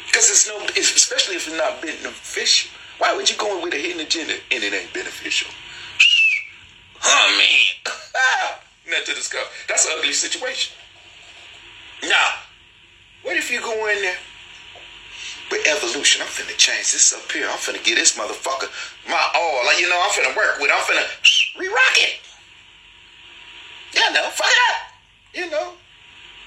Because 0.06 0.30
it's 0.30 0.48
no, 0.48 0.64
especially 0.78 1.36
if 1.36 1.48
it's 1.48 1.58
not 1.58 1.82
beneficial. 1.82 2.72
Why 3.00 3.16
would 3.16 3.30
you 3.30 3.36
go 3.38 3.58
in 3.58 3.64
with 3.64 3.74
a 3.74 3.78
hidden 3.78 4.02
agenda 4.02 4.34
and 4.52 4.64
it 4.64 4.74
ain't 4.74 4.94
beneficial? 4.94 5.50
Oh, 7.04 7.36
man. 7.38 7.94
Nothing 8.88 9.06
to 9.06 9.14
discuss. 9.14 9.48
That's 9.68 9.86
an 9.86 9.94
ugly 9.98 10.14
situation. 10.14 10.76
Now, 12.04 12.34
what 13.24 13.36
if 13.36 13.52
you 13.52 13.60
go 13.62 13.74
in 13.90 14.02
there 14.02 14.16
with 15.52 15.68
evolution? 15.68 16.22
I'm 16.22 16.28
finna 16.28 16.56
change 16.58 16.92
this 16.92 17.14
up 17.14 17.32
here. 17.32 17.48
I'm 17.48 17.58
finna 17.58 17.84
get 17.84 17.96
this 17.96 18.18
motherfucker 18.18 18.70
my 19.10 19.22
all. 19.36 19.66
Like, 19.66 19.80
you 19.80 19.90
know, 19.90 20.02
I'm 20.02 20.12
finna 20.12 20.36
work 20.36 20.60
with 20.60 20.70
it. 20.70 20.74
I'm 20.74 20.84
finna 20.84 21.06
re-rock 21.60 21.96
it. 21.98 22.20
You 23.94 24.14
know, 24.14 24.30
fuck 24.32 24.48
it 24.48 24.62
up. 24.70 24.78
You 25.34 25.50
know. 25.50 25.74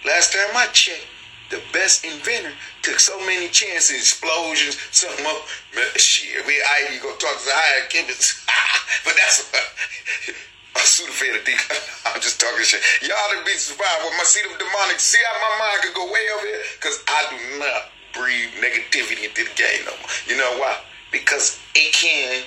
Last 0.07 0.33
time 0.33 0.55
I 0.55 0.67
checked, 0.73 1.07
the 1.51 1.61
best 1.73 2.05
inventor 2.05 2.53
took 2.83 3.01
so 3.01 3.19
many 3.27 3.49
chances, 3.49 3.97
explosions, 3.97 4.77
up. 5.05 5.43
Man, 5.75 5.85
shit, 5.97 6.47
we 6.47 6.55
I 6.55 6.93
ain't 6.93 7.03
gonna 7.03 7.17
talk 7.17 7.39
to 7.39 7.45
the 7.45 7.53
higher 7.53 7.89
chemists. 7.89 8.47
but 9.05 9.15
that's 9.17 9.51
a 9.53 9.59
Sudafed 10.79 11.45
deep. 11.45 11.59
I'm 12.07 12.21
just 12.21 12.41
talking 12.41 12.65
shit. 12.65 12.81
Y'all 13.03 13.17
to 13.35 13.45
be 13.45 13.53
surprised 13.59 14.05
with 14.05 14.15
my 14.17 14.25
seat 14.25 14.47
of 14.47 14.57
demonic. 14.57 15.01
See 15.01 15.19
how 15.19 15.37
my 15.43 15.53
mind 15.59 15.83
could 15.83 15.95
go 15.95 16.07
way 16.07 16.25
over 16.37 16.47
here? 16.47 16.63
Because 16.79 17.03
I 17.09 17.27
do 17.29 17.59
not 17.59 17.98
breathe 18.19 18.51
negativity 18.59 19.25
into 19.25 19.47
the 19.47 19.55
game 19.55 19.87
no 19.87 19.95
more. 19.95 20.11
You 20.27 20.37
know 20.37 20.59
why? 20.59 20.77
Because 21.13 21.59
it 21.75 21.93
can. 21.95 22.43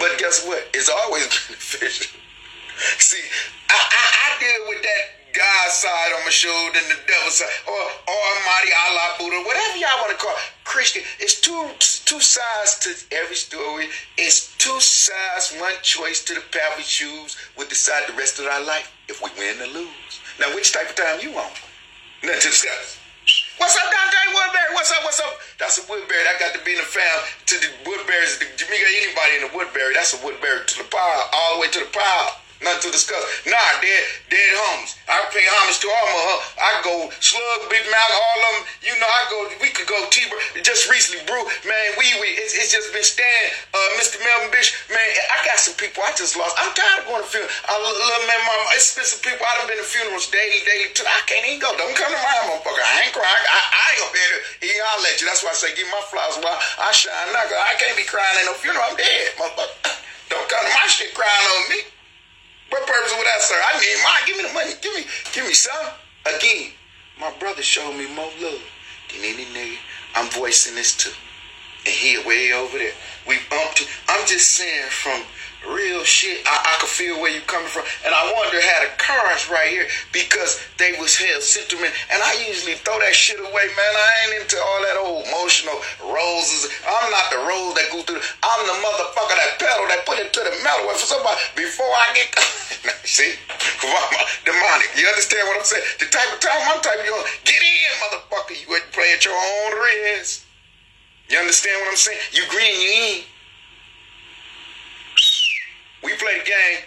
But 0.00 0.18
guess 0.18 0.46
what? 0.46 0.66
It's 0.74 0.88
always 0.88 1.28
beneficial. 1.48 2.18
See, 2.98 3.22
I, 3.68 3.76
I, 3.76 4.04
I 4.24 4.28
deal 4.40 4.68
with 4.68 4.82
that 4.82 5.18
God 5.34 5.70
side 5.70 6.12
on 6.16 6.24
my 6.24 6.30
shoulder 6.30 6.78
and 6.78 6.88
the 6.90 6.98
devil 7.06 7.30
side, 7.30 7.52
or 7.68 7.82
Almighty 8.08 8.72
Allah 8.74 9.14
Buddha, 9.18 9.38
whatever 9.46 9.76
y'all 9.76 10.00
want 10.00 10.10
to 10.10 10.18
call 10.18 10.32
it. 10.32 10.52
Christian. 10.64 11.02
It's 11.18 11.40
two 11.40 11.70
two 12.04 12.20
sides 12.20 12.78
to 12.80 13.16
every 13.16 13.36
story. 13.36 13.88
It's 14.16 14.56
two 14.58 14.80
sides, 14.80 15.54
one 15.60 15.74
choice 15.82 16.24
to 16.24 16.34
the 16.34 16.40
path 16.52 16.76
we 16.76 16.82
choose. 16.82 17.36
We 17.56 17.66
decide 17.66 18.04
the 18.08 18.14
rest 18.14 18.38
of 18.38 18.46
our 18.46 18.64
life 18.64 18.92
if 19.08 19.22
we 19.22 19.30
win 19.38 19.60
or 19.60 19.72
lose. 19.72 20.20
Now, 20.40 20.54
which 20.54 20.72
type 20.72 20.90
of 20.90 20.96
time 20.96 21.20
you 21.20 21.32
want? 21.32 21.52
Nothing 22.22 22.40
to 22.40 22.48
discuss. 22.48 22.97
What's 23.58 23.74
up, 23.74 23.90
Dante 23.90 24.22
Woodbury? 24.30 24.70
What's 24.74 24.92
up? 24.92 25.02
What's 25.02 25.18
up? 25.18 25.34
That's 25.58 25.82
a 25.82 25.90
Woodbury. 25.90 26.22
I 26.30 26.38
got 26.38 26.54
to 26.54 26.62
be 26.64 26.72
in 26.72 26.78
the 26.78 26.86
fam 26.86 27.18
to 27.46 27.54
the 27.58 27.90
Woodbury's, 27.90 28.38
the 28.38 28.46
Jamaica, 28.54 28.86
anybody 29.02 29.32
in 29.34 29.42
the 29.50 29.52
Woodbury. 29.56 29.94
That's 29.94 30.14
a 30.14 30.24
Woodbury 30.24 30.62
to 30.64 30.78
the 30.78 30.86
pile, 30.86 31.26
all 31.34 31.56
the 31.56 31.60
way 31.62 31.68
to 31.74 31.80
the 31.80 31.90
pile. 31.90 32.38
Nothing 32.58 32.90
to 32.90 32.98
discuss. 32.98 33.22
Nah, 33.46 33.70
dead, 33.78 34.02
dead 34.34 34.50
homies. 34.58 34.98
I 35.06 35.22
pay 35.30 35.46
homage 35.46 35.78
to 35.78 35.86
all 35.86 36.06
my 36.10 36.22
huh? 36.26 36.38
I 36.58 36.70
go 36.82 36.94
slug, 37.22 37.70
big 37.70 37.86
mouth, 37.86 38.14
all 38.18 38.40
of 38.50 38.52
them. 38.58 38.62
You 38.82 38.94
know, 38.98 39.06
I 39.06 39.22
go. 39.30 39.38
We 39.62 39.70
could 39.70 39.86
go 39.86 39.94
T. 40.10 40.26
Just 40.66 40.90
recently, 40.90 41.22
brew, 41.22 41.38
man. 41.62 41.88
We 41.94 42.10
we. 42.18 42.34
It's, 42.34 42.58
it's 42.58 42.74
just 42.74 42.90
been 42.90 43.06
staying. 43.06 43.48
Uh, 43.70 43.88
Mr. 44.02 44.18
Melvin 44.18 44.50
Bish, 44.50 44.74
man. 44.90 45.06
I 45.30 45.38
got 45.46 45.62
some 45.62 45.78
people 45.78 46.02
I 46.02 46.10
just 46.18 46.34
lost. 46.34 46.58
I'm 46.58 46.74
tired 46.74 47.06
of 47.06 47.14
going 47.14 47.22
to 47.22 47.30
funerals. 47.30 47.54
I 47.70 47.78
love 47.78 48.22
man, 48.26 48.42
mama. 48.42 48.74
It's 48.74 48.90
been 48.90 49.06
some 49.06 49.22
people 49.22 49.46
I 49.46 49.54
done 49.62 49.70
been 49.70 49.78
to 49.78 49.86
funerals 49.86 50.26
daily, 50.34 50.58
daily 50.66 50.90
too. 50.98 51.06
I 51.06 51.22
can't 51.30 51.46
even 51.46 51.62
go. 51.62 51.70
Don't 51.78 51.94
come 51.94 52.10
to 52.10 52.18
my 52.18 52.34
motherfucker. 52.50 52.82
I 52.82 53.06
ain't 53.06 53.14
crying. 53.14 53.44
I, 53.46 53.58
I 53.70 53.84
ain't 53.94 54.00
gonna 54.02 54.14
be 54.18 54.22
even 54.66 54.82
I'll 54.82 55.02
let 55.06 55.22
you. 55.22 55.30
That's 55.30 55.46
why 55.46 55.54
I 55.54 55.58
say 55.58 55.70
give 55.78 55.86
my 55.94 56.02
flowers 56.10 56.42
while 56.42 56.58
I 56.82 56.90
shine. 56.90 57.14
Not 57.30 57.46
I 57.54 57.78
can't 57.78 57.94
be 57.94 58.02
crying 58.02 58.34
at 58.42 58.50
no 58.50 58.54
funeral. 58.58 58.82
I'm 58.82 58.98
dead, 58.98 59.38
motherfucker. 59.38 59.94
Don't 60.26 60.48
come 60.50 60.66
to 60.66 60.72
my 60.74 60.86
shit 60.90 61.14
crying 61.14 61.46
on 61.54 61.62
me. 61.70 61.97
What 62.70 62.86
purpose 62.86 63.14
would 63.16 63.26
that 63.26 63.40
serve? 63.40 63.62
I 63.64 63.78
need 63.80 63.98
mine. 64.04 64.22
Give 64.26 64.36
me 64.36 64.42
the 64.48 64.54
money. 64.54 64.72
Give 64.82 64.94
me, 64.94 65.04
give 65.32 65.46
me 65.46 65.54
some. 65.54 65.92
Again, 66.36 66.72
my 67.20 67.32
brother 67.38 67.62
showed 67.62 67.96
me 67.96 68.06
more 68.14 68.30
love 68.40 68.62
than 69.10 69.24
any 69.24 69.44
nigga 69.46 69.76
I'm 70.14 70.30
voicing 70.30 70.74
this 70.74 70.96
to. 70.98 71.10
And 71.86 71.94
he 71.94 72.18
way 72.26 72.52
over 72.52 72.78
there. 72.78 72.92
We 73.26 73.38
bumped. 73.50 73.86
I'm 74.08 74.26
just 74.26 74.50
saying 74.50 74.88
from 74.90 75.22
real 75.66 76.04
shit. 76.04 76.44
I, 76.46 76.54
I 76.54 76.72
could 76.78 76.92
feel 76.92 77.18
where 77.18 77.32
you 77.32 77.42
coming 77.50 77.68
from. 77.68 77.82
And 78.06 78.14
I 78.14 78.22
wonder 78.36 78.60
how 78.62 78.78
the 78.86 78.92
cars 79.00 79.50
right 79.50 79.70
here 79.70 79.86
because 80.12 80.62
they 80.78 80.94
was 81.00 81.16
held 81.18 81.42
sentiment. 81.42 81.90
And 82.12 82.22
I 82.22 82.46
usually 82.46 82.78
throw 82.86 82.98
that 83.02 83.14
shit 83.14 83.40
away, 83.40 83.66
man. 83.74 83.92
I 83.94 84.10
ain't 84.22 84.42
into 84.42 84.58
all 84.60 84.80
that 84.86 84.96
old 85.02 85.22
emotional 85.26 85.78
roses. 86.14 86.70
I'm 86.86 87.10
not 87.10 87.26
the 87.34 87.40
rose 87.42 87.74
that 87.74 87.88
go 87.90 88.02
through. 88.06 88.22
I'm 88.22 88.62
the 88.66 88.76
motherfucker 88.78 89.34
that 89.34 89.58
pedal 89.58 89.86
that 89.90 90.06
put 90.06 90.22
it 90.22 90.30
to 90.30 90.40
the 90.46 90.54
metal 90.62 90.86
for 90.94 91.06
somebody 91.08 91.38
before 91.58 91.90
I 91.90 92.06
get. 92.14 92.28
See? 93.08 93.34
Demonic. 94.44 94.90
You 94.94 95.08
understand 95.10 95.48
what 95.48 95.58
I'm 95.58 95.66
saying? 95.66 95.86
The 95.98 96.06
type 96.06 96.30
of 96.30 96.38
time 96.40 96.62
I'm 96.70 96.80
type 96.80 97.00
of 97.00 97.06
get 97.42 97.60
in, 97.60 97.92
motherfucker. 98.06 98.54
You 98.54 98.68
ain't 98.74 98.90
playing 98.92 99.20
your 99.24 99.34
own 99.34 99.70
risk. 99.82 100.44
You 101.28 101.38
understand 101.38 101.76
what 101.82 101.90
I'm 101.90 102.00
saying? 102.00 102.18
You 102.32 102.42
green, 102.48 102.76
you 102.80 102.92
in. 102.92 103.37
We 106.02 106.14
play 106.16 106.38
the 106.38 106.44
game. 106.44 106.80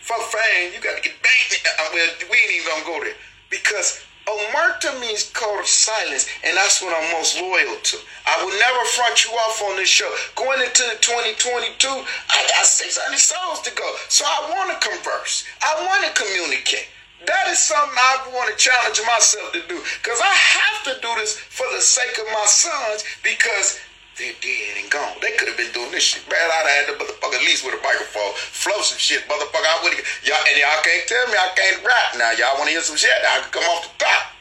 Fuck 0.00 0.22
fame, 0.30 0.72
you 0.74 0.80
got 0.80 0.96
to 0.96 1.02
get 1.02 1.14
banged. 1.22 2.30
We 2.30 2.36
ain't 2.38 2.52
even 2.62 2.70
gonna 2.70 2.84
go 2.84 3.04
there 3.04 3.14
because 3.50 4.04
omerta 4.26 5.00
means 5.00 5.30
code 5.30 5.60
of 5.60 5.66
silence, 5.66 6.26
and 6.44 6.56
that's 6.56 6.82
what 6.82 6.94
I'm 6.94 7.12
most 7.12 7.40
loyal 7.40 7.76
to. 7.78 7.96
I 8.26 8.42
will 8.42 8.54
never 8.58 8.84
front 8.94 9.24
you 9.24 9.30
off 9.32 9.62
on 9.62 9.76
this 9.76 9.88
show. 9.88 10.10
Going 10.34 10.60
into 10.60 10.82
2022, 11.00 11.88
I 11.88 12.38
got 12.54 12.66
600 12.66 13.18
souls 13.18 13.62
to 13.62 13.74
go, 13.74 13.94
so 14.08 14.24
I 14.26 14.50
want 14.50 14.70
to 14.74 14.88
converse. 14.88 15.44
I 15.62 15.74
want 15.86 16.06
to 16.06 16.22
communicate. 16.22 16.88
That 17.26 17.48
is 17.48 17.58
something 17.58 17.96
I 17.96 18.30
want 18.34 18.50
to 18.50 18.56
challenge 18.56 19.00
myself 19.06 19.52
to 19.52 19.62
do 19.66 19.80
because 20.02 20.20
I 20.22 20.30
have 20.30 20.94
to 20.94 21.00
do 21.00 21.10
this 21.18 21.34
for 21.34 21.66
the 21.74 21.80
sake 21.80 22.18
of 22.18 22.26
my 22.32 22.44
sons 22.46 23.04
because 23.22 23.80
they're 24.16 24.32
dead 24.40 24.80
and 24.80 24.88
gone. 24.88 25.12
They 25.20 25.36
could 25.36 25.48
have 25.48 25.60
been 25.60 25.72
doing 25.76 25.92
this 25.92 26.02
shit. 26.02 26.24
Man, 26.24 26.40
I'd 26.40 26.64
have 26.64 26.72
had 26.72 26.84
the 26.88 26.96
motherfucker 26.96 27.36
at 27.36 27.44
least 27.44 27.68
with 27.68 27.76
a 27.76 27.82
microphone. 27.84 28.32
Flow 28.32 28.80
some 28.80 28.96
shit, 28.96 29.28
motherfucker. 29.28 29.68
I 29.68 29.76
would 29.84 29.92
y'all 30.24 30.40
and 30.40 30.56
y'all 30.56 30.80
can't 30.80 31.04
tell 31.04 31.24
me 31.28 31.36
I 31.36 31.52
can't 31.52 31.84
rap. 31.84 32.16
Now 32.16 32.32
y'all 32.32 32.56
wanna 32.56 32.72
hear 32.72 32.80
some 32.80 32.96
shit? 32.96 33.12
I 33.12 33.44
can 33.44 33.52
come 33.52 33.68
off 33.68 33.84
the 33.84 33.92
top. 34.00 34.32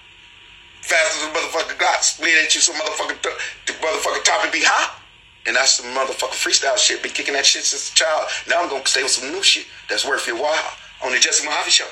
Fast 0.80 1.19
as 1.19 1.28
a 1.28 1.32
motherfucker 1.36 1.76
got 1.76 2.03
split 2.07 2.39
at 2.39 2.55
you 2.55 2.61
some 2.61 2.80
motherfucker 2.80 3.19
the 3.19 3.73
motherfucker 3.84 4.23
top 4.23 4.47
and 4.47 4.51
be 4.51 4.63
hot. 4.63 5.01
And 5.45 5.55
that's 5.55 5.84
some 5.84 5.91
motherfucker 5.91 6.39
freestyle 6.39 6.78
shit. 6.78 7.03
Been 7.03 7.11
kicking 7.11 7.36
that 7.36 7.45
shit 7.45 7.63
since 7.63 7.91
a 7.91 7.95
child. 7.95 8.32
Now 8.47 8.63
I'm 8.63 8.69
gonna 8.69 8.88
stay 8.88 9.03
with 9.03 9.11
some 9.11 9.28
new 9.28 9.43
shit 9.43 9.67
that's 9.89 10.07
worth 10.07 10.26
your 10.26 10.39
while 10.39 10.71
on 11.03 11.11
the 11.11 11.19
Jesse 11.19 11.45
Mohave 11.45 11.67
show. 11.67 11.91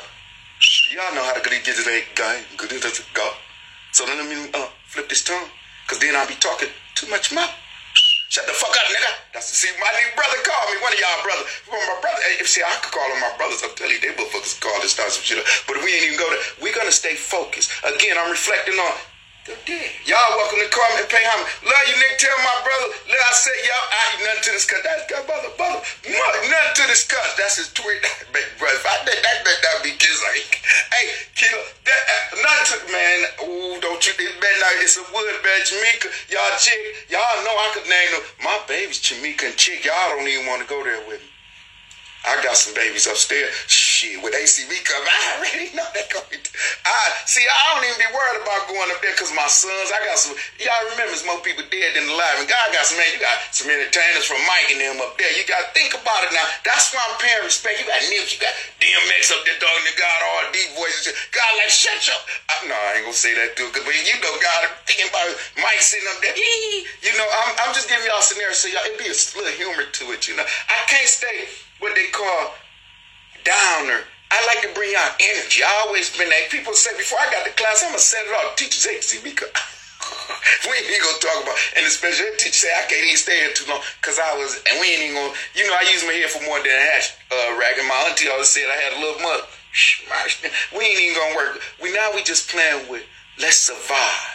Y'all 0.96 1.14
know 1.14 1.24
how 1.24 1.34
to 1.34 1.44
get 1.44 1.66
this 1.66 1.84
guy. 2.16 2.40
Good 2.56 2.72
go. 3.14 3.32
So 3.92 4.06
let 4.06 4.24
me 4.24 4.50
uh, 4.54 4.68
flip 4.88 5.10
this 5.10 5.24
tongue. 5.24 5.52
Cause 5.88 6.00
then 6.00 6.16
I'll 6.16 6.28
be 6.28 6.36
talking 6.36 6.70
too 6.96 7.10
much 7.10 7.34
mouth. 7.34 7.52
Shut 8.34 8.50
the 8.50 8.58
fuck 8.58 8.74
up, 8.74 8.90
nigga. 8.90 9.14
That's 9.38 9.46
see, 9.46 9.70
my 9.78 9.94
new 9.94 10.10
brother 10.18 10.42
called 10.42 10.74
me. 10.74 10.82
One 10.82 10.90
of 10.90 10.98
y'all 10.98 11.22
brothers. 11.22 11.46
Well, 11.70 11.78
my 11.86 12.02
brother. 12.02 12.18
Hey, 12.26 12.42
see, 12.50 12.66
I 12.66 12.74
could 12.82 12.90
call 12.90 13.06
on 13.06 13.22
my 13.22 13.30
brothers. 13.38 13.62
I'm 13.62 13.78
telling 13.78 13.94
you, 13.94 14.02
they 14.02 14.10
motherfuckers 14.18 14.58
call 14.58 14.74
this 14.82 14.98
start 14.98 15.14
some 15.14 15.22
shit 15.22 15.38
up. 15.38 15.46
But 15.70 15.78
we 15.86 15.94
ain't 15.94 16.10
even 16.10 16.18
go 16.18 16.26
there. 16.34 16.42
We're 16.58 16.74
gonna 16.74 16.90
stay 16.90 17.14
focused. 17.14 17.70
Again, 17.86 18.18
I'm 18.18 18.34
reflecting 18.34 18.74
on 18.74 18.98
they're. 19.44 19.92
Y'all 20.08 20.32
welcome 20.40 20.60
to 20.60 20.72
come 20.72 20.94
and 20.96 21.08
pay 21.12 21.20
homage. 21.20 21.52
Love 21.68 21.86
you, 21.92 21.96
nigga. 22.00 22.16
Tell 22.16 22.40
my 22.48 22.58
brother. 22.64 22.88
Let 23.12 23.20
I 23.20 23.32
say 23.36 23.56
y'all. 23.68 23.88
I 23.92 24.02
ain't 24.16 24.22
nothing 24.24 24.44
to 24.48 24.52
discuss. 24.56 24.80
That's 24.88 25.04
got 25.12 25.28
brother, 25.28 25.52
brother. 25.60 25.84
Nothing 26.08 26.76
to 26.80 26.84
discuss. 26.88 27.36
That's 27.36 27.60
his 27.60 27.70
tweet. 27.76 28.00
Big 28.36 28.48
brother. 28.56 28.80
If 28.80 28.88
I 28.88 29.04
did 29.04 29.20
that, 29.20 29.38
that 29.44 29.60
that 29.68 29.76
be 29.84 29.92
kids 30.00 30.20
like, 30.24 30.64
hey, 30.96 31.06
killer. 31.36 31.68
That 31.84 32.02
uh, 32.08 32.40
nothing 32.40 32.68
to 32.72 32.78
man. 32.88 33.20
Ooh, 33.44 33.76
don't 33.84 34.00
you? 34.08 34.16
It 34.16 34.36
better 34.40 34.60
not. 34.64 34.80
It's 34.80 34.96
a 34.96 35.04
wood 35.12 35.36
bed, 35.44 35.62
Jamaica. 35.68 36.08
Y'all 36.32 36.56
chick. 36.56 36.80
Y'all 37.12 37.44
know 37.44 37.52
I 37.52 37.68
could 37.76 37.88
name 37.92 38.12
them. 38.16 38.24
My 38.48 38.56
baby's 38.72 39.04
Jamaica 39.04 39.52
and 39.52 39.58
chick. 39.60 39.84
Y'all 39.84 40.16
don't 40.16 40.28
even 40.28 40.48
want 40.48 40.64
to 40.64 40.68
go 40.72 40.80
there 40.88 41.04
with 41.04 41.20
me. 41.20 41.30
I 42.24 42.40
got 42.40 42.56
some 42.56 42.74
babies 42.74 43.08
upstairs. 43.08 43.52
Shit, 44.04 44.20
with 44.20 44.36
ACV 44.36 44.84
come, 44.84 45.00
I 45.08 45.40
already 45.40 45.72
know 45.72 45.88
going 46.12 46.44
to 46.44 46.52
I 46.84 47.24
see. 47.24 47.40
I 47.40 47.60
don't 47.72 47.88
even 47.88 48.04
be 48.04 48.10
worried 48.12 48.44
about 48.44 48.68
going 48.68 48.92
up 48.92 49.00
there 49.00 49.16
because 49.16 49.32
my 49.32 49.48
sons. 49.48 49.96
I 49.96 50.04
got 50.04 50.20
some. 50.20 50.36
Y'all 50.60 50.76
remember, 50.92 51.16
there's 51.16 51.24
more 51.24 51.40
people 51.40 51.64
dead 51.72 51.96
than 51.96 52.12
alive, 52.12 52.44
and 52.44 52.48
God 52.52 52.76
got 52.76 52.84
some 52.84 53.00
man. 53.00 53.08
You 53.16 53.24
got 53.24 53.40
some 53.56 53.72
entertainers 53.72 54.28
from 54.28 54.44
Mike 54.44 54.76
and 54.76 54.84
them 54.84 55.00
up 55.00 55.16
there. 55.16 55.32
You 55.40 55.48
got 55.48 55.64
to 55.64 55.70
think 55.72 55.96
about 55.96 56.28
it 56.28 56.36
now. 56.36 56.44
That's 56.68 56.92
why 56.92 57.00
I'm 57.00 57.16
paying 57.16 57.48
respect. 57.48 57.80
You 57.80 57.88
got 57.88 58.04
Nips, 58.12 58.36
you 58.36 58.44
got 58.44 58.52
DMX 58.84 59.32
up 59.32 59.40
there 59.48 59.56
talking 59.56 59.88
to 59.88 59.96
God, 59.96 60.20
all 60.20 60.52
deep 60.52 60.72
voices. 60.76 61.16
God 61.32 61.52
like 61.64 61.72
shut 61.72 62.04
up. 62.12 62.28
I, 62.52 62.54
no, 62.68 62.76
I 62.76 63.00
ain't 63.00 63.08
gonna 63.08 63.16
say 63.16 63.32
that 63.40 63.56
too, 63.56 63.72
because 63.72 63.88
you 63.88 64.20
know 64.20 64.36
God 64.44 64.68
I'm 64.68 64.76
thinking 64.84 65.08
about 65.08 65.32
Mike 65.64 65.80
sitting 65.80 66.12
up 66.12 66.20
there. 66.20 66.36
You 66.36 67.16
know, 67.16 67.28
I'm, 67.40 67.56
I'm 67.64 67.72
just 67.72 67.88
giving 67.88 68.04
y'all 68.04 68.20
a 68.20 68.26
scenario 68.28 68.52
so 68.52 68.68
y'all 68.68 68.84
it 68.84 69.00
be 69.00 69.08
a 69.08 69.16
little 69.16 69.56
humor 69.56 69.88
to 69.88 70.04
it. 70.12 70.28
You 70.28 70.36
know, 70.36 70.44
I 70.44 70.78
can't 70.92 71.08
stay 71.08 71.48
what 71.80 71.96
they 71.96 72.12
call 72.12 72.56
downer. 73.44 74.02
I 74.34 74.40
like 74.50 74.66
to 74.66 74.72
bring 74.74 74.94
out 74.98 75.14
energy. 75.22 75.62
I 75.62 75.86
always 75.86 76.10
been 76.16 76.30
that. 76.30 76.50
People 76.50 76.74
say 76.74 76.90
before 76.98 77.20
I 77.22 77.30
got 77.30 77.46
the 77.46 77.54
class, 77.54 77.84
I'm 77.84 77.94
gonna 77.94 78.02
send 78.02 78.26
it 78.26 78.34
off. 78.34 78.58
To 78.58 78.66
see 78.66 79.22
me. 79.22 79.32
we 80.66 80.72
ain't 80.74 80.90
even 80.90 81.06
gonna 81.06 81.22
talk 81.22 81.38
about. 81.44 81.60
And 81.78 81.86
especially 81.86 82.34
the 82.34 82.38
teacher 82.42 82.66
say 82.66 82.74
I 82.74 82.90
can't 82.90 83.06
even 83.06 83.22
stay 83.22 83.38
here 83.46 83.54
too 83.54 83.70
long 83.70 83.86
because 84.02 84.18
I 84.18 84.34
was. 84.36 84.58
And 84.66 84.82
we 84.82 84.90
ain't 84.90 85.14
even 85.14 85.16
gonna. 85.22 85.38
You 85.54 85.70
know, 85.70 85.78
I 85.78 85.86
use 85.86 86.02
my 86.04 86.18
hair 86.18 86.28
for 86.28 86.42
more 86.50 86.58
than 86.58 86.74
a 86.74 86.84
hash 86.98 87.14
uh, 87.30 87.60
rack. 87.62 87.78
And 87.78 87.88
my 87.88 88.10
auntie 88.10 88.28
always 88.28 88.50
said 88.50 88.66
I 88.66 88.80
had 88.82 88.98
a 88.98 89.00
little 89.00 89.22
mother. 89.22 89.46
We 90.74 90.82
ain't 90.82 91.02
even 91.02 91.18
gonna 91.18 91.36
work. 91.38 91.62
We 91.82 91.94
now 91.94 92.10
we 92.16 92.24
just 92.24 92.50
playing 92.50 92.90
with. 92.90 93.06
Let's 93.38 93.58
survive 93.58 94.34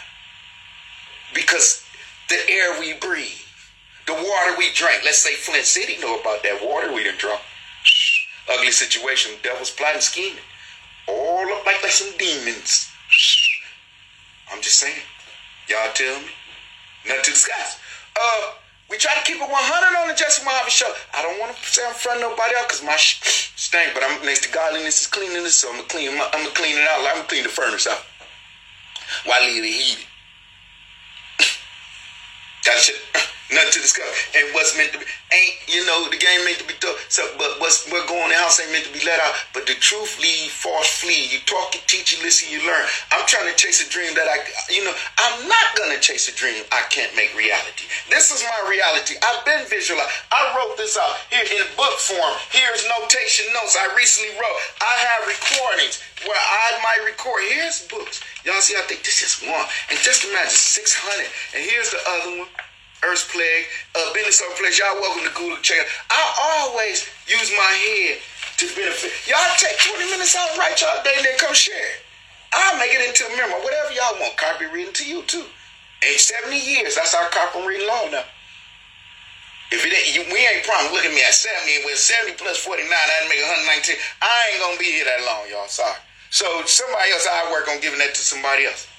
because 1.33 1.83
the 2.27 2.39
air 2.49 2.79
we 2.79 2.93
breathe 2.99 3.39
the 4.09 4.13
water 4.13 4.57
we 4.57 4.73
drink. 4.73 5.01
let's 5.05 5.19
say 5.19 5.35
Flint 5.35 5.65
City 5.65 5.97
know 6.01 6.19
about 6.19 6.41
that 6.41 6.59
water 6.65 6.91
we 6.91 7.03
done 7.03 7.13
drunk. 7.17 7.39
Ugly 8.49 8.71
situation. 8.71 9.33
Devil's 9.43 9.71
plotting, 9.71 10.01
scheming, 10.01 10.43
all 11.07 11.45
up 11.53 11.65
like 11.65 11.81
like 11.83 11.91
some 11.91 12.15
demons. 12.17 12.89
I'm 14.51 14.61
just 14.61 14.79
saying. 14.79 15.01
Y'all 15.67 15.93
tell 15.93 16.19
me. 16.19 16.27
Nothing 17.05 17.23
to 17.23 17.31
discuss. 17.31 17.79
Uh, 18.19 18.53
we 18.89 18.97
try 18.97 19.13
to 19.13 19.23
keep 19.23 19.37
it 19.37 19.47
100 19.47 20.01
on 20.01 20.07
the 20.07 20.15
Jesse 20.15 20.43
Mohave 20.43 20.69
show. 20.69 20.91
I 21.13 21.21
don't 21.21 21.39
want 21.39 21.55
to 21.55 21.63
say 21.63 21.85
I'm 21.87 21.93
front 21.93 22.21
nobody 22.21 22.55
out 22.57 22.67
because 22.67 22.83
my 22.83 22.95
sh- 22.97 23.21
stink, 23.55 23.93
but 23.93 24.03
I'm 24.03 24.25
next 24.25 24.43
to 24.43 24.51
godliness 24.51 25.01
is 25.01 25.07
cleanliness, 25.07 25.55
so 25.55 25.69
I'm 25.69 25.75
gonna 25.77 25.87
clean. 25.87 26.09
I'm 26.09 26.43
gonna 26.43 26.55
clean 26.55 26.75
it 26.75 26.87
out. 26.89 27.05
I'm 27.05 27.15
gonna 27.21 27.27
clean 27.27 27.43
the 27.43 27.49
furnace 27.49 27.87
out. 27.87 28.01
Why 29.25 29.39
leave 29.45 29.63
it 29.63 29.67
heated? 29.67 30.05
That 32.65 32.77
shit, 32.77 32.99
nothing 33.51 33.73
to 33.73 33.81
discuss. 33.81 34.09
And 34.35 34.53
what's 34.53 34.77
meant 34.77 34.93
to 34.93 34.99
be 34.99 35.05
ain't, 35.31 35.55
you 35.69 35.85
know, 35.85 36.09
the 36.09 36.17
game 36.17 36.41
meant 36.45 36.57
to 36.57 36.67
be 36.67 36.73
tough. 36.81 36.97
So, 37.09 37.25
but 37.37 37.61
what's 37.61 37.85
what 37.89 38.07
going 38.09 38.33
in 38.33 38.37
house 38.37 38.57
ain't 38.61 38.71
meant 38.73 38.85
to 38.85 38.93
be 38.93 39.05
let 39.05 39.21
out. 39.21 39.33
But 39.53 39.65
the 39.69 39.77
truth 39.77 40.17
lead, 40.21 40.49
false 40.49 40.89
flee. 41.01 41.29
You 41.29 41.39
talk, 41.45 41.73
you 41.73 41.81
teach, 41.85 42.13
you 42.13 42.19
listen, 42.25 42.49
you 42.49 42.65
learn. 42.65 42.85
I'm 43.13 43.25
trying 43.25 43.49
to 43.49 43.55
chase 43.57 43.81
a 43.85 43.87
dream 43.89 44.13
that 44.17 44.25
I, 44.25 44.41
you 44.73 44.85
know, 44.85 44.93
I'm 44.93 45.47
not 45.47 45.67
gonna 45.77 45.99
chase 46.01 46.29
a 46.29 46.35
dream 46.35 46.65
I 46.71 46.81
can't 46.89 47.13
make 47.15 47.33
reality. 47.37 47.85
This 48.09 48.33
is 48.33 48.41
my 48.41 48.69
reality. 48.69 49.15
I've 49.21 49.45
been 49.45 49.65
visualized. 49.69 50.09
I 50.33 50.53
wrote 50.57 50.77
this 50.77 50.97
out 50.97 51.17
here 51.29 51.45
in 51.45 51.65
book 51.77 51.97
form. 52.01 52.33
Here's 52.49 52.85
notation 52.89 53.45
notes 53.53 53.77
I 53.77 53.93
recently 53.93 54.33
wrote. 54.37 54.59
I 54.81 54.93
have 55.13 55.21
recordings 55.29 56.01
where 56.25 56.37
I 56.37 56.79
might 56.83 57.05
record. 57.05 57.41
Here's 57.49 57.87
books. 57.87 58.21
Y'all 58.43 58.61
see, 58.61 58.75
I 58.75 58.81
think 58.87 59.03
this 59.03 59.21
is 59.21 59.39
one. 59.47 59.65
And 59.89 59.99
just 59.99 60.25
imagine 60.25 60.49
600. 60.49 61.27
And 61.55 61.63
here's 61.63 61.91
the 61.91 62.01
other 62.07 62.39
one. 62.39 62.49
Earth 63.03 63.31
Plague, 63.31 63.65
uh, 63.95 64.13
Business 64.13 64.41
Over 64.43 64.55
Place. 64.59 64.79
Y'all 64.79 64.99
welcome 64.99 65.23
to 65.23 65.33
Google 65.35 65.57
check. 65.63 65.87
I 66.11 66.19
always 66.67 67.07
use 67.27 67.49
my 67.55 67.71
head 67.71 68.19
to 68.59 68.65
benefit. 68.75 69.11
Y'all 69.23 69.55
take 69.55 69.79
20 69.79 70.11
minutes 70.11 70.35
out 70.35 70.51
write 70.57 70.81
y'all 70.81 70.99
day 71.03 71.15
and 71.15 71.25
then 71.25 71.37
come 71.39 71.55
share. 71.55 72.03
I'll 72.51 72.77
make 72.77 72.91
it 72.91 72.99
into 73.07 73.23
a 73.23 73.31
memo. 73.37 73.63
Whatever 73.63 73.93
y'all 73.93 74.19
want. 74.19 74.35
Copy 74.35 74.65
reading 74.67 74.93
to 74.93 75.05
you 75.07 75.23
too. 75.23 75.45
Ain't 76.03 76.19
70 76.19 76.59
years. 76.59 76.95
That's 76.95 77.15
our 77.15 77.29
copy 77.29 77.59
law 77.87 78.09
now. 78.11 78.25
If 79.71 79.85
it 79.85 79.93
ain't, 79.93 80.11
you, 80.17 80.25
we 80.33 80.41
ain't 80.41 80.65
promised. 80.65 80.91
Look 80.91 81.05
at 81.05 81.13
me 81.13 81.21
at 81.21 81.33
70. 81.33 81.85
With 81.85 82.01
70 82.01 82.41
plus 82.41 82.57
49, 82.57 82.89
I'd 82.89 83.29
make 83.29 83.39
119. 83.45 83.95
I 84.21 84.35
ain't 84.51 84.61
gonna 84.65 84.79
be 84.81 84.89
here 84.89 85.05
that 85.05 85.21
long, 85.23 85.45
y'all. 85.47 85.69
Sorry. 85.69 85.93
So 86.31 86.45
somebody 86.65 87.11
else, 87.13 87.27
I 87.29 87.51
work 87.53 87.69
on 87.69 87.79
giving 87.79 87.99
that 87.99 88.17
to 88.17 88.21
somebody 88.21 88.65
else. 88.65 88.89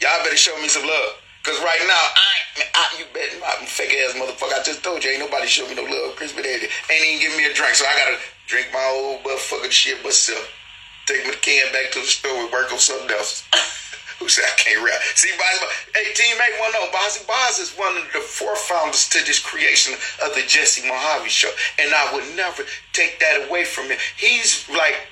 Y'all 0.00 0.22
better 0.22 0.36
show 0.36 0.54
me 0.60 0.68
some 0.68 0.86
love. 0.86 1.16
Cause 1.48 1.64
right 1.64 1.80
now, 1.88 2.04
I, 2.12 2.34
I 2.76 2.84
you 3.00 3.06
bet 3.16 3.32
my 3.40 3.64
fake 3.64 3.96
ass 4.04 4.12
motherfucker. 4.20 4.52
I 4.52 4.62
just 4.62 4.84
told 4.84 5.02
you, 5.02 5.16
ain't 5.16 5.24
nobody 5.24 5.46
show 5.46 5.66
me 5.66 5.74
no 5.74 5.88
love. 5.88 6.14
Crispy 6.14 6.42
Daddy 6.42 6.68
ain't 6.92 7.04
even 7.08 7.20
give 7.24 7.32
me 7.40 7.48
a 7.48 7.54
drink, 7.54 7.72
so 7.72 7.88
I 7.88 7.96
gotta 7.96 8.20
drink 8.44 8.68
my 8.70 8.84
old 8.92 9.24
motherfucking 9.24 9.72
shit 9.72 10.04
myself. 10.04 10.44
Take 11.06 11.24
my 11.24 11.32
can 11.40 11.72
back 11.72 11.90
to 11.92 12.00
the 12.00 12.04
store 12.04 12.36
and 12.36 12.52
work 12.52 12.70
on 12.70 12.78
something 12.78 13.08
else. 13.16 13.48
Who 14.20 14.28
said 14.28 14.44
I 14.44 14.60
can't 14.60 14.84
rap? 14.84 15.00
See, 15.14 15.32
Bozzy, 15.40 15.64
hey, 15.96 16.12
teammate, 16.12 16.60
one 16.60 16.72
know 16.72 16.84
Bozzy 16.92 17.26
Boz 17.26 17.58
is 17.60 17.72
one 17.78 17.96
of 17.96 18.04
the 18.12 18.20
forefounders 18.20 19.08
to 19.16 19.24
this 19.24 19.40
creation 19.40 19.94
of 20.26 20.34
the 20.34 20.42
Jesse 20.46 20.82
Mohave 20.82 21.28
show, 21.28 21.50
and 21.78 21.94
I 21.94 22.12
would 22.12 22.28
never 22.36 22.64
take 22.92 23.20
that 23.20 23.48
away 23.48 23.64
from 23.64 23.88
him. 23.88 23.96
He's 24.18 24.68
like 24.68 25.08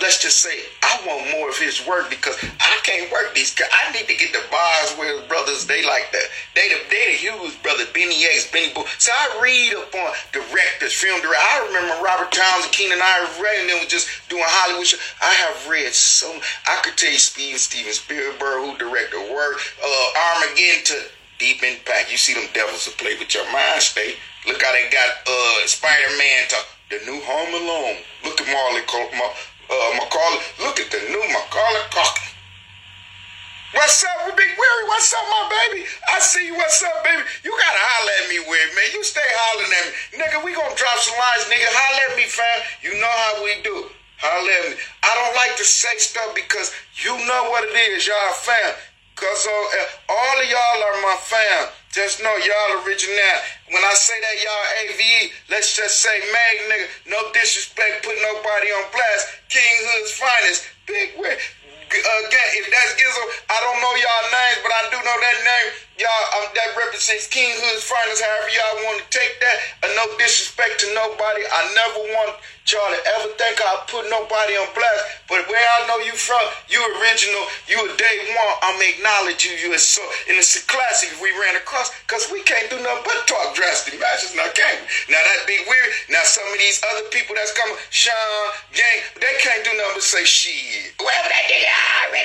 let's 0.00 0.20
just 0.20 0.40
say 0.40 0.52
I 0.82 1.00
want 1.06 1.30
more 1.32 1.48
of 1.48 1.58
his 1.58 1.86
work 1.86 2.10
because 2.10 2.36
I 2.60 2.78
can't 2.82 3.10
work 3.10 3.34
these. 3.34 3.54
I 3.58 3.92
need 3.92 4.06
to 4.06 4.16
get 4.16 4.32
the 4.32 4.42
bars 4.50 4.94
brothers 5.28 5.66
they 5.66 5.84
like 5.84 6.12
that. 6.12 6.26
They 6.54 6.68
the 6.68 6.78
they 6.90 7.12
the 7.12 7.16
Hughes 7.16 7.56
brother, 7.62 7.84
Benny 7.92 8.22
Yates, 8.22 8.50
Benny 8.50 8.72
Boo. 8.72 8.84
So 8.98 9.12
I 9.12 9.40
read 9.42 9.74
up 9.74 9.94
on 9.94 10.12
directors, 10.32 10.92
film 10.92 11.20
directors. 11.20 11.48
I 11.52 11.66
remember 11.66 12.02
Robert 12.02 12.32
Townsend, 12.32 12.72
Keenen 12.72 13.00
Ivory 13.00 13.60
and 13.60 13.68
then 13.68 13.78
was 13.80 13.88
just 13.88 14.08
doing 14.28 14.44
Hollywood. 14.44 14.86
Show. 14.86 14.98
I 15.22 15.32
have 15.32 15.68
read 15.68 15.92
so. 15.92 16.28
I 16.66 16.80
could 16.82 16.96
tell 16.96 17.12
you 17.12 17.18
Steven 17.18 17.58
Steven 17.58 17.92
Spielberg 17.92 18.64
who 18.64 18.76
directed 18.78 19.20
work, 19.32 19.58
uh, 19.82 20.06
Armageddon 20.34 20.84
to 20.84 20.96
Deep 21.38 21.62
Impact. 21.62 22.10
You 22.10 22.16
see 22.16 22.34
them 22.34 22.48
devils 22.52 22.86
who 22.86 22.92
play 22.92 23.16
with 23.18 23.34
your 23.34 23.44
mind 23.52 23.82
state. 23.82 24.16
Look 24.46 24.62
how 24.62 24.72
they 24.72 24.88
got 24.90 25.10
uh, 25.26 25.66
Spider 25.66 26.12
Man 26.16 26.48
to 26.48 26.56
the 26.90 26.98
new 27.04 27.20
Home 27.26 27.50
Alone. 27.50 27.98
Look 28.24 28.40
at 28.40 28.46
Marley 28.46 28.82
Cole 28.86 29.10
uh, 29.70 29.90
Macaulay. 29.98 30.40
Look 30.62 30.80
at 30.80 30.90
the 30.90 31.00
new 31.10 31.24
Macaulay 31.32 31.84
Culkin. 31.90 32.26
What's 33.74 34.00
up, 34.04 34.32
Big 34.36 34.52
Weary? 34.56 34.84
What's 34.88 35.12
up, 35.12 35.26
my 35.28 35.44
baby? 35.52 35.84
I 36.08 36.18
see 36.20 36.46
you. 36.46 36.56
What's 36.56 36.82
up, 36.82 37.04
baby? 37.04 37.20
You 37.44 37.50
gotta 37.50 37.82
holler 37.82 38.14
at 38.22 38.26
me, 38.30 38.38
man. 38.40 38.88
You 38.94 39.04
stay 39.04 39.20
hollering 39.20 39.68
at 39.68 39.84
me. 39.84 39.92
Nigga, 40.22 40.38
we 40.40 40.54
gonna 40.56 40.72
drop 40.72 40.96
some 40.96 41.18
lines, 41.18 41.44
nigga. 41.50 41.68
Holler 41.68 42.04
at 42.08 42.16
me, 42.16 42.24
fam. 42.24 42.58
You 42.80 42.96
know 42.96 43.10
how 43.10 43.44
we 43.44 43.52
do. 43.60 43.76
Holler 44.22 44.54
at 44.64 44.64
me. 44.70 44.74
I 45.04 45.10
don't 45.12 45.34
like 45.36 45.60
to 45.60 45.66
say 45.66 45.92
stuff 45.98 46.32
because 46.32 46.72
you 47.04 47.12
know 47.28 47.50
what 47.52 47.68
it 47.68 47.76
is, 47.92 48.06
y'all 48.06 48.32
fam. 48.32 48.72
Cause 49.16 49.48
uh, 49.48 50.12
all 50.12 50.36
of 50.36 50.44
y'all 50.44 50.80
are 50.84 51.00
my 51.00 51.16
fam. 51.24 51.72
Just 51.88 52.20
know 52.20 52.36
y'all 52.36 52.84
original. 52.84 53.16
When 53.72 53.80
I 53.80 53.94
say 53.96 54.12
that 54.12 54.36
y'all 54.44 54.66
AVE, 54.84 55.32
let's 55.48 55.72
just 55.72 56.04
say 56.04 56.20
Mag 56.28 56.56
nigga, 56.68 56.86
no 57.08 57.32
disrespect, 57.32 58.04
put 58.04 58.12
nobody 58.20 58.68
on 58.76 58.84
blast. 58.92 59.40
King 59.48 59.76
Hood's 59.88 60.12
finest. 60.12 60.68
Big 60.84 61.16
Weary. 61.16 61.40
Again, 61.88 62.48
if 62.60 62.66
that's 62.68 62.92
Gizzo, 63.00 63.24
I 63.48 63.56
don't 63.64 63.80
know 63.80 63.94
y'all 63.96 64.26
names, 64.28 64.60
but 64.60 64.72
I 64.76 64.82
do 64.92 64.98
know 65.00 65.16
that 65.16 65.38
name. 65.48 65.85
Y'all, 65.96 66.26
um, 66.36 66.52
that 66.52 66.76
represents 66.76 67.24
King 67.32 67.48
Hood's 67.56 67.80
finest. 67.80 68.20
However 68.20 68.52
y'all 68.52 68.84
want 68.84 69.00
to 69.00 69.08
take 69.08 69.40
that. 69.40 69.56
And 69.80 69.90
no 69.96 70.04
disrespect 70.20 70.84
to 70.84 70.92
nobody. 70.92 71.40
I 71.48 71.60
never 71.72 72.00
want 72.12 72.36
y'all 72.68 72.92
to 72.92 73.00
ever 73.16 73.32
think 73.40 73.56
I 73.64 73.80
put 73.88 74.04
nobody 74.12 74.60
on 74.60 74.68
blast. 74.76 75.24
But 75.24 75.48
where 75.48 75.56
I 75.56 75.88
know 75.88 75.96
you 76.04 76.12
from, 76.12 76.42
you 76.68 76.84
original, 77.00 77.48
you 77.64 77.80
a 77.80 77.88
day 77.96 78.16
one. 78.28 78.54
I'm 78.60 78.76
acknowledge 78.76 79.48
you. 79.48 79.56
You 79.56 79.72
so, 79.80 80.04
and 80.28 80.36
it's 80.36 80.52
a 80.60 80.62
classic 80.68 81.16
we 81.16 81.32
ran 81.40 81.56
across, 81.56 81.88
cause 82.12 82.28
we 82.28 82.44
can't 82.44 82.68
do 82.68 82.76
nothing 82.76 83.04
but 83.08 83.24
talk 83.24 83.56
drastic 83.56 83.96
matches. 83.96 84.36
Now 84.36 84.52
can't 84.52 84.84
we? 84.84 85.16
Now 85.16 85.20
that'd 85.24 85.48
be 85.48 85.64
weird. 85.64 85.90
Now 86.12 86.28
some 86.28 86.44
of 86.52 86.58
these 86.60 86.76
other 86.92 87.08
people 87.08 87.34
that's 87.40 87.56
coming, 87.56 87.76
Sean, 87.88 88.52
Gang, 88.76 89.00
they 89.16 89.32
can't 89.40 89.64
do 89.64 89.72
nothing 89.80 89.96
but 89.96 90.04
say 90.04 90.28
shit. 90.28 90.92
Whatever 91.00 91.32
that 91.32 91.44
nigga, 91.48 92.15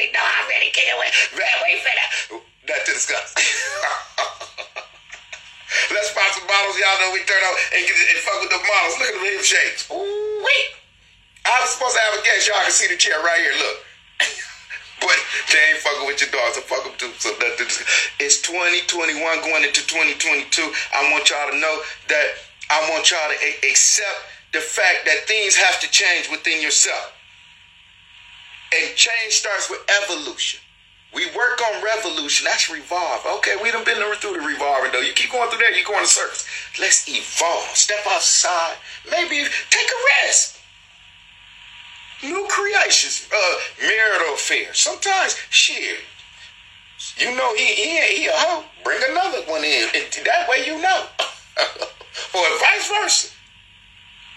Y'all 6.91 7.07
know 7.07 7.13
we 7.15 7.23
turn 7.23 7.39
out 7.39 7.55
and 7.71 7.87
get 7.87 7.95
and 7.95 8.19
fuck 8.19 8.43
with 8.43 8.51
the 8.51 8.59
models. 8.59 8.99
Look 8.99 9.07
at 9.07 9.15
the 9.15 9.23
hip 9.23 9.47
shapes. 9.47 9.87
Ooh, 9.87 10.43
wait. 10.43 10.75
I 11.47 11.55
was 11.63 11.71
supposed 11.71 11.95
to 11.95 12.01
have 12.03 12.19
a 12.19 12.23
guest. 12.23 12.51
Y'all 12.51 12.59
can 12.67 12.75
see 12.75 12.91
the 12.91 12.99
chair 12.99 13.15
right 13.23 13.39
here. 13.39 13.55
Look. 13.55 13.77
but 15.07 15.15
they 15.55 15.71
ain't 15.71 15.79
fucking 15.79 16.03
with 16.03 16.19
your 16.19 16.35
dog, 16.35 16.51
so 16.51 16.59
fuck 16.67 16.83
them 16.83 16.91
too. 16.99 17.15
So 17.15 17.31
that, 17.39 17.55
it's 18.19 18.43
2021 18.43 19.23
going 19.23 19.63
into 19.63 19.87
2022. 19.87 20.51
I 20.91 21.07
want 21.15 21.31
y'all 21.31 21.47
to 21.47 21.57
know 21.63 21.79
that 22.11 22.27
I 22.67 22.83
want 22.91 23.07
y'all 23.07 23.23
to 23.23 23.39
a- 23.39 23.71
accept 23.71 24.27
the 24.51 24.59
fact 24.59 25.07
that 25.07 25.23
things 25.31 25.55
have 25.55 25.79
to 25.79 25.87
change 25.87 26.27
within 26.27 26.59
yourself. 26.59 27.15
And 28.75 28.95
change 28.99 29.39
starts 29.39 29.71
with 29.71 29.79
evolution. 30.03 30.59
We 31.14 31.26
work 31.36 31.62
on 31.62 31.84
revolution. 31.84 32.45
That's 32.45 32.70
revolve. 32.70 33.26
Okay, 33.38 33.57
we 33.62 33.72
done 33.72 33.84
been 33.84 33.97
through 34.16 34.34
the 34.34 34.39
revolving 34.39 34.91
though. 34.91 35.01
You 35.01 35.14
keep 35.14 35.32
going 35.32 35.49
through 35.49 35.59
that, 35.59 35.78
you 35.78 35.84
go 35.84 35.97
in 35.97 36.03
a 36.03 36.07
circus. 36.07 36.47
Let's 36.80 37.07
evolve. 37.07 37.76
Step 37.76 37.99
outside. 38.07 38.76
Maybe 39.09 39.43
take 39.70 39.88
a 39.88 39.99
rest. 40.26 40.57
New 42.24 42.47
creations. 42.49 43.28
Uh, 43.34 43.55
marital 43.82 44.36
affairs. 44.36 44.80
Sometimes, 44.80 45.36
shit. 45.49 45.99
You 47.18 47.36
know 47.36 47.53
he 47.55 47.66
he 47.66 47.99
he 48.16 48.28
a 48.28 48.32
hoe. 48.34 48.64
Bring 48.84 49.01
another 49.09 49.41
one 49.51 49.64
in. 49.64 49.89
That 50.24 50.47
way 50.47 50.66
you 50.66 50.82
know. 50.82 51.05
or 52.36 52.59
vice 52.59 52.88
versa. 52.88 53.30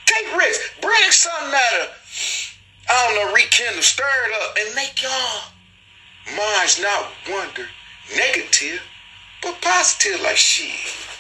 Take 0.07 0.37
risks. 0.37 0.71
Bring 0.81 1.11
something 1.11 1.55
out 1.55 1.87
of, 1.87 2.57
I 2.89 3.07
don't 3.07 3.17
know, 3.17 3.35
rekindle, 3.35 3.83
stir 3.83 4.05
it 4.05 4.43
up, 4.43 4.57
and 4.59 4.75
make 4.75 5.03
y'all 5.03 5.54
minds 6.33 6.81
not 6.81 7.13
wonder 7.29 7.67
negative, 8.17 8.83
but 9.43 9.61
positive. 9.61 10.21
Like 10.23 10.37
shit, 10.37 10.71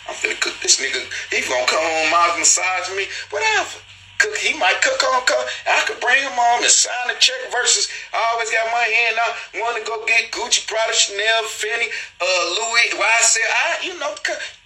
I'm 0.08 0.14
finna 0.14 0.40
cook 0.40 0.54
this 0.62 0.80
nigga. 0.80 1.00
He 1.30 1.46
gonna 1.48 1.66
come 1.66 1.82
home, 1.82 2.10
miles 2.10 2.38
massage 2.38 2.96
me, 2.96 3.06
whatever. 3.30 3.80
Cook, 4.18 4.36
he 4.38 4.56
might 4.56 4.80
cook 4.80 5.02
on 5.02 5.26
cook. 5.26 5.46
I 5.66 5.82
could 5.86 6.00
bring 6.00 6.22
him 6.22 6.38
on 6.38 6.62
and 6.62 6.70
sign 6.70 7.10
a 7.10 7.18
check. 7.18 7.34
Versus, 7.50 7.90
I 8.14 8.22
always 8.32 8.50
got 8.50 8.70
my 8.70 8.86
hand 8.86 9.16
out. 9.18 9.34
Want 9.58 9.76
to 9.76 9.82
go 9.82 10.06
get 10.06 10.30
Gucci, 10.30 10.66
Prada, 10.66 10.94
Chanel, 10.94 11.42
Fendi, 11.50 11.90
uh, 12.22 12.44
Louis. 12.54 12.94
Why 12.94 13.10
I 13.10 13.78
you 13.82 13.98
know, 13.98 14.14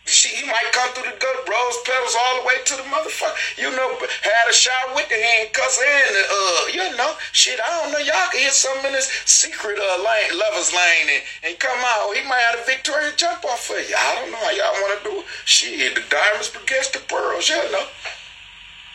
she, 0.08 0.32
he 0.32 0.44
might 0.48 0.72
come 0.72 0.88
through 0.96 1.10
the 1.12 1.16
gut, 1.20 1.38
rose 1.44 1.78
petals 1.84 2.16
all 2.16 2.40
the 2.40 2.46
way 2.48 2.56
to 2.64 2.74
the 2.80 2.86
motherfucker. 2.88 3.36
You 3.60 3.70
know, 3.70 3.88
had 4.00 4.46
a 4.48 4.56
shower 4.56 4.96
with 4.96 5.08
the 5.08 5.20
handcuffs 5.20 5.78
and 5.78 6.14
the, 6.16 6.24
uh, 6.24 6.62
you 6.72 6.96
know, 6.96 7.12
shit, 7.32 7.60
I 7.60 7.68
don't 7.82 7.92
know. 7.92 8.00
Y'all 8.00 8.28
can 8.32 8.40
hear 8.40 8.50
something 8.50 8.88
in 8.88 8.96
this 8.96 9.12
secret 9.28 9.78
uh, 9.78 10.00
lane, 10.00 10.32
lover's 10.34 10.72
lane 10.72 11.08
and, 11.12 11.22
and 11.44 11.54
come 11.60 11.78
out. 11.84 12.16
He 12.16 12.24
might 12.24 12.42
have 12.48 12.60
a 12.60 12.64
Victoria 12.64 13.12
jump 13.16 13.44
off 13.44 13.68
for 13.68 13.76
you. 13.76 13.94
I 13.94 14.14
don't 14.16 14.32
know 14.32 14.40
how 14.40 14.50
y'all 14.50 14.80
want 14.80 14.92
to 14.96 15.00
do 15.04 15.14
it. 15.20 15.26
Shit, 15.44 15.94
the 15.94 16.02
diamonds 16.08 16.50
against 16.56 16.96
the 16.96 17.00
pearls, 17.04 17.48
you 17.48 17.60
know. 17.70 17.86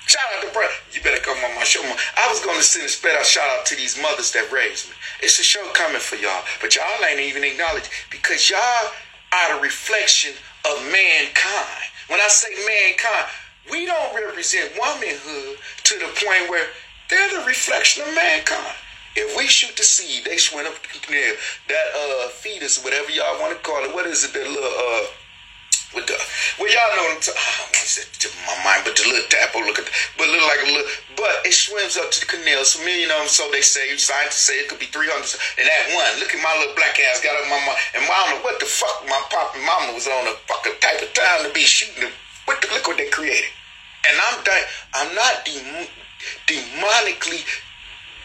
Shout 0.05 0.21
out 0.35 0.43
to 0.43 0.51
bro, 0.51 0.67
you 0.91 1.01
better 1.01 1.21
come 1.23 1.37
on 1.45 1.55
my 1.55 1.63
show. 1.63 1.81
I 1.81 2.27
was 2.27 2.43
going 2.43 2.57
to 2.57 2.63
send 2.63 2.85
a 2.85 2.89
special 2.89 3.23
shout 3.23 3.47
out 3.57 3.65
to 3.67 3.75
these 3.75 3.99
mothers 4.01 4.33
that 4.33 4.51
raised 4.51 4.89
me. 4.89 4.95
It's 5.21 5.39
a 5.39 5.43
show 5.43 5.63
coming 5.73 6.01
for 6.01 6.17
y'all, 6.17 6.43
but 6.59 6.75
y'all 6.75 7.05
ain't 7.07 7.21
even 7.21 7.43
acknowledged 7.43 7.89
because 8.11 8.49
y'all 8.49 8.91
are 9.31 9.55
the 9.55 9.61
reflection 9.61 10.33
of 10.69 10.83
mankind. 10.91 11.83
When 12.07 12.19
I 12.19 12.27
say 12.27 12.49
mankind, 12.65 13.27
we 13.71 13.85
don't 13.85 14.15
represent 14.15 14.71
womanhood 14.77 15.57
to 15.83 15.93
the 15.99 16.07
point 16.07 16.49
where 16.49 16.67
they're 17.09 17.39
the 17.39 17.45
reflection 17.45 18.03
of 18.07 18.13
mankind. 18.15 18.75
If 19.15 19.37
we 19.37 19.47
shoot 19.47 19.75
the 19.77 19.83
seed, 19.83 20.25
they 20.25 20.37
swim 20.37 20.65
up 20.65 20.73
the 20.81 20.99
canal. 20.99 21.35
That 21.69 21.85
uh 21.95 22.29
fetus, 22.29 22.83
whatever 22.83 23.11
y'all 23.11 23.39
want 23.39 23.55
to 23.55 23.63
call 23.63 23.83
it, 23.83 23.93
what 23.93 24.07
is 24.07 24.23
it? 24.23 24.33
That 24.33 24.47
little 24.47 24.63
uh 24.63 25.05
with 25.93 26.09
the 26.09 26.17
well 26.59 26.69
y'all 26.69 26.93
know 26.97 27.05
what 27.13 27.17
I'm 27.17 27.21
t- 27.21 27.37
ah, 27.37 27.69
I 27.69 27.81
to 27.85 28.27
my 28.49 28.57
mind, 28.65 28.81
but 28.85 28.97
the 28.97 29.05
little 29.05 29.27
tadpole 29.29 29.65
look 29.65 29.77
at 29.77 29.87
but 30.17 30.27
look 30.27 30.43
like 30.43 30.61
a 30.65 30.69
little 30.73 30.89
but 31.15 31.45
it 31.45 31.53
swims 31.53 31.95
up 31.95 32.09
to 32.11 32.19
the 32.19 32.29
canal. 32.29 32.65
So 32.65 32.81
million 32.83 33.11
of 33.13 33.25
them, 33.25 33.29
so 33.29 33.47
they 33.51 33.61
say 33.61 33.93
scientists 33.97 34.43
say 34.47 34.63
it 34.63 34.67
could 34.69 34.79
be 34.81 34.89
three 34.89 35.07
hundred 35.07 35.37
and 35.59 35.65
that 35.67 35.93
one, 35.93 36.19
look 36.19 36.33
at 36.33 36.41
my 36.41 36.53
little 36.59 36.75
black 36.75 36.97
ass 36.99 37.21
got 37.21 37.37
up 37.37 37.45
my 37.47 37.59
mom 37.61 37.77
and 37.95 38.03
mama 38.07 38.41
what 38.41 38.59
the 38.59 38.67
fuck 38.67 39.05
my 39.05 39.21
papa 39.29 39.55
and 39.55 39.65
mama 39.65 39.93
was 39.93 40.07
on 40.07 40.27
a 40.27 40.35
fucking 40.49 40.77
type 40.81 41.01
of 41.01 41.11
time 41.13 41.45
to 41.45 41.51
be 41.53 41.63
shooting 41.63 42.09
them. 42.09 42.13
What 42.45 42.59
the 42.59 42.67
look 42.73 42.87
what 42.87 42.97
they 42.97 43.07
created. 43.07 43.51
And 44.03 44.15
I'm 44.19 44.43
di- 44.43 44.69
I'm 44.93 45.11
not 45.15 45.45
dem- 45.45 45.91
demonically 46.47 47.43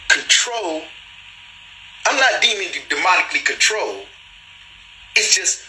controlled. 0.09 0.83
I'm 2.05 2.17
not 2.17 2.41
demon 2.41 2.67
demonically 2.89 3.45
controlled. 3.45 4.05
It's 5.15 5.35
just 5.35 5.63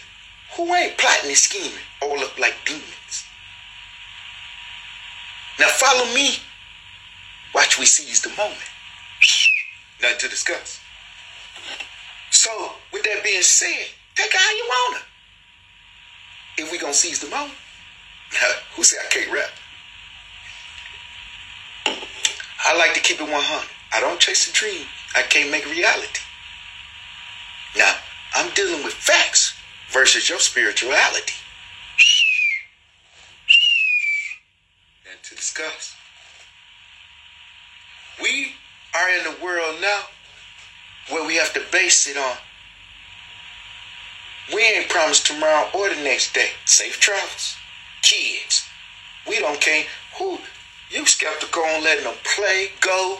who 0.55 0.73
ain't 0.73 0.97
plotting 0.97 1.29
and 1.29 1.37
scheming 1.37 1.71
all 2.01 2.17
look 2.17 2.37
like 2.37 2.55
demons. 2.65 3.25
Now 5.59 5.67
follow 5.67 6.05
me. 6.13 6.37
Watch 7.53 7.77
we 7.77 7.85
seize 7.85 8.21
the 8.21 8.29
moment. 8.29 8.57
Nothing 10.01 10.19
to 10.19 10.27
discuss. 10.29 10.79
So, 12.31 12.71
with 12.91 13.03
that 13.03 13.23
being 13.23 13.41
said, 13.41 13.87
take 14.15 14.33
it 14.33 14.33
how 14.33 14.51
you 14.51 14.69
wanna. 14.69 15.03
If 16.57 16.71
we 16.71 16.79
gonna 16.79 16.93
seize 16.93 17.19
the 17.19 17.29
moment, 17.29 17.53
who 18.75 18.83
said 18.83 18.99
I 19.05 19.09
can't 19.09 19.31
rap? 19.31 19.49
I 22.65 22.77
like 22.77 22.93
to 22.93 22.99
keep 22.99 23.19
it 23.19 23.29
100. 23.29 23.67
I 23.93 23.99
don't 23.99 24.19
chase 24.19 24.49
a 24.49 24.53
dream. 24.53 24.85
I 25.15 25.23
can't 25.23 25.51
make 25.51 25.65
reality. 25.65 26.21
Now, 27.75 27.93
I'm 28.33 28.53
dealing 28.53 28.83
with 28.83 28.93
facts 28.93 29.50
versus 29.91 30.29
your 30.29 30.39
spirituality. 30.39 31.33
And 35.09 35.21
to 35.23 35.35
discuss. 35.35 35.95
We 38.21 38.53
are 38.95 39.09
in 39.09 39.25
a 39.27 39.43
world 39.43 39.77
now 39.81 40.01
where 41.09 41.25
we 41.25 41.35
have 41.35 41.53
to 41.53 41.61
base 41.71 42.07
it 42.07 42.17
on. 42.17 42.37
We 44.53 44.61
ain't 44.63 44.89
promised 44.89 45.27
tomorrow 45.27 45.69
or 45.73 45.89
the 45.89 45.95
next 45.95 46.33
day. 46.33 46.49
Safe 46.65 46.99
travels. 46.99 47.55
Kids. 48.01 48.67
We 49.27 49.39
don't 49.39 49.61
care 49.61 49.85
who 50.17 50.39
you 50.89 51.05
skeptical 51.05 51.63
on 51.63 51.83
letting 51.83 52.03
them 52.03 52.15
play, 52.35 52.69
go. 52.81 53.19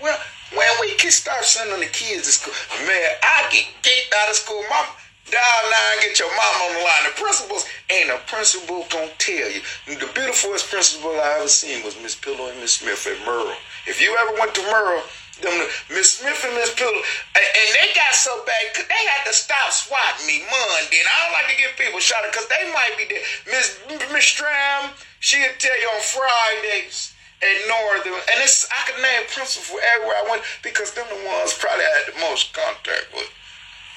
Well, 0.00 0.18
when 0.54 0.68
we 0.80 0.94
can 0.94 1.10
start 1.10 1.44
sending 1.44 1.78
the 1.78 1.86
kids 1.86 2.26
to 2.26 2.32
school, 2.32 2.54
man, 2.86 3.10
I 3.22 3.48
get 3.52 3.66
kicked 3.82 4.14
out 4.22 4.30
of 4.30 4.36
school. 4.36 4.62
Mom, 4.68 4.86
dial 5.32 5.64
nine, 5.72 6.04
get 6.04 6.20
your 6.20 6.28
mom 6.28 6.56
on 6.68 6.72
the 6.76 6.82
line. 6.84 7.04
The 7.08 7.16
principals 7.16 7.64
ain't 7.88 8.12
a 8.12 8.20
principal 8.28 8.84
gonna 8.92 9.10
tell 9.16 9.48
you. 9.48 9.64
The 9.88 10.08
beautifulest 10.12 10.68
principal 10.68 11.16
I 11.16 11.40
ever 11.40 11.48
seen 11.48 11.82
was 11.82 11.96
Miss 12.04 12.14
Pillow 12.14 12.52
and 12.52 12.60
Miss 12.60 12.76
Smith 12.76 13.08
at 13.08 13.16
Merle. 13.24 13.56
If 13.88 14.00
you 14.00 14.12
ever 14.12 14.36
went 14.36 14.54
to 14.54 14.62
Merle, 14.68 15.02
them 15.40 15.56
Miss 15.88 16.20
Smith 16.20 16.36
and 16.44 16.54
Miss 16.54 16.70
Pillow, 16.76 17.00
and, 17.34 17.48
and 17.48 17.68
they 17.72 17.96
got 17.96 18.12
so 18.12 18.44
bad, 18.44 18.76
they 18.76 19.02
had 19.08 19.24
to 19.24 19.32
stop 19.32 19.72
swatting 19.72 20.28
me 20.28 20.44
Monday. 20.44 21.00
And 21.00 21.08
I 21.08 21.16
don't 21.24 21.34
like 21.40 21.48
to 21.48 21.56
give 21.56 21.72
people 21.80 21.98
shot 21.98 22.28
because 22.28 22.46
they 22.52 22.68
might 22.70 22.94
be 23.00 23.08
there. 23.08 23.24
Miss 23.48 23.80
Miss 24.12 24.28
Stram, 24.28 24.92
she'll 25.18 25.56
tell 25.56 25.80
you 25.80 25.88
on 25.96 26.02
Fridays 26.04 27.16
at 27.40 27.56
Northern, 27.66 28.20
and 28.20 28.38
it's 28.44 28.68
I 28.70 28.84
could 28.86 29.00
name 29.00 29.24
principal 29.32 29.80
everywhere 29.96 30.20
I 30.20 30.28
went 30.30 30.44
because 30.62 30.92
them 30.92 31.08
the 31.08 31.18
ones 31.26 31.56
probably 31.56 31.88
I 31.88 32.04
had 32.04 32.14
the 32.14 32.20
most 32.20 32.52
contact 32.52 33.10
with. 33.16 33.32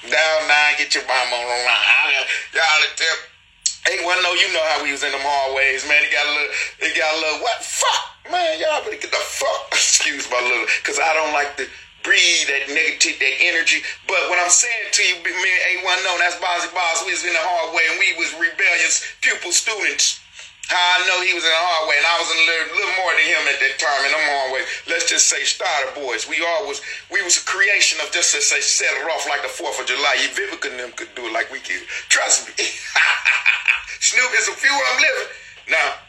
Down 0.06 0.38
nine, 0.46 0.78
get 0.78 0.94
your 0.94 1.04
mom 1.06 1.34
on 1.34 1.42
the 1.42 1.58
line. 1.66 2.26
Y'all 2.54 2.86
tip. 2.94 3.18
Hey, 3.86 4.02
well, 4.02 4.18
no, 4.22 4.34
you 4.34 4.50
know 4.50 4.62
how 4.74 4.82
we 4.82 4.90
was 4.90 5.02
in 5.06 5.10
them 5.14 5.22
hallways, 5.22 5.86
man. 5.86 6.02
It 6.02 6.10
got 6.10 6.26
a 6.26 6.32
little, 6.34 6.52
it 6.82 6.92
got 6.98 7.10
a 7.10 7.18
little, 7.22 7.38
what? 7.42 7.62
Fuck, 7.62 8.30
man, 8.30 8.58
y'all 8.58 8.82
better 8.82 8.98
get 8.98 9.14
the 9.14 9.22
fuck, 9.22 9.70
excuse 9.72 10.26
my 10.26 10.42
little, 10.42 10.66
because 10.82 10.98
I 10.98 11.14
don't 11.14 11.30
like 11.30 11.54
to 11.62 11.70
breathe 12.02 12.46
that 12.50 12.70
negative, 12.70 13.18
that 13.18 13.36
energy. 13.42 13.82
But 14.06 14.30
what 14.30 14.38
I'm 14.38 14.50
saying 14.50 14.90
to 14.90 15.02
you, 15.02 15.22
me 15.22 15.50
and 15.50 15.86
A1 15.86 15.98
know, 16.06 16.18
that's 16.22 16.38
Bozzy 16.38 16.70
Boss. 16.70 17.02
We 17.06 17.14
was 17.14 17.26
in 17.26 17.34
the 17.34 17.42
hallway 17.42 17.82
and 17.90 17.98
we 17.98 18.14
was 18.18 18.30
rebellious 18.38 19.02
pupil 19.22 19.50
students. 19.50 20.22
How 20.66 20.98
I 20.98 21.06
know 21.06 21.22
he 21.22 21.30
was 21.30 21.46
in 21.46 21.54
the 21.54 21.62
hallway, 21.62 21.94
and 21.94 22.06
I 22.10 22.16
was 22.18 22.26
in 22.26 22.38
a 22.42 22.46
little, 22.50 22.68
little 22.74 22.96
more 22.98 23.14
than 23.14 23.22
him 23.22 23.42
at 23.46 23.58
that 23.62 23.74
time 23.78 24.02
in 24.02 24.10
them 24.10 24.26
hallways. 24.26 24.66
Let's 24.90 25.06
just 25.06 25.30
say 25.30 25.46
starter 25.46 25.94
boys. 25.94 26.26
We 26.26 26.42
all 26.42 26.66
was 26.66 26.82
we 27.06 27.22
was 27.22 27.38
a 27.38 27.44
creation 27.46 28.02
of 28.02 28.10
just 28.10 28.34
to 28.34 28.42
say 28.42 28.58
set 28.58 28.90
it 28.98 29.06
off 29.06 29.30
like 29.30 29.46
the 29.46 29.52
Fourth 29.52 29.78
of 29.78 29.86
July. 29.86 30.18
You 30.18 30.34
Vivica 30.34 30.74
and 30.74 30.78
them 30.82 30.90
could 30.98 31.14
do 31.14 31.30
it 31.30 31.32
like 31.32 31.54
we 31.54 31.62
could. 31.62 31.86
Trust 32.10 32.50
me. 32.50 32.58
Snoop 34.02 34.30
is 34.34 34.50
a 34.50 34.58
few 34.58 34.74
them 34.74 34.98
living. 34.98 35.30
Now, 35.70 36.02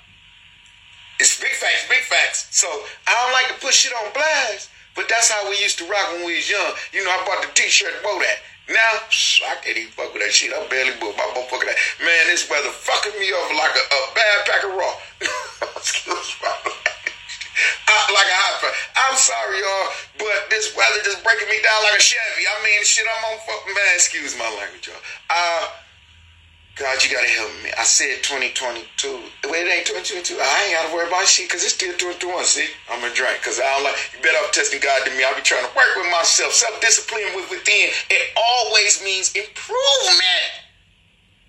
it's 1.21 1.37
big 1.37 1.53
facts, 1.53 1.85
big 1.89 2.01
facts. 2.09 2.49
So 2.49 2.65
I 3.05 3.13
don't 3.13 3.33
like 3.37 3.53
to 3.53 3.57
put 3.61 3.77
shit 3.77 3.93
on 3.93 4.09
blast, 4.13 4.73
but 4.97 5.05
that's 5.09 5.29
how 5.29 5.49
we 5.49 5.57
used 5.61 5.77
to 5.79 5.85
rock 5.85 6.17
when 6.17 6.25
we 6.25 6.41
was 6.41 6.49
young. 6.49 6.73
You 6.93 7.05
know, 7.05 7.13
I 7.13 7.21
bought 7.25 7.45
the 7.45 7.53
t-shirt 7.53 7.93
and 7.93 8.01
that. 8.01 8.41
Now, 8.67 8.99
I 9.47 9.55
can't 9.63 9.79
even 9.79 9.95
fuck 9.95 10.11
with 10.11 10.19
that 10.19 10.35
shit. 10.35 10.51
I'm 10.51 10.67
barely 10.67 10.91
book 10.99 11.15
my 11.15 11.23
motherfucker 11.31 11.71
that. 11.71 11.79
Man, 12.03 12.23
this 12.27 12.51
weather 12.51 12.67
fucking 12.67 13.15
me 13.15 13.31
up 13.31 13.47
like 13.55 13.71
a, 13.71 13.83
a 13.87 14.01
bad 14.11 14.37
pack 14.43 14.61
of 14.67 14.75
raw. 14.75 14.91
Excuse 15.79 16.35
my. 16.43 16.51
I, 17.87 17.95
like 18.11 18.27
a 18.27 18.37
hot. 18.43 18.59
I'm 19.07 19.15
sorry, 19.15 19.63
y'all, 19.63 19.87
but 20.19 20.51
this 20.51 20.75
weather 20.75 20.99
just 21.07 21.23
breaking 21.23 21.47
me 21.47 21.63
down 21.63 21.79
like 21.87 21.95
a 21.95 22.03
Chevy. 22.03 22.43
I 22.43 22.55
mean, 22.59 22.83
shit, 22.83 23.07
I'm 23.07 23.23
on 23.31 23.39
fuck. 23.47 23.63
Man, 23.71 23.95
excuse 23.95 24.35
my 24.35 24.51
language, 24.59 24.91
y'all. 24.91 24.99
Uh, 25.31 25.86
God, 26.77 27.01
you 27.01 27.09
gotta 27.09 27.27
help 27.27 27.49
me. 27.65 27.73
I 27.73 27.81
said 27.81 28.21
2022. 28.21 29.49
Wait, 29.49 29.65
it 29.65 29.73
ain't 29.73 29.89
2022. 29.89 30.37
I 30.37 30.45
ain't 30.69 30.77
gotta 30.77 30.93
worry 30.93 31.09
about 31.09 31.25
shit 31.25 31.49
because 31.49 31.65
it's 31.65 31.73
still 31.73 31.89
2021. 31.97 32.45
See, 32.45 32.69
I'm 32.93 33.01
a 33.01 33.09
drink 33.17 33.41
because 33.41 33.57
I 33.57 33.65
don't 33.73 33.89
like. 33.89 33.97
You 34.13 34.21
better 34.21 34.37
off 34.45 34.53
testing 34.53 34.77
God 34.77 35.01
than 35.01 35.17
me. 35.17 35.25
I'll 35.25 35.33
be 35.33 35.41
trying 35.41 35.65
to 35.65 35.73
work 35.73 35.89
with 35.97 36.05
myself. 36.13 36.53
Self 36.53 36.77
discipline 36.77 37.33
with 37.33 37.49
within. 37.49 37.89
It 38.13 38.23
always 38.37 39.01
means 39.01 39.33
improvement. 39.33 40.69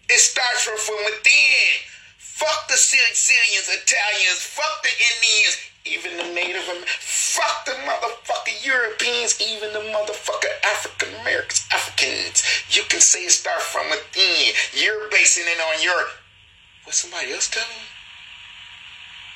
It 0.08 0.16
starts 0.16 0.64
from, 0.64 0.80
from 0.80 0.96
within. 1.04 1.84
Fuck 2.16 2.72
the 2.72 2.80
Sicilians, 2.80 3.68
Italians, 3.68 4.40
fuck 4.40 4.80
the 4.80 4.94
Indians, 4.94 5.58
even 5.90 6.16
the 6.16 6.34
Native 6.34 6.62
Americans. 6.64 6.90
Fuck 7.00 7.66
the 7.66 7.72
motherfucking 7.72 8.64
Europeans, 8.64 9.40
even 9.40 9.72
the 9.72 9.80
motherfucking 9.80 10.56
African 10.64 11.08
Americans, 11.20 11.66
Africans. 11.72 12.42
You 12.70 12.82
can 12.88 13.00
say 13.00 13.24
it 13.24 13.30
starts 13.30 13.64
from 13.64 13.88
within. 13.90 14.52
You're 14.72 15.08
basing 15.10 15.44
it 15.46 15.60
on 15.60 15.82
your 15.82 16.02
what 16.84 16.94
somebody 16.94 17.32
else 17.32 17.48
telling 17.48 17.68
you. 17.68 17.88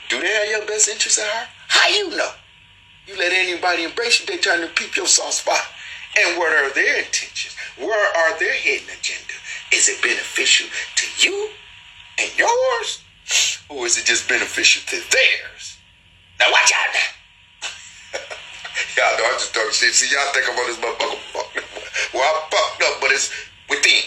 Do 0.09 0.21
they 0.21 0.33
have 0.33 0.49
your 0.49 0.67
best 0.67 0.89
interests 0.89 1.19
at 1.19 1.29
heart? 1.29 1.49
How 1.69 1.89
you 1.89 2.17
know? 2.17 2.31
You 3.07 3.17
let 3.19 3.33
anybody 3.33 3.85
embrace 3.85 4.21
you, 4.21 4.27
they 4.27 4.39
trying 4.39 4.61
to 4.61 4.69
peep 4.69 4.97
your 4.97 5.07
soft 5.07 5.35
spot. 5.35 5.61
And 6.19 6.39
what 6.39 6.53
are 6.53 6.73
their 6.75 6.99
intentions? 6.99 7.57
Where 7.79 8.17
are 8.17 8.39
their 8.39 8.55
hidden 8.55 8.89
agenda? 8.99 9.35
Is 9.73 9.89
it 9.89 10.03
beneficial 10.03 10.69
to 10.97 11.27
you 11.27 11.51
and 12.19 12.31
yours? 12.39 13.03
Or 13.69 13.87
is 13.87 13.99
it 13.99 14.05
just 14.05 14.29
beneficial 14.29 14.83
to 14.89 14.97
theirs? 15.11 15.79
Now 16.43 16.51
watch 16.51 16.75
out 16.75 16.91
y'all 18.99 19.15
know 19.17 19.31
I'm 19.31 19.39
just 19.39 19.55
talking 19.55 19.71
shit. 19.71 19.95
See, 19.95 20.11
y'all 20.11 20.27
think 20.35 20.51
about 20.51 20.67
this 20.67 20.75
motherfucker. 20.83 21.63
Well, 22.13 22.25
I 22.25 22.51
fucked 22.51 22.83
up, 22.83 23.01
but 23.01 23.13
it's 23.13 23.31
within. 23.71 24.03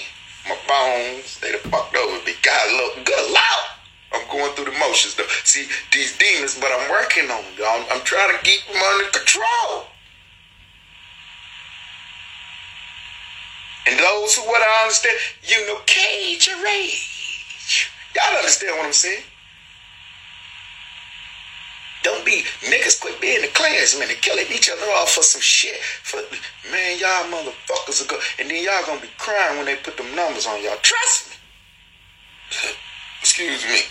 My 0.49 0.57
bones, 0.67 1.39
they 1.39 1.53
done 1.53 1.61
fucked 1.71 1.95
over 1.95 2.21
me. 2.25 2.33
God, 2.43 2.73
look 2.73 3.05
good 3.05 3.31
loud. 3.31 3.63
I'm 4.11 4.27
going 4.29 4.51
through 4.53 4.65
the 4.65 4.73
motions 4.79 5.15
though. 5.15 5.23
See, 5.45 5.69
these 5.93 6.17
demons, 6.17 6.59
but 6.59 6.73
I'm 6.75 6.91
working 6.91 7.31
on 7.31 7.41
them. 7.55 7.65
I'm, 7.65 7.85
I'm 7.89 8.01
trying 8.03 8.35
to 8.35 8.43
keep 8.43 8.67
them 8.67 8.83
under 8.83 9.07
control. 9.17 9.85
And 13.87 13.97
those 13.97 14.35
who 14.35 14.41
what 14.43 14.61
I 14.61 14.81
understand, 14.83 15.17
you 15.43 15.65
know, 15.67 15.79
cage 15.85 16.47
your 16.47 16.61
rage. 16.61 17.89
Y'all 18.13 18.35
understand 18.37 18.75
what 18.77 18.87
I'm 18.87 18.93
saying? 18.93 19.23
Be 22.25 22.43
niggas 22.65 22.99
quit 22.99 23.21
being 23.21 23.41
the 23.41 23.47
clansmen 23.53 24.09
and 24.09 24.21
killing 24.21 24.45
each 24.49 24.69
other 24.69 24.89
off 24.97 25.11
for 25.11 25.23
some 25.23 25.41
shit. 25.41 25.77
For 25.77 26.17
man, 26.71 26.97
y'all 26.97 27.29
motherfuckers 27.29 28.03
are 28.03 28.09
go 28.09 28.17
and 28.39 28.49
then 28.49 28.63
y'all 28.63 28.85
gonna 28.85 29.01
be 29.01 29.13
crying 29.17 29.57
when 29.57 29.65
they 29.65 29.75
put 29.75 29.97
them 29.97 30.09
numbers 30.15 30.47
on 30.47 30.61
y'all. 30.63 30.81
Trust 30.81 31.29
me. 31.29 31.35
Excuse 33.21 33.63
me. 33.65 33.81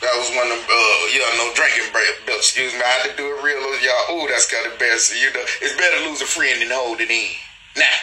That 0.00 0.16
was 0.16 0.32
one 0.32 0.48
of 0.48 0.56
them, 0.56 0.64
uh, 0.64 1.12
you 1.12 1.20
yeah, 1.20 1.36
no 1.36 1.52
drinking 1.52 1.92
belts. 1.92 2.56
Excuse 2.56 2.72
me, 2.72 2.80
I 2.80 3.04
had 3.04 3.12
to 3.12 3.16
do 3.20 3.28
it 3.28 3.44
real. 3.44 3.60
Y'all, 3.84 4.16
ooh, 4.16 4.24
that's 4.32 4.48
kind 4.48 4.64
of 4.64 4.78
best. 4.80 5.12
You 5.12 5.28
know, 5.36 5.44
it's 5.60 5.76
better 5.76 6.00
to 6.00 6.08
lose 6.08 6.24
a 6.24 6.30
friend 6.30 6.56
than 6.56 6.72
hold 6.72 7.04
it 7.04 7.12
in. 7.12 7.36
Nah. 7.76 8.00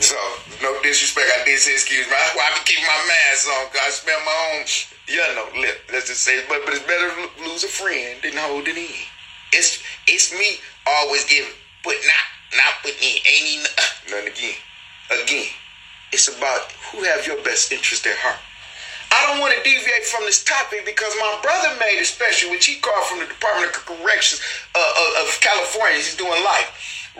So, 0.00 0.16
no 0.64 0.72
disrespect. 0.80 1.28
I 1.36 1.44
did 1.44 1.60
say 1.60 1.76
excuse 1.76 2.08
me. 2.08 2.16
That's 2.16 2.32
why 2.32 2.48
I 2.48 2.56
keep 2.64 2.80
my 2.80 3.00
mask 3.12 3.44
on. 3.52 3.68
Cause 3.68 3.84
I 3.84 3.90
smell 3.92 4.20
my 4.24 4.36
own, 4.56 4.64
you 5.10 5.18
know, 5.34 5.46
lip. 5.58 5.82
Let's 5.92 6.06
just 6.06 6.22
say, 6.22 6.42
but 6.48 6.62
but 6.64 6.74
it's 6.74 6.86
better 6.86 7.10
to 7.10 7.50
lose 7.50 7.64
a 7.64 7.68
friend 7.68 8.20
than 8.22 8.32
hold 8.36 8.68
it 8.68 8.76
in. 8.76 8.94
It's 9.52 9.82
it's 10.06 10.32
me 10.32 10.62
always 10.86 11.24
giving, 11.26 11.50
but 11.82 11.96
not 12.06 12.26
not 12.56 12.74
putting 12.82 13.02
in. 13.02 13.18
Ain't 13.26 13.48
even 13.58 13.66
uh, 13.66 13.82
nothing 14.10 14.32
again. 14.32 14.58
Again, 15.10 15.50
it's 16.12 16.28
about 16.30 16.70
who 16.92 17.02
have 17.02 17.26
your 17.26 17.42
best 17.42 17.72
interest 17.72 18.06
at 18.06 18.16
heart. 18.18 18.38
I 19.10 19.26
don't 19.26 19.42
want 19.42 19.50
to 19.58 19.62
deviate 19.66 20.06
from 20.06 20.22
this 20.22 20.44
topic 20.44 20.86
because 20.86 21.10
my 21.18 21.38
brother 21.42 21.74
made 21.82 21.98
a 21.98 22.06
special, 22.06 22.50
which 22.50 22.66
he 22.66 22.78
called 22.78 23.06
from 23.10 23.18
the 23.18 23.26
Department 23.26 23.74
of 23.74 23.82
Corrections 23.82 24.38
uh, 24.70 24.78
of, 24.78 25.26
of 25.26 25.40
California. 25.42 25.98
He's 25.98 26.14
doing 26.14 26.30
life. 26.46 26.70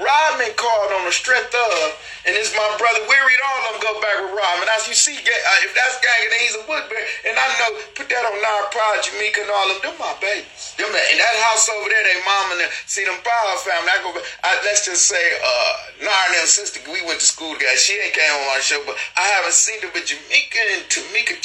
Rodman 0.00 0.56
called 0.56 0.90
on 0.96 1.04
the 1.04 1.12
strength 1.12 1.52
of, 1.52 1.78
and 2.24 2.32
it's 2.32 2.52
my 2.56 2.68
brother 2.80 3.04
Weary. 3.04 3.36
All 3.40 3.60
of 3.68 3.76
them 3.76 3.80
go 3.84 3.92
back 4.00 4.16
with 4.24 4.32
Rodman. 4.32 4.68
As 4.72 4.88
you 4.88 4.96
see, 4.96 5.16
uh, 5.16 5.64
if 5.64 5.72
that's 5.76 6.00
then 6.00 6.40
he's 6.40 6.56
a 6.56 6.64
Woodbury. 6.64 7.04
And 7.28 7.36
I 7.36 7.46
know, 7.60 7.70
put 7.96 8.08
that 8.08 8.24
on 8.24 8.36
Nara 8.40 8.68
Pride, 8.72 9.00
Jamaica, 9.04 9.44
and 9.44 9.52
all 9.52 9.68
of 9.72 9.80
them. 9.80 9.92
Them 9.92 9.96
my 10.00 10.12
babies. 10.20 10.76
Them, 10.76 10.92
in 10.92 11.16
that 11.18 11.36
house 11.48 11.68
over 11.72 11.88
there, 11.88 12.04
they 12.04 12.18
mom 12.24 12.46
and 12.56 12.60
them, 12.64 12.70
see 12.84 13.04
them 13.04 13.16
Power 13.24 13.56
family. 13.64 13.88
I 13.88 13.98
go, 14.04 14.12
I, 14.44 14.60
let's 14.64 14.84
just 14.84 15.08
say, 15.08 15.20
uh, 15.20 15.72
Nara 16.04 16.32
and 16.32 16.36
them 16.36 16.48
sister, 16.48 16.80
we 16.88 17.00
went 17.04 17.20
to 17.20 17.28
school 17.28 17.56
together. 17.56 17.76
She 17.80 17.96
ain't 17.96 18.12
came 18.12 18.32
on 18.36 18.46
my 18.52 18.60
show, 18.60 18.80
but 18.84 18.96
I 19.16 19.24
haven't 19.40 19.56
seen 19.56 19.80
her. 19.84 19.90
But 19.92 20.08
Jamaica 20.08 20.60
and 20.76 20.84
Tamika 20.92 21.36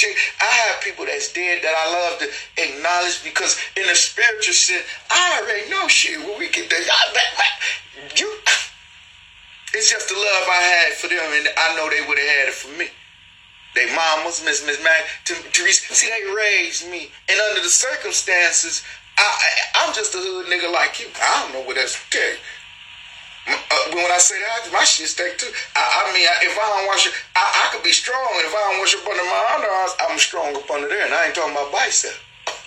I 0.41 0.51
have 0.67 0.83
people 0.83 1.05
that's 1.05 1.31
dead 1.31 1.63
that 1.63 1.75
I 1.75 1.85
love 1.91 2.19
to 2.19 2.27
acknowledge 2.59 3.23
because 3.23 3.57
in 3.75 3.87
the 3.87 3.95
spiritual 3.95 4.53
sense, 4.53 4.85
I 5.09 5.39
already 5.41 5.69
know 5.71 5.87
shit. 5.87 6.19
When 6.19 6.37
we 6.37 6.49
get 6.49 6.69
there, 6.69 6.83
you 8.17 8.34
it's 9.75 9.91
just 9.91 10.07
the 10.07 10.15
love 10.15 10.45
I 10.47 10.61
had 10.63 10.93
for 10.95 11.07
them, 11.11 11.27
and 11.35 11.47
I 11.51 11.75
know 11.75 11.91
they 11.91 11.99
would 12.07 12.17
have 12.17 12.31
had 12.39 12.47
it 12.47 12.55
for 12.55 12.71
me. 12.79 12.87
They 13.75 13.91
mamas, 13.91 14.39
Miss 14.47 14.63
Miss 14.63 14.79
Mac, 14.79 15.03
Teresa. 15.27 15.91
See, 15.91 16.07
they 16.07 16.23
raised 16.31 16.87
me, 16.87 17.11
and 17.27 17.35
under 17.51 17.61
the 17.61 17.67
circumstances, 17.67 18.83
I, 19.19 19.27
I 19.75 19.87
am 19.87 19.93
just 19.93 20.15
a 20.15 20.19
hood 20.23 20.47
nigga 20.47 20.71
like 20.71 21.03
you. 21.03 21.11
I 21.19 21.43
don't 21.43 21.59
know 21.59 21.67
what 21.67 21.75
else 21.75 21.99
to 21.99 22.07
tell 22.07 22.23
you. 22.23 22.39
Uh, 23.45 23.85
when 23.93 24.09
I 24.09 24.17
say 24.17 24.39
that, 24.39 24.71
my 24.71 24.87
shit 24.87 25.11
stink 25.11 25.37
too. 25.37 25.51
I, 25.75 25.83
I 25.83 26.13
mean, 26.15 26.23
I, 26.23 26.35
if 26.47 26.55
I 26.55 26.65
don't 26.71 26.87
wash 26.87 27.05
it, 27.05 27.13
I, 27.35 27.43
I 27.43 27.75
could 27.75 27.83
be 27.83 27.91
strong. 27.91 28.31
If 28.41 28.55
I 28.55 28.61
don't 28.71 28.79
wash 28.79 28.95
up 28.95 29.03
under 29.03 29.27
my 29.27 29.43
underarms, 29.59 29.93
I'm 30.07 30.17
strong 30.17 30.55
up 30.55 30.71
under 30.71 30.87
there, 30.87 31.05
and 31.05 31.13
I 31.13 31.27
ain't 31.27 31.35
talking 31.35 31.51
about 31.51 31.69
bicep. 31.75 32.15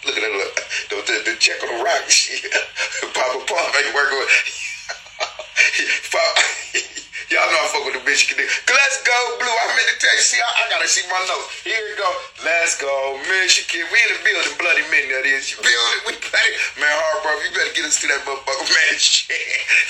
Look 0.04 0.12
at 0.12 0.22
that, 0.22 0.32
look. 0.36 0.54
The, 0.92 0.96
the, 1.08 1.16
the 1.24 1.34
check 1.40 1.64
on 1.64 1.72
the 1.72 1.82
rock 1.82 2.04
shit. 2.12 2.52
Papa 3.16 3.48
Pump 3.48 3.74
ain't 3.80 3.96
working 3.96 4.20
with. 4.20 4.67
Y'all 7.28 7.44
know 7.44 7.60
I 7.60 7.68
fuck 7.68 7.84
with 7.84 7.92
the 7.92 8.04
Michigan. 8.08 8.40
Let's 8.40 9.04
go, 9.04 9.18
Blue. 9.36 9.52
I 9.52 9.66
meant 9.76 9.90
to 9.92 9.96
tell 10.00 10.16
you. 10.16 10.24
See, 10.24 10.40
I, 10.40 10.48
I 10.48 10.64
gotta 10.72 10.88
see 10.88 11.04
my 11.12 11.20
notes. 11.28 11.60
Here 11.60 11.76
we 11.76 11.92
go. 12.00 12.08
Let's 12.40 12.80
go, 12.80 13.20
Michigan. 13.28 13.84
We 13.92 14.00
in 14.00 14.16
the 14.16 14.20
building. 14.24 14.56
Bloody 14.56 14.84
midnight 14.88 15.28
is. 15.28 15.52
You 15.52 15.60
building. 15.60 16.00
We 16.08 16.16
better. 16.24 16.54
Man, 16.80 16.88
hard, 16.88 17.20
bro. 17.20 17.36
You 17.44 17.52
better 17.52 17.74
get 17.76 17.84
us 17.84 18.00
to 18.00 18.08
that 18.08 18.24
motherfucker, 18.24 18.64
man. 18.80 18.96
Shit. 18.96 19.36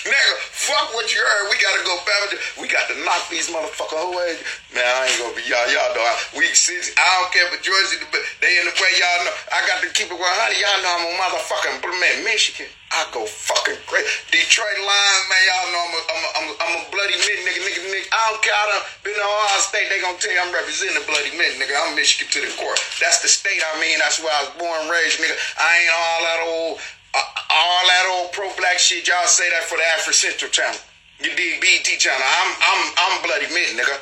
Nigga, 0.03 0.35
fuck 0.51 0.91
what 0.99 1.07
you 1.15 1.23
heard. 1.23 1.47
We 1.55 1.63
gotta 1.63 1.87
go 1.87 1.95
back. 2.03 2.19
We 2.59 2.67
got 2.67 2.91
to 2.91 2.99
knock 3.07 3.23
these 3.31 3.47
motherfuckers 3.55 4.03
away. 4.03 4.35
Man, 4.75 4.83
I 4.83 5.07
ain't 5.07 5.19
gonna 5.23 5.39
be 5.39 5.47
y'all. 5.47 5.63
Y'all 5.71 5.95
know. 5.95 6.03
I, 6.03 6.43
we 6.43 6.51
six. 6.59 6.91
I 6.99 7.07
don't 7.23 7.31
care 7.31 7.47
for 7.55 7.61
Jersey, 7.63 8.03
but 8.11 8.19
they 8.43 8.59
in 8.59 8.67
the 8.67 8.75
way. 8.75 8.93
Y'all 8.99 9.23
know. 9.31 9.35
I 9.55 9.63
got 9.71 9.79
to 9.87 9.89
keep 9.95 10.11
it 10.11 10.19
100. 10.19 10.27
Y'all 10.59 10.83
know 10.83 10.91
I'm 10.91 11.07
a 11.07 11.13
motherfucking 11.23 11.87
man. 11.87 12.27
Michigan. 12.27 12.67
I 12.89 13.05
go 13.13 13.29
fucking 13.29 13.77
crazy. 13.85 14.09
Detroit 14.33 14.81
Lions, 14.81 15.25
man, 15.29 15.43
y'all 15.45 15.69
know 15.77 15.83
I'm 15.85 15.93
a, 15.93 16.01
I'm 16.09 16.23
a, 16.25 16.53
I'm 16.57 16.73
a, 16.81 16.83
bloody 16.89 17.21
mid 17.21 17.39
nigga, 17.45 17.61
nigga, 17.61 17.81
nigga. 17.85 18.09
I 18.09 18.23
don't 18.33 18.41
care. 18.41 18.57
I 18.57 18.65
done 18.73 18.85
been 19.05 19.13
to 19.13 19.25
Ohio 19.29 19.61
State. 19.61 19.93
They 19.93 20.01
gonna 20.01 20.17
tell 20.17 20.33
you 20.33 20.41
I'm 20.41 20.53
representing 20.57 20.97
the 20.97 21.05
bloody 21.05 21.33
mid 21.37 21.61
nigga. 21.61 21.77
I'm 21.77 21.93
Michigan 21.93 22.33
to 22.33 22.41
the 22.49 22.53
core. 22.57 22.73
That's 22.97 23.21
the 23.21 23.29
state 23.29 23.61
I 23.61 23.77
mean. 23.77 24.01
That's 24.01 24.25
where 24.25 24.33
I 24.33 24.49
was 24.49 24.53
born, 24.57 24.89
raised, 24.89 25.21
nigga. 25.21 25.37
I 25.61 25.69
ain't 25.85 25.93
all 25.93 26.21
that 26.25 26.41
old, 26.49 26.75
uh, 27.13 27.29
all 27.53 27.83
that 27.93 28.05
old 28.09 28.27
pro 28.33 28.49
black 28.57 28.81
shit. 28.81 29.05
Y'all 29.05 29.29
say 29.29 29.53
that 29.53 29.69
for 29.69 29.77
the 29.77 29.85
Afro 29.93 30.17
Central 30.17 30.49
channel. 30.49 30.81
You 31.21 31.29
dig 31.37 31.61
BET 31.61 31.85
channel. 32.01 32.25
I'm, 32.25 32.51
I'm, 32.57 32.83
I'm 33.05 33.15
bloody 33.21 33.53
mid 33.53 33.77
nigga. 33.77 34.01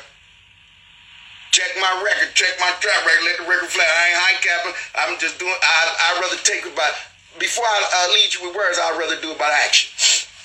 Check 1.51 1.75
my 1.81 1.91
record, 2.07 2.31
check 2.39 2.55
my 2.61 2.71
track 2.79 3.01
record, 3.03 3.23
let 3.25 3.35
the 3.41 3.45
record 3.51 3.67
fly. 3.67 3.83
I 3.83 4.03
ain't 4.13 4.19
high 4.21 4.37
capping. 4.39 4.75
I'm 4.95 5.13
just 5.19 5.41
doing. 5.41 5.51
I 5.51 5.75
I 6.07 6.09
rather 6.21 6.39
take 6.45 6.63
about 6.69 6.93
before 7.39 7.65
I 7.65 8.09
lead 8.13 8.33
you 8.33 8.47
with 8.47 8.55
words, 8.55 8.77
I'd 8.81 8.97
rather 8.97 9.19
do 9.21 9.31
it 9.31 9.39
by 9.39 9.49
action. 9.65 9.89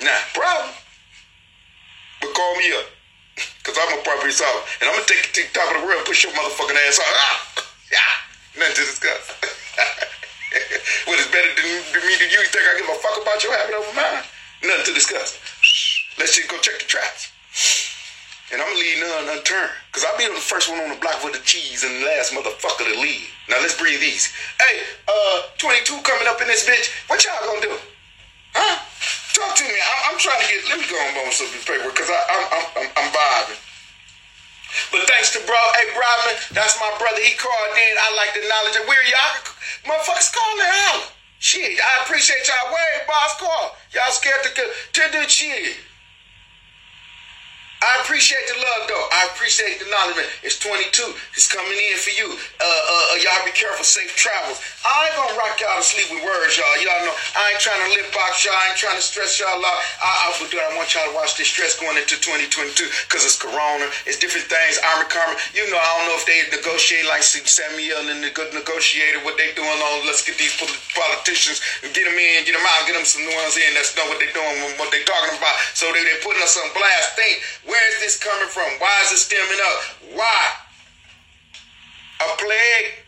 Nah, 0.04 0.18
problem. 0.34 0.74
But 2.20 2.34
call 2.34 2.56
me 2.56 2.72
up. 2.76 2.86
Because 3.34 3.78
I'm 3.78 3.98
a 3.98 4.02
property 4.02 4.32
solver. 4.32 4.62
And 4.80 4.90
I'm 4.90 4.94
going 4.96 5.06
to 5.06 5.12
take 5.12 5.32
to 5.32 5.42
the 5.42 5.52
top 5.54 5.72
of 5.74 5.80
the 5.80 5.86
world 5.86 6.02
and 6.02 6.06
push 6.06 6.24
your 6.24 6.32
motherfucking 6.34 6.76
ass 6.86 6.98
on. 6.98 7.14
Ah! 7.16 7.36
Yeah! 7.90 8.12
Nothing 8.58 8.76
to 8.76 8.84
discuss. 8.84 9.24
what 11.08 11.18
is 11.18 11.28
better 11.32 11.48
than, 11.54 11.66
than 11.94 12.02
me 12.04 12.14
than 12.20 12.28
you? 12.28 12.40
You 12.42 12.50
think 12.50 12.66
I 12.66 12.76
give 12.76 12.90
a 12.90 12.98
fuck 13.00 13.16
about 13.20 13.42
your 13.42 13.56
habit 13.56 13.74
over 13.74 13.92
mine? 13.94 14.26
Nothing 14.62 14.92
to 14.92 14.94
discuss. 14.94 15.38
Let's 16.18 16.36
just 16.36 16.48
go 16.50 16.58
check 16.58 16.78
the 16.78 16.86
traps. 16.86 17.32
And 18.52 18.60
I'm 18.60 18.68
gonna 18.68 18.84
leave 18.84 19.00
none 19.00 19.32
unturned. 19.32 19.72
Because 19.88 20.04
I'll 20.04 20.20
be 20.20 20.28
the 20.28 20.36
first 20.36 20.68
one 20.68 20.76
on 20.84 20.92
the 20.92 21.00
block 21.00 21.24
with 21.24 21.32
the 21.32 21.40
cheese 21.40 21.88
and 21.88 22.04
the 22.04 22.04
last 22.04 22.36
motherfucker 22.36 22.84
to 22.84 23.00
leave. 23.00 23.24
Now 23.48 23.56
let's 23.64 23.80
breathe 23.80 24.04
easy. 24.04 24.28
Hey, 24.60 24.84
uh, 25.08 25.48
22 25.56 26.04
coming 26.04 26.28
up 26.28 26.36
in 26.44 26.48
this 26.52 26.68
bitch. 26.68 26.92
What 27.08 27.24
y'all 27.24 27.40
gonna 27.48 27.64
do? 27.64 27.72
Huh? 28.52 28.76
Talk 29.32 29.56
to 29.56 29.64
me. 29.64 29.72
I, 29.72 30.12
am 30.12 30.20
trying 30.20 30.44
to 30.44 30.48
get. 30.52 30.68
Let 30.68 30.76
me 30.76 30.84
go 30.84 31.00
on 31.00 31.16
bone 31.16 31.32
some 31.32 31.48
paper 31.64 31.88
because 31.88 32.12
I'm 32.12 32.44
I'm 32.52 32.66
I'm, 32.76 32.88
I'm 32.92 33.08
vibing. 33.08 33.60
But 34.92 35.08
thanks 35.08 35.32
to 35.32 35.40
bro, 35.48 35.56
hey 35.80 35.88
Brotman, 35.96 36.36
that's 36.52 36.76
my 36.76 36.92
brother. 37.00 37.24
He 37.24 37.32
called 37.40 37.72
in. 37.72 37.94
I 37.96 38.08
like 38.20 38.36
the 38.36 38.44
knowledge 38.44 38.76
of 38.76 38.84
where 38.84 39.00
y'all 39.08 39.48
motherfuckers 39.88 40.28
calling 40.28 40.68
out. 40.92 41.12
Shit, 41.40 41.80
I 41.80 42.04
appreciate 42.04 42.44
y'all. 42.44 42.68
Where 42.68 43.08
boss 43.08 43.40
call? 43.40 43.76
Y'all 43.96 44.12
scared 44.12 44.44
to 44.44 44.52
to 44.52 45.02
do 45.08 45.24
shit. 45.24 45.80
I 47.82 47.98
appreciate 48.06 48.46
the 48.46 48.54
love, 48.62 48.82
though. 48.86 49.06
I 49.10 49.26
appreciate 49.34 49.82
the 49.82 49.90
knowledge. 49.90 50.14
Man. 50.14 50.30
It's 50.46 50.54
22. 50.62 51.02
It's 51.34 51.50
coming 51.50 51.74
in 51.74 51.98
for 51.98 52.14
you. 52.14 52.30
Uh, 52.30 52.62
uh, 52.62 53.18
y'all 53.18 53.42
be 53.42 53.50
careful. 53.50 53.82
Safe 53.82 54.14
travels. 54.14 54.62
I 54.86 55.10
ain't 55.10 55.16
gonna 55.18 55.34
rock 55.34 55.58
y'all 55.58 55.78
to 55.78 55.86
sleep 55.86 56.06
with 56.14 56.22
words, 56.22 56.54
y'all. 56.54 56.70
Y'all 56.78 57.02
know 57.02 57.14
I 57.34 57.54
ain't 57.54 57.62
trying 57.62 57.82
to 57.82 57.90
lip 57.98 58.06
box 58.14 58.46
y'all. 58.46 58.54
I 58.54 58.70
ain't 58.70 58.78
trying 58.78 58.94
to 58.94 59.02
stress 59.02 59.38
y'all 59.42 59.58
out. 59.58 59.80
I, 59.98 60.10
I, 60.10 60.34
I 60.34 60.70
want 60.78 60.94
y'all 60.94 61.06
to 61.10 61.14
watch 61.14 61.34
this 61.34 61.50
stress 61.50 61.78
going 61.78 61.98
into 61.98 62.18
2022 62.22 62.86
because 63.06 63.26
it's 63.26 63.38
Corona. 63.38 63.90
It's 64.06 64.18
different 64.18 64.46
things. 64.46 64.78
Omicron. 64.94 65.38
You 65.54 65.66
know, 65.70 65.78
I 65.78 65.90
don't 65.98 66.06
know 66.10 66.18
if 66.18 66.26
they 66.26 66.38
negotiate 66.54 67.06
like 67.10 67.26
Samuel 67.26 68.10
and 68.10 68.22
the 68.22 68.30
good 68.30 68.54
negotiator. 68.54 69.22
What 69.26 69.38
they 69.38 69.50
doing 69.58 69.66
on? 69.70 70.06
Let's 70.06 70.22
get 70.22 70.38
these 70.38 70.54
politicians, 70.94 71.62
get 71.82 72.06
them 72.06 72.14
in, 72.14 72.46
get 72.46 72.54
them 72.54 72.62
out, 72.62 72.86
get 72.86 72.94
them 72.94 73.06
some 73.06 73.26
new 73.26 73.34
ones 73.42 73.58
in. 73.58 73.74
That's 73.74 73.94
know 73.98 74.06
what 74.06 74.22
they 74.22 74.30
doing, 74.30 74.54
what 74.78 74.90
they 74.90 75.02
talking 75.02 75.34
about. 75.34 75.56
So 75.74 75.90
they 75.90 76.02
they 76.02 76.18
putting 76.22 76.42
us 76.42 76.54
on 76.58 76.70
blast. 76.74 77.18
Think 77.18 77.42
where 77.72 77.88
is 77.88 78.04
this 78.04 78.20
coming 78.20 78.52
from? 78.52 78.68
Why 78.84 78.92
is 79.00 79.16
it 79.16 79.24
stemming 79.24 79.60
up? 79.64 79.80
Why? 80.12 80.42
A 82.20 82.36
plague? 82.36 83.00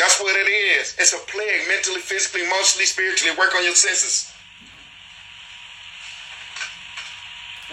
That's 0.00 0.16
what 0.24 0.32
it 0.32 0.48
is. 0.48 0.96
It's 0.96 1.12
a 1.12 1.20
plague, 1.28 1.68
mentally, 1.68 2.00
physically, 2.00 2.48
emotionally, 2.48 2.88
spiritually. 2.88 3.36
Work 3.36 3.52
on 3.54 3.62
your 3.62 3.76
senses. 3.76 4.32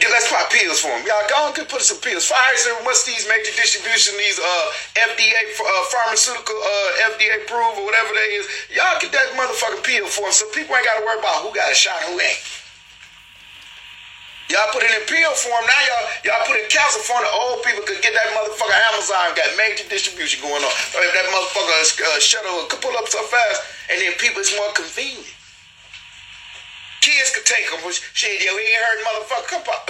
Get, 0.03 0.12
let's 0.12 0.28
pop 0.28 0.51
pills 0.51 0.84
for 0.84 0.91
them. 0.91 1.08
Y'all 1.08 1.24
go 1.32 1.56
and 1.56 1.70
put 1.70 1.80
some 1.80 2.03
pills. 2.03 2.28
Pfizer, 2.28 2.76
what's 2.84 3.08
these 3.08 3.24
major 3.32 3.56
distribution, 3.56 4.20
these 4.20 4.36
uh, 4.36 4.66
FDA 4.99 5.47
uh, 5.56 5.84
pharmaceutical, 5.95 6.60
uh, 6.60 7.16
FDA 7.16 7.39
approved 7.39 7.80
or 7.80 7.86
whatever 7.88 8.12
they 8.12 8.36
is. 8.36 8.49
Y'all 8.76 8.99
get 8.99 9.16
that 9.16 9.32
motherfucking 9.39 9.88
pill 9.88 10.12
for 10.12 10.28
them 10.28 10.36
so 10.36 10.43
people 10.51 10.76
ain't 10.76 10.84
got 10.84 10.99
to 10.99 11.06
worry 11.08 11.20
about 11.24 11.47
who 11.47 11.56
got 11.56 11.72
a 11.72 11.76
shot 11.76 11.95
and 12.03 12.12
who 12.12 12.20
ain't. 12.20 12.64
Y'all 14.49 14.69
put 14.69 14.85
it 14.85 14.93
in 14.93 15.01
pill 15.09 15.33
form. 15.33 15.65
Now 15.65 15.81
y'all 15.89 16.05
y'all 16.29 16.43
put 16.45 16.61
it 16.61 16.69
in 16.69 16.69
capsule. 16.69 17.01
The 17.01 17.33
old 17.33 17.65
people 17.65 17.81
could 17.81 17.97
get 18.05 18.13
that 18.13 18.29
motherfucker 18.37 18.77
Amazon 18.93 19.33
got 19.33 19.49
major 19.57 19.89
distribution 19.89 20.37
going 20.45 20.61
on. 20.61 20.73
If 20.93 21.11
that 21.17 21.27
motherfucker 21.33 21.81
uh, 21.81 22.21
shuttle 22.21 22.69
could 22.69 22.81
pull 22.81 22.93
up 22.93 23.09
so 23.09 23.25
fast, 23.25 23.65
and 23.89 23.97
then 23.97 24.13
people 24.21 24.45
it's 24.45 24.53
more 24.53 24.69
convenient. 24.77 25.33
Kids 27.01 27.33
could 27.33 27.45
take 27.45 27.65
them. 27.73 27.81
Shit, 27.89 28.45
yo, 28.45 28.53
we 28.53 28.61
ain't 28.61 28.81
heard 28.85 28.99
motherfucker 29.01 29.47
come 29.49 29.65
up. 29.65 29.89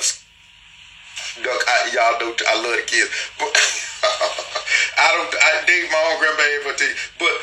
Look, 1.43 1.61
I, 1.67 1.91
y'all 1.91 2.15
do. 2.19 2.31
I 2.47 2.55
love 2.55 2.79
the 2.79 2.87
kids, 2.87 3.11
but 3.35 3.51
I 5.03 5.07
don't. 5.19 5.31
I 5.35 5.51
dig 5.67 5.91
my 5.91 5.99
own 5.99 6.15
grandbaby, 6.23 6.63
but 7.19 7.35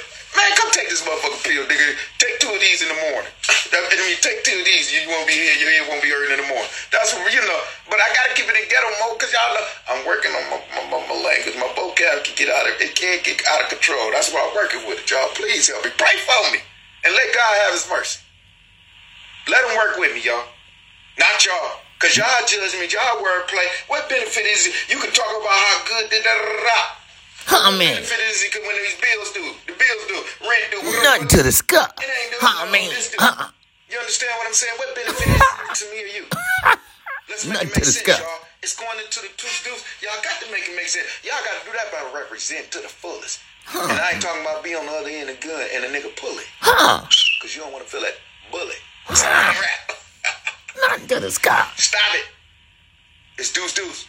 man, 0.42 0.52
come 0.58 0.70
take 0.74 0.90
this 0.90 1.02
motherfucker 1.06 1.38
pill, 1.46 1.62
nigga. 1.70 1.94
Take 2.18 2.42
two 2.42 2.50
of 2.50 2.58
these 2.58 2.82
in 2.82 2.90
the 2.90 2.98
morning. 3.14 3.30
I 3.72 3.94
mean, 4.02 4.18
take 4.18 4.42
two 4.42 4.58
of 4.58 4.66
these, 4.66 4.90
you 4.90 5.06
won't 5.08 5.26
be 5.30 5.38
here. 5.38 5.54
Your 5.62 5.70
head 5.70 5.86
won't 5.88 6.02
be 6.02 6.10
hurting 6.10 6.34
in 6.34 6.40
the 6.42 6.48
morning. 6.50 6.68
That's 6.90 7.14
what 7.14 7.30
you 7.30 7.40
know. 7.46 7.60
But 7.88 8.02
I 8.02 8.10
gotta 8.12 8.34
keep 8.34 8.50
it 8.50 8.56
in 8.58 8.66
ghetto 8.66 8.90
mode 9.00 9.16
because 9.16 9.30
y'all 9.32 9.54
know 9.54 9.64
I'm 9.94 10.02
working 10.04 10.34
on 10.34 10.44
my, 10.50 10.58
my, 10.74 10.82
my, 10.90 11.00
my 11.06 11.16
language. 11.22 11.56
My 11.56 11.70
vocab 11.78 12.26
can 12.26 12.34
get 12.34 12.50
out 12.50 12.66
of 12.66 12.74
it 12.82 12.92
can't 12.98 13.22
get 13.22 13.40
out 13.48 13.62
of 13.62 13.68
control. 13.70 14.10
That's 14.10 14.34
why 14.34 14.42
I'm 14.42 14.52
working 14.52 14.82
with 14.84 15.00
it, 15.00 15.08
y'all. 15.08 15.30
Please 15.38 15.70
help 15.70 15.86
me. 15.86 15.94
Pray 15.94 16.16
for 16.26 16.42
me 16.50 16.60
and 17.06 17.14
let 17.14 17.28
God 17.32 17.52
have 17.66 17.72
His 17.78 17.86
mercy. 17.88 18.20
Let 19.48 19.62
Him 19.64 19.78
work 19.78 19.96
with 19.96 20.12
me, 20.12 20.20
y'all. 20.26 20.44
Not 21.18 21.38
y'all. 21.46 21.80
Cause 22.02 22.18
y'all 22.18 22.42
judge 22.50 22.74
me, 22.82 22.90
y'all 22.90 23.22
wordplay. 23.22 23.62
What 23.86 24.10
benefit 24.10 24.42
is 24.42 24.66
it? 24.66 24.74
You 24.90 24.98
can 24.98 25.14
talk 25.14 25.30
about 25.38 25.54
how 25.54 25.86
good 25.86 26.10
da 26.10 26.18
da 26.18 26.34
da 26.34 27.01
da. 27.46 27.56
Huh, 27.56 27.70
What 27.70 27.78
man. 27.78 27.94
benefit 27.96 28.20
is 28.30 28.42
it 28.42 28.52
when 28.62 28.76
these 28.82 28.96
bills 29.00 29.28
do? 29.32 29.44
The 29.66 29.74
bills 29.78 30.04
do. 30.08 30.18
Rent 30.46 30.66
do. 30.70 30.78
Nothing 31.02 31.28
to 31.28 31.42
discuss. 31.42 31.90
It 31.98 32.06
ain't 32.08 32.30
doing 32.34 32.42
Huh, 32.42 32.66
man. 32.70 32.88
This. 32.90 33.14
Uh-uh. 33.18 33.48
You 33.90 33.98
understand 33.98 34.32
what 34.38 34.46
I'm 34.48 34.54
saying? 34.56 34.74
What 34.78 34.94
benefit 34.94 35.26
is 35.28 35.36
it 35.36 35.74
to 35.76 35.84
me 35.92 35.98
or 36.02 36.10
you? 36.16 36.24
Let's 37.28 37.44
make 37.46 37.54
Nothing 37.54 37.68
it 37.68 37.76
make 37.76 37.84
to 37.84 37.84
sense, 37.84 38.02
discuss. 38.02 38.20
y'all. 38.20 38.40
It's 38.62 38.76
going 38.78 38.98
into 39.02 39.20
the 39.20 39.28
two 39.36 39.50
deuce. 39.66 39.82
Y'all 40.00 40.16
got 40.22 40.38
to 40.40 40.46
make 40.52 40.64
it 40.68 40.74
make 40.76 40.86
sense. 40.88 41.06
Y'all 41.26 41.38
got 41.44 41.58
to 41.60 41.62
do 41.66 41.72
that 41.74 41.90
by 41.90 42.00
represent 42.16 42.70
to 42.72 42.78
the 42.80 42.88
fullest. 42.88 43.40
And 43.74 43.92
I 43.98 44.12
ain't 44.12 44.22
talking 44.22 44.42
about 44.42 44.62
be 44.64 44.74
on 44.74 44.86
the 44.86 44.92
other 44.92 45.08
end 45.10 45.30
of 45.30 45.38
the 45.40 45.46
gun 45.46 45.62
and 45.74 45.84
a 45.84 45.88
nigga 45.88 46.14
pull 46.16 46.34
it. 46.38 46.46
Huh. 46.60 47.06
Because 47.38 47.54
you 47.54 47.62
don't 47.62 47.72
want 47.72 47.84
to 47.84 47.90
feel 47.90 48.00
that 48.02 48.14
bullet. 48.50 48.78
It's 49.10 49.22
not 49.22 49.30
a 49.56 49.60
rap. 49.60 49.92
Nothing 50.90 51.08
to 51.08 51.20
discuss. 51.20 51.66
Stop 51.76 52.14
it. 52.14 52.24
It's 53.38 53.52
deuce 53.52 53.72
deuce. 53.74 54.06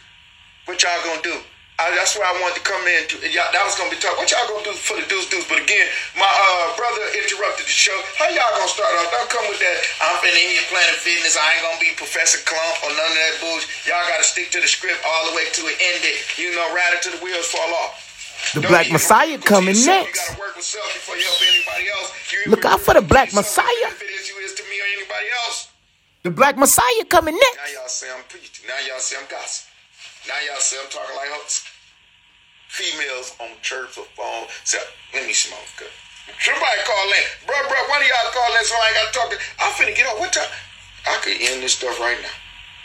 What 0.66 0.82
y'all 0.82 0.92
gonna 1.04 1.22
do? 1.22 1.38
I, 1.74 1.90
that's 1.98 2.14
why 2.14 2.22
I 2.22 2.34
wanted 2.38 2.62
to 2.62 2.64
come 2.64 2.86
in. 2.86 3.02
To, 3.10 3.14
y'all, 3.34 3.50
that 3.50 3.62
was 3.66 3.74
gonna 3.74 3.90
be 3.90 3.98
talk. 3.98 4.14
What 4.14 4.30
y'all 4.30 4.46
gonna 4.46 4.62
do 4.62 4.74
for 4.78 4.94
the 4.94 5.02
deuce 5.10 5.26
deuce? 5.26 5.42
But 5.50 5.58
again, 5.58 5.90
my 6.14 6.26
uh, 6.30 6.70
brother 6.78 7.02
interrupted 7.18 7.66
the 7.66 7.74
show. 7.74 7.94
How 8.14 8.30
y'all 8.30 8.46
gonna 8.54 8.70
start 8.70 8.94
off? 8.94 9.10
Don't 9.10 9.26
come 9.26 9.42
with 9.50 9.58
that. 9.58 9.76
I'm 10.06 10.14
finna 10.22 10.38
here 10.38 10.62
Planet 10.70 10.94
Fitness. 11.02 11.34
I 11.34 11.42
ain't 11.58 11.62
gonna 11.66 11.82
be 11.82 11.90
Professor 11.98 12.38
Klump 12.46 12.76
or 12.86 12.94
none 12.94 13.10
of 13.10 13.18
that 13.18 13.34
bullshit. 13.42 13.90
Y'all 13.90 14.06
gotta 14.06 14.22
stick 14.22 14.54
to 14.54 14.62
the 14.62 14.70
script 14.70 15.02
all 15.02 15.22
the 15.30 15.34
way 15.34 15.50
to 15.50 15.62
it. 15.66 15.74
End 15.82 16.06
it. 16.06 16.22
You 16.38 16.54
know, 16.54 16.62
right 16.70 16.94
until 16.94 17.18
the 17.18 17.22
wheels 17.26 17.50
fall 17.50 17.66
off. 17.82 17.98
The 18.54 18.62
Don't 18.62 18.70
Black 18.70 18.94
Messiah 18.94 19.34
coming 19.42 19.74
next. 19.74 20.30
Work 20.38 20.54
with 20.54 20.62
self 20.62 20.86
before 20.94 21.18
you 21.18 21.26
help 21.26 21.42
anybody 21.42 21.90
else. 21.90 22.14
You 22.30 22.38
Look 22.54 22.62
out 22.62 22.86
for 22.86 22.94
the 22.94 23.02
Black 23.02 23.34
Messiah. 23.34 23.90
If 23.90 23.98
it 23.98 24.14
is 24.14 24.30
you 24.30 24.38
is 24.46 24.54
to 24.54 24.62
me 24.70 24.78
or 24.78 24.86
anybody 24.94 25.26
else. 25.42 25.74
The 26.22 26.30
Black 26.30 26.54
Messiah 26.56 27.02
coming 27.10 27.34
Now 27.34 27.42
next. 27.58 27.74
y'all 27.74 27.88
say 27.90 28.06
I'm 28.14 28.22
preaching. 28.30 28.62
Now 28.70 28.78
y'all 28.86 29.02
say 29.02 29.16
I'm 29.18 29.26
gossiping. 29.26 29.73
Now 30.28 30.40
y'all 30.48 30.60
see 30.60 30.78
I'm 30.80 30.88
talking 30.88 31.16
like 31.16 31.28
hoes. 31.30 31.64
Females 32.68 33.36
on 33.40 33.54
church 33.62 33.98
or 33.98 34.08
phone. 34.16 34.48
So 34.64 34.78
let 35.12 35.26
me 35.26 35.32
smoke. 35.32 35.62
Good. 35.76 35.92
Somebody 36.40 36.80
call 36.88 37.06
in. 37.12 37.24
Bro, 37.46 37.56
bro, 37.68 37.78
one 37.92 38.00
of 38.00 38.08
y'all 38.08 38.32
call 38.32 38.50
in 38.56 38.64
so 38.64 38.74
I 38.74 38.88
ain't 38.88 38.96
got 38.96 39.06
to 39.06 39.14
talk 39.14 39.28
to 39.30 39.38
I'm 39.60 39.72
finna 39.76 39.94
get 39.94 40.08
off. 40.08 40.18
What 40.18 40.32
time? 40.32 40.48
I 41.06 41.20
could 41.22 41.36
end 41.38 41.62
this 41.62 41.76
stuff 41.76 42.00
right 42.00 42.16
now. 42.20 42.32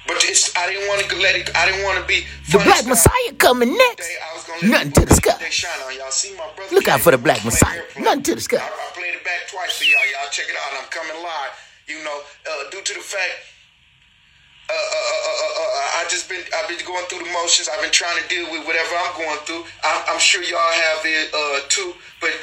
But 0.08 0.20
it's 0.28 0.52
I 0.58 0.68
didn't 0.68 0.88
want 0.88 1.08
to 1.08 1.16
let 1.18 1.36
it 1.36 1.50
I 1.56 1.66
didn't 1.70 1.84
want 1.84 2.00
to 2.02 2.06
be 2.06 2.26
The 2.52 2.60
Black 2.60 2.84
style. 2.84 2.90
Messiah 2.90 3.34
coming 3.38 3.72
next. 3.78 4.08
Day, 4.08 4.16
I 4.20 4.36
was 4.36 4.44
gonna 4.44 4.68
Nothing 4.68 4.92
to 5.00 5.06
discuss. 5.06 5.38
They 5.40 5.50
shine 5.50 5.80
on 5.88 5.96
y'all. 5.96 6.12
See 6.12 6.36
my 6.36 6.48
brother. 6.56 6.76
Look 6.76 6.88
out 6.88 7.00
for 7.00 7.12
the 7.12 7.18
Black 7.18 7.44
Messiah. 7.46 7.82
Nothing 7.98 8.24
to 8.24 8.36
discuss. 8.36 8.62
I, 8.62 8.68
I 8.68 8.92
played 8.94 9.16
it 9.16 9.24
back 9.24 9.48
twice 9.48 9.78
for 9.78 9.86
y'all. 9.86 10.04
Y'all 10.12 10.30
check 10.32 10.46
it 10.50 10.56
out. 10.60 10.84
I'm 10.84 10.90
coming 10.90 11.16
live. 11.24 11.54
You 11.88 12.04
know, 12.04 12.22
uh, 12.22 12.70
due 12.70 12.82
to 12.84 12.94
the 12.94 13.00
fact 13.02 13.32
uh, 14.70 14.74
uh, 14.74 15.34
uh, 15.42 15.54
uh, 15.66 16.00
I 16.00 16.06
just 16.10 16.30
been 16.30 16.42
I've 16.54 16.70
been 16.70 16.78
going 16.86 17.06
through 17.10 17.26
the 17.26 17.32
motions. 17.34 17.68
I've 17.68 17.82
been 17.82 17.92
trying 17.92 18.22
to 18.22 18.26
deal 18.30 18.46
with 18.54 18.66
whatever 18.70 18.94
I'm 19.02 19.18
going 19.18 19.42
through. 19.50 19.66
I'm, 19.84 20.16
I'm 20.16 20.22
sure 20.22 20.44
y'all 20.46 20.74
have 20.94 21.02
it 21.06 21.34
uh, 21.34 21.66
too. 21.70 21.98
But 22.22 22.38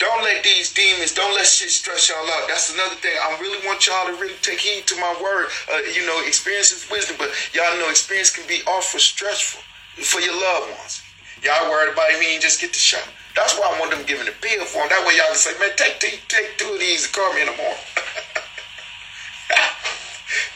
don't 0.00 0.24
let 0.24 0.42
these 0.42 0.72
demons, 0.72 1.14
don't 1.14 1.34
let 1.36 1.46
shit 1.46 1.70
stress 1.70 2.08
y'all 2.08 2.26
out. 2.26 2.48
That's 2.48 2.72
another 2.74 2.96
thing. 2.96 3.14
I 3.14 3.38
really 3.38 3.60
want 3.66 3.86
y'all 3.86 4.06
to 4.06 4.16
really 4.18 4.34
take 4.42 4.58
heed 4.58 4.86
to 4.88 4.96
my 4.96 5.14
word. 5.22 5.46
Uh, 5.70 5.78
you 5.94 6.06
know, 6.06 6.18
experience 6.26 6.72
is 6.72 6.90
wisdom, 6.90 7.16
but 7.18 7.30
y'all 7.52 7.76
know 7.78 7.88
experience 7.90 8.34
can 8.34 8.48
be 8.48 8.64
awful 8.66 8.98
stressful 8.98 9.62
for 10.02 10.20
your 10.20 10.34
loved 10.34 10.72
ones. 10.74 11.02
Y'all 11.44 11.70
worried 11.70 11.92
about 11.92 12.10
he 12.16 12.34
ain't 12.34 12.42
just 12.42 12.60
get 12.60 12.72
the 12.72 12.78
shot. 12.78 13.06
That's 13.36 13.54
why 13.58 13.72
I 13.72 13.78
want 13.78 13.92
them 13.92 14.02
giving 14.06 14.26
the 14.26 14.34
pill 14.40 14.64
for 14.64 14.82
him. 14.82 14.88
That 14.88 15.06
way 15.06 15.16
y'all 15.16 15.28
can 15.28 15.36
say, 15.36 15.52
man, 15.60 15.70
take, 15.76 16.00
take, 16.00 16.26
take 16.28 16.58
two 16.58 16.74
of 16.74 16.80
these 16.80 17.06
and 17.06 17.14
call 17.14 17.32
me 17.34 17.42
in 17.42 17.46
the 17.46 17.56
morning. 17.56 17.78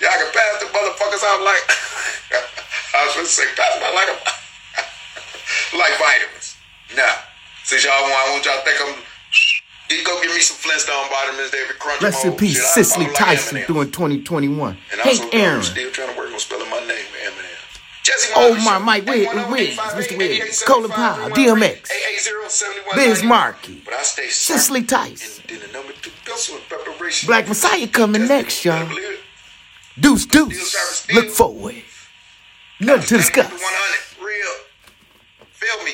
Y'all 0.04 0.20
can 0.20 0.28
pass 0.36 0.60
the 0.60 0.68
motherfuckers 0.68 1.24
out 1.24 1.40
like 1.40 1.64
I 2.94 3.06
was 3.08 3.14
gonna 3.16 3.26
say 3.26 3.44
pass 3.56 3.72
them 3.74 3.82
out 3.88 3.94
like 3.96 4.08
a, 4.12 4.16
like 5.80 5.92
vitamins. 5.98 6.56
Now, 6.94 7.14
since 7.64 7.84
y'all 7.84 8.02
want, 8.02 8.12
I 8.12 8.30
want 8.32 8.44
y'all 8.44 8.58
to 8.60 8.64
think 8.64 8.78
I'm. 8.84 9.02
You 9.90 10.02
go 10.02 10.20
give 10.22 10.32
me 10.34 10.40
some 10.40 10.56
Flintstone 10.56 11.08
vitamins, 11.10 11.50
David 11.50 11.78
Crunch. 11.78 12.00
Rest 12.02 12.24
in 12.24 12.32
peace, 12.32 12.58
Cicely 12.72 13.06
Tyson 13.14 13.64
doing 13.68 13.90
2021. 13.90 14.76
And 14.92 15.00
Hey, 15.02 15.10
also, 15.10 15.28
Aaron. 15.30 15.56
I'm 15.58 15.62
still 15.62 15.90
trying 15.92 16.08
to 16.10 16.16
work 16.18 16.32
on 16.32 16.38
spelling 16.38 16.70
my 16.70 16.80
name, 16.80 17.04
Eminem. 17.22 18.02
Jesse 18.02 18.32
Oh, 18.34 18.54
my. 18.64 18.78
Mike 18.78 19.04
Wiz- 19.04 19.26
810 19.28 19.52
Wiz, 19.52 19.68
858 19.78 20.08
Mr. 20.08 20.24
8875, 20.24 20.66
Colin 20.66 20.90
Powell, 20.90 21.30
DMX, 21.36 21.90
880 21.92 22.94
Biz 22.96 23.22
Markie, 23.24 23.82
Cicely. 24.30 24.82
Tyson. 24.84 25.44
And 25.50 25.60
then 25.60 25.68
the 25.68 25.72
number 25.74 25.92
two 26.00 26.10
pencil 26.24 26.56
preparation. 26.66 27.26
Black 27.26 27.46
Messiah 27.46 27.86
coming 27.86 28.26
next, 28.26 28.64
y'all. 28.64 28.88
Better 29.96 30.14
believe 30.14 30.50
it. 30.50 30.56
Deuce, 30.56 31.06
deuce. 31.06 31.12
Look 31.14 31.28
forward. 31.30 31.76
Nothing 32.80 33.02
to 33.06 33.16
discuss. 33.18 33.50
100, 33.50 34.24
real. 34.26 34.54
Feel 35.52 35.84
me. 35.84 35.92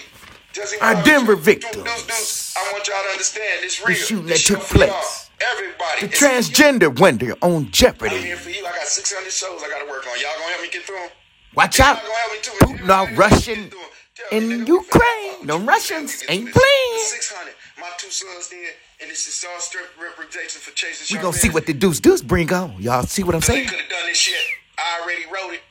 Jesse 0.53 0.77
Our 0.81 1.03
Denver 1.05 1.37
victims. 1.37 1.75
Deuce, 1.85 2.07
deuce. 2.07 2.57
I 2.57 2.73
want 2.73 2.87
y'all 2.89 3.03
to 3.05 3.11
understand 3.11 3.63
this 3.63 3.85
real. 3.87 3.97
shooting 3.97 4.27
that 4.27 4.39
took 4.39 4.61
place. 4.61 5.31
Everybody. 5.41 6.01
The 6.01 6.07
It's 6.07 6.21
you. 6.21 6.27
transgender 6.29 7.01
window 7.01 7.35
on 7.41 7.53
I'm 7.57 7.63
here 7.65 7.71
Jeopardy. 7.71 8.35
for 8.35 8.51
you. 8.51 8.67
I 8.67 8.71
got 8.73 8.87
600 8.87 9.31
shows 9.33 9.63
I 9.63 9.69
got 9.69 9.85
to 9.85 9.91
work 9.91 10.07
on. 10.07 10.19
Y'all 10.21 10.31
gonna 10.39 10.51
help 10.53 10.63
me 10.63 10.69
get 10.71 10.83
through 10.85 10.99
'em? 11.03 11.11
Watch 11.55 11.79
Y'all 11.79 11.89
out. 11.89 12.03
gonna 12.03 12.15
help 12.15 12.33
me 12.33 12.39
too. 12.43 12.51
Putin 12.61 12.89
are 12.91 13.15
Russian 13.15 13.63
get 13.65 13.71
through 13.71 13.81
'em. 13.81 13.87
Tell 14.31 14.41
me, 14.41 14.55
in 14.55 14.67
Ukraine. 14.67 15.47
The 15.47 15.59
Russians 15.59 16.23
ain't 16.29 16.53
playing. 16.53 17.07
600. 17.07 17.55
My 17.79 17.89
two 17.97 18.11
sons 18.11 18.49
did, 18.49 18.75
and 19.01 19.11
this 19.11 19.27
is 19.27 19.45
all 19.51 19.61
strip 19.61 19.85
representation 20.01 20.61
for 20.61 20.71
chasing 20.73 21.17
We 21.17 21.23
gonna 21.23 21.37
see 21.37 21.51
what 21.51 21.67
the 21.67 21.73
deuce 21.73 22.01
deuce 22.01 22.23
bring 22.23 22.53
on. 22.53 22.81
Y'all 22.81 23.03
see 23.05 23.23
what 23.23 23.35
I'm 23.35 23.41
saying? 23.41 23.65
They 23.65 23.71
could 23.71 23.81
have 23.81 23.91
done 23.91 24.07
this 24.07 24.19
shit. 24.19 24.37
I 24.79 25.01
already 25.03 25.25
wrote 25.27 25.55
it. 25.55 25.63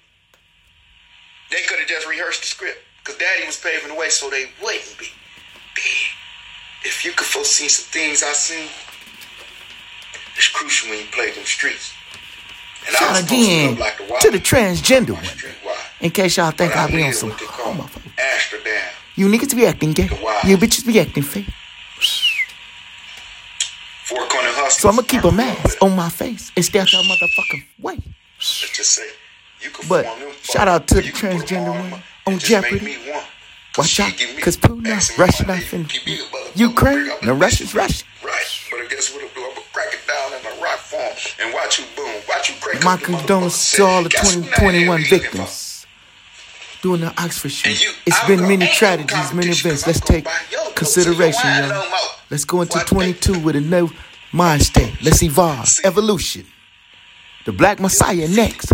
They 1.51 1.61
could 1.67 1.79
have 1.79 1.87
just 1.87 2.07
rehearsed 2.07 2.41
the 2.41 2.47
script. 2.47 2.79
Because 3.03 3.17
Daddy 3.19 3.45
was 3.45 3.57
paving 3.57 3.89
the 3.89 3.95
way 3.95 4.09
so 4.09 4.29
they 4.29 4.45
wouldn't 4.61 4.97
be. 4.99 5.07
If 6.83 7.05
you 7.05 7.11
could 7.11 7.27
foresee 7.27 7.67
some 7.67 7.89
things 7.91 8.23
I 8.23 8.33
seen, 8.33 8.67
it's 10.35 10.49
crucial 10.49 10.89
when 10.89 10.99
you 10.99 11.05
play 11.11 11.31
them 11.31 11.43
streets. 11.45 11.93
And 12.87 12.95
I 12.95 12.99
Shout 12.99 13.09
was 13.09 13.19
supposed 13.19 13.29
to 13.29 13.35
again 13.35 13.79
like 13.79 13.97
the 13.97 14.03
wild 14.09 14.21
to 14.21 14.31
the 14.31 14.37
transgender 14.39 15.09
on 15.09 15.15
window. 15.15 15.23
street 15.23 15.55
wild. 15.65 15.77
In 16.01 16.11
case 16.11 16.37
y'all 16.37 16.51
think 16.51 16.73
But 16.73 16.79
I 16.79 16.95
be 16.95 17.03
on 17.03 17.13
some 17.13 17.29
what 17.29 17.39
they 17.39 17.45
call. 17.45 17.89
Amsterdam. 18.17 18.89
You 19.15 19.27
niggas 19.27 19.55
be 19.55 19.65
acting 19.65 19.91
gay. 19.93 20.03
You 20.45 20.57
bitches 20.57 20.85
be 20.85 20.99
acting 20.99 21.23
fake. 21.23 21.47
Four 24.69 24.81
corner 24.81 24.81
hustlers. 24.81 24.81
So 24.81 24.89
I'ma 24.89 25.01
keep 25.03 25.23
a 25.23 25.31
mask 25.31 25.77
on 25.81 25.95
my 25.95 26.09
face 26.09 26.51
and 26.55 26.65
stay 26.65 26.79
out 26.79 26.91
your 26.93 27.03
motherfucking 27.03 27.63
way. 27.79 27.95
Let's 28.37 28.71
just 28.77 28.91
say, 28.93 29.07
you 29.61 29.69
could 29.71 29.87
But 29.89 30.05
shout 30.43 30.67
out 30.67 30.87
to 30.87 30.95
the 30.95 31.05
you 31.05 31.11
could 31.11 31.21
put 31.21 31.47
them 31.47 31.65
transgender 31.65 31.73
them 31.91 31.93
on 31.93 32.33
and 32.33 32.39
Jeopardy. 32.41 32.97
Watch 33.77 33.99
out, 33.99 34.11
cause 34.41 34.57
Putin 34.57 34.87
ask 34.87 35.11
is 35.13 35.17
me 35.17 35.23
rushing 35.25 35.47
my 35.47 35.57
off 35.57 35.73
in 35.73 35.87
Ukraine. 36.55 37.09
up 37.11 37.21
The 37.21 37.33
Russians 37.33 37.71
bitch. 37.73 38.03
Right, 38.23 38.43
but 38.71 38.79
I 38.81 38.87
guess 38.89 39.13
what 39.13 39.23
I'll 39.23 39.29
do? 39.29 39.41
I'm 39.41 39.49
gonna 39.55 39.61
crack 39.71 39.93
it 39.93 39.99
down 40.07 40.33
in 40.33 40.43
my 40.43 40.63
rock 40.63 40.79
form 40.79 41.13
and 41.41 41.53
watch 41.53 41.79
you 41.79 41.85
boom. 41.95 42.11
Watch 42.27 42.49
you 42.49 42.55
crack 42.59 42.83
My 42.83 42.97
condolences 42.97 43.71
to 43.77 43.83
all 43.85 44.03
the 44.03 44.09
set. 44.09 44.21
Guess 44.23 44.33
who 44.33 44.41
that 44.41 44.55
2021 44.55 45.01
is 45.01 45.11
looking 45.11 45.27
for? 45.29 45.37
victims 45.37 45.85
during 46.81 47.01
the 47.01 47.13
Oxford 47.21 47.51
shoot. 47.51 47.69
And 47.69 47.81
you- 47.81 47.91
It's 48.05 48.23
been 48.25 48.41
many 48.41 48.65
no 48.65 48.71
tragedies, 48.73 49.33
many 49.33 49.49
events. 49.51 49.85
Let's 49.87 49.99
take 49.99 50.23
buy 50.25 50.31
your 50.51 50.63
notes, 50.63 50.73
consideration, 50.75 51.41
so 51.41 51.47
you 51.47 51.61
don't 51.61 51.69
y'all. 51.69 51.89
no. 51.89 52.07
Let's 52.29 52.45
go 52.45 52.61
into 52.61 52.79
22 52.79 53.39
with 53.39 53.55
a 53.55 53.61
new 53.61 53.89
mind 54.31 54.63
state. 54.63 54.93
Let's 55.01 55.21
evolve. 55.23 55.67
Evolution. 55.83 56.45
The 57.45 57.51
Black 57.51 57.79
Messiah 57.79 58.27
next. 58.27 58.71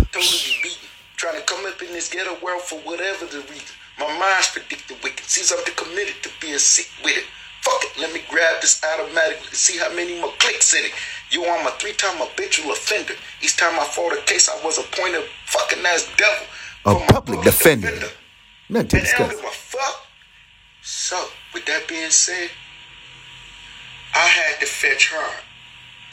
Trying 1.16 1.36
to 1.36 1.42
come 1.46 1.64
up 1.66 1.80
in 1.82 1.88
this 1.92 2.08
ghetto 2.12 2.36
world 2.44 2.62
for 2.62 2.78
whatever 2.80 3.26
the 3.26 3.40
reason. 3.48 3.74
My 3.98 4.06
mind's 4.18 4.48
predicted 4.52 4.96
wicked. 5.02 5.24
Seems 5.24 5.52
I'm 5.52 5.64
committed 5.74 6.22
to 6.22 6.30
being 6.40 6.58
sick 6.58 6.88
with 7.02 7.16
it. 7.16 7.24
Fuck 7.62 7.82
it, 7.82 8.00
let 8.00 8.12
me 8.12 8.20
grab 8.30 8.60
this 8.60 8.80
automatically 8.84 9.48
to 9.48 9.56
see 9.56 9.78
how 9.78 9.92
many 9.94 10.20
more 10.20 10.30
clicks 10.38 10.74
in 10.74 10.84
it. 10.84 10.92
You 11.30 11.44
I'm 11.46 11.66
a 11.66 11.70
three-time 11.72 12.16
habitual 12.18 12.70
offender. 12.70 13.14
Each 13.42 13.56
time 13.56 13.74
I 13.80 13.84
fought 13.84 14.12
a 14.12 14.20
case, 14.22 14.48
I 14.48 14.64
was 14.64 14.78
appointed 14.78 15.24
fucking 15.46 15.84
ass 15.84 16.08
devil. 16.16 16.46
A 16.84 17.12
public 17.12 17.42
defender. 17.42 17.90
To 17.90 17.94
And 17.96 18.76
they 18.76 18.82
don't 18.82 18.88
discuss. 18.88 19.30
give 19.34 19.44
a 19.44 19.48
fuck. 19.50 20.06
So, 20.82 21.20
with 21.54 21.64
that 21.66 21.88
being 21.88 22.10
said, 22.10 22.50
I 24.14 24.28
had 24.28 24.60
to 24.60 24.66
fetch 24.66 25.10
her. 25.10 25.30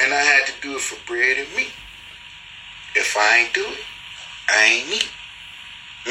And 0.03 0.13
I 0.13 0.21
had 0.21 0.45
to 0.47 0.53
do 0.61 0.75
it 0.75 0.81
for 0.81 0.97
bread 1.07 1.37
and 1.37 1.47
meat. 1.55 1.71
If 2.95 3.15
I 3.17 3.37
ain't 3.39 3.53
do 3.53 3.63
it, 3.65 3.79
I 4.49 4.63
ain't 4.65 4.89
eat. 4.91 5.09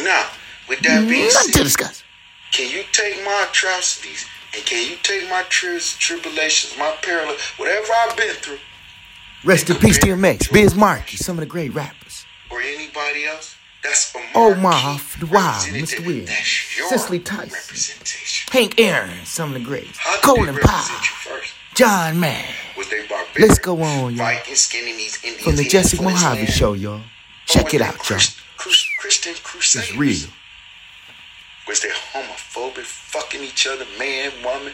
Now, 0.03 0.29
with 0.69 0.81
that 0.81 1.01
mm-hmm. 1.01 1.09
being 1.11 1.27
Nothing 1.27 1.53
to 1.53 1.59
said, 1.59 1.65
discuss. 1.65 2.05
can 2.53 2.71
you 2.71 2.85
take 2.93 3.23
my 3.25 3.47
atrocities 3.51 4.25
and 4.55 4.65
can 4.65 4.91
you 4.91 4.97
take 5.03 5.29
my 5.29 5.43
tri- 5.49 5.79
tribulations, 5.79 6.79
my 6.79 6.95
peril, 7.03 7.35
whatever 7.59 7.89
I've 8.05 8.17
been 8.17 8.35
through, 8.37 8.59
Rest 9.45 9.69
in 9.71 9.77
peace, 9.77 9.99
DMX, 9.99 10.53
Biz 10.53 10.77
Markie, 10.77 11.17
some 11.17 11.37
of 11.37 11.41
the 11.41 11.47
great 11.47 11.75
rappers. 11.75 12.25
Or 12.49 12.61
anybody 12.61 13.25
else? 13.27 13.57
That's 13.83 14.15
a 14.15 14.19
Omar, 14.37 14.57
marquee 14.57 15.27
Wow. 15.29 15.59
Mr. 15.67 16.07
Your 16.79 16.89
Cicely 16.89 17.19
Tyson. 17.19 17.51
representation. 17.53 18.53
Hank 18.53 18.81
Aaron, 18.81 19.25
some 19.25 19.49
of 19.53 19.55
the 19.55 19.67
greats. 19.67 19.99
Colin 20.23 20.55
Powell? 20.55 21.41
John 21.83 22.21
Mann. 22.21 22.45
Was 22.77 22.89
they 22.91 23.01
barbaric? 23.09 23.41
Let's 23.41 23.59
go 23.59 23.83
on, 23.83 24.15
y'all. 24.15 24.25
Vikings 24.25 24.61
skinning 24.61 24.97
these 24.97 25.17
Indians 25.25 25.43
From 25.43 25.57
the 25.57 25.65
Jesse 25.65 25.97
Mohave? 25.97 26.47
Show, 26.47 26.75
y'all. 26.75 27.01
Check 27.47 27.75
it 27.75 27.81
out, 27.83 27.95
y'all. 27.95 28.05
Christ- 28.05 28.39
Christ- 28.57 28.87
Christian 29.01 29.35
Crusaders? 29.43 29.89
It's 29.89 29.99
real. 29.99 30.31
Was 31.67 31.81
they 31.81 31.89
homophobic, 31.89 32.85
fucking 32.85 33.43
each 33.43 33.67
other, 33.67 33.85
man, 33.99 34.31
woman? 34.45 34.73